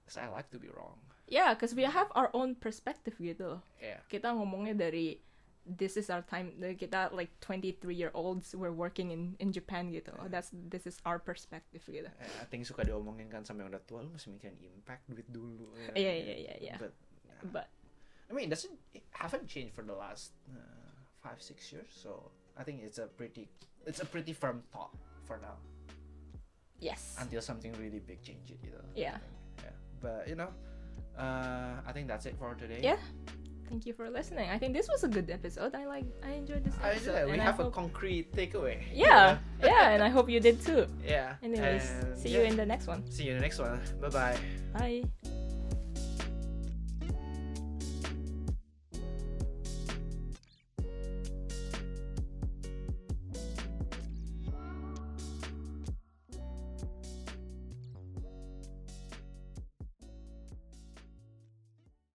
because 0.05 0.17
I 0.17 0.29
like 0.33 0.49
to 0.53 0.59
be 0.59 0.69
wrong. 0.73 0.97
yeah, 1.29 1.53
because 1.53 1.77
we 1.77 1.85
have 1.85 2.09
our 2.17 2.33
own 2.33 2.57
perspective 2.57 3.13
gitu. 3.21 3.61
Yeah, 3.77 4.01
Kita 4.09 4.33
ngomongnya 4.33 4.89
dari 4.89 5.21
this 5.69 6.01
is 6.01 6.09
our 6.09 6.25
time. 6.25 6.57
Kita 6.57 7.13
like 7.13 7.29
23 7.45 7.93
year 7.93 8.11
olds 8.17 8.57
we're 8.57 8.73
working 8.73 9.13
in 9.13 9.37
in 9.37 9.53
Japan 9.53 9.93
gitu. 9.93 10.11
Oh, 10.17 10.29
that's 10.33 10.49
this 10.73 10.89
is 10.89 10.97
our 11.05 11.21
perspective 11.21 11.85
gitu. 11.85 12.09
Eh, 12.09 12.33
I 12.41 12.47
think 12.49 12.65
suka 12.65 12.89
diomongin 12.89 13.29
kan 13.29 13.45
sama 13.45 13.69
yang 13.69 13.71
udah 13.77 13.85
tua 13.85 14.01
lu 14.01 14.11
mesti 14.11 14.33
mikirin 14.33 14.57
impact 14.73 15.05
duit 15.07 15.29
dulu. 15.29 15.69
ya. 15.77 15.93
Iya, 15.93 16.13
iya, 16.17 16.35
iya, 16.35 16.55
iya. 16.57 16.75
But 16.81 16.93
yeah. 17.29 17.41
But 17.53 17.67
I 18.29 18.33
mean, 18.33 18.49
it 18.49 18.53
doesn't 18.57 18.77
it 18.97 19.05
haven't 19.13 19.47
changed 19.47 19.77
for 19.77 19.85
the 19.85 19.95
last 19.95 20.33
uh, 20.49 20.97
five 21.21 21.45
six 21.45 21.69
years. 21.69 21.93
So 21.93 22.33
I 22.57 22.65
think 22.65 22.81
it's 22.81 22.97
a 22.97 23.07
pretty 23.07 23.47
it's 23.85 24.01
a 24.01 24.09
pretty 24.09 24.33
firm 24.33 24.65
thought 24.73 24.97
for 25.29 25.37
now. 25.37 25.61
yes, 26.79 27.19
until 27.19 27.43
something 27.43 27.75
really 27.75 27.99
big 27.99 28.23
change 28.23 28.55
it, 28.55 28.59
you 28.63 28.71
know. 28.71 28.85
Yeah. 28.95 29.19
Yeah. 29.59 29.75
But 29.99 30.31
you 30.31 30.39
know, 30.39 30.51
uh, 31.19 31.83
I 31.83 31.91
think 31.91 32.07
that's 32.07 32.27
it 32.27 32.39
for 32.39 32.55
today. 32.55 32.79
Yeah. 32.83 33.03
Thank 33.69 33.87
you 33.87 33.93
for 33.93 34.09
listening. 34.11 34.49
I 34.51 34.59
think 34.59 34.73
this 34.75 34.89
was 34.89 35.05
a 35.05 35.09
good 35.09 35.31
episode. 35.31 35.75
I 35.75 35.85
like 35.87 36.05
I 36.25 36.33
enjoyed 36.33 36.65
this 36.65 36.75
episode. 36.83 37.15
I 37.15 37.21
episode. 37.21 37.31
we 37.31 37.39
have 37.39 37.61
a 37.61 37.71
concrete 37.71 38.33
takeaway. 38.33 38.81
yeah, 38.93 39.39
yeah, 39.63 39.91
and 39.91 40.03
I 40.03 40.09
hope 40.09 40.29
you 40.31 40.41
did 40.41 40.61
too. 40.65 40.87
Yeah. 41.05 41.37
Anyways, 41.43 41.91
And 41.91 42.19
see 42.19 42.31
yeah, 42.31 42.39
you 42.39 42.45
in 42.45 42.57
the 42.57 42.67
next 42.67 42.87
one. 42.87 43.05
see 43.11 43.25
you 43.25 43.31
in 43.33 43.37
the 43.37 43.43
next 43.43 43.59
one. 43.59 43.81
Bye 44.01 44.09
bye. 44.09 44.37
Bye. 44.73 45.38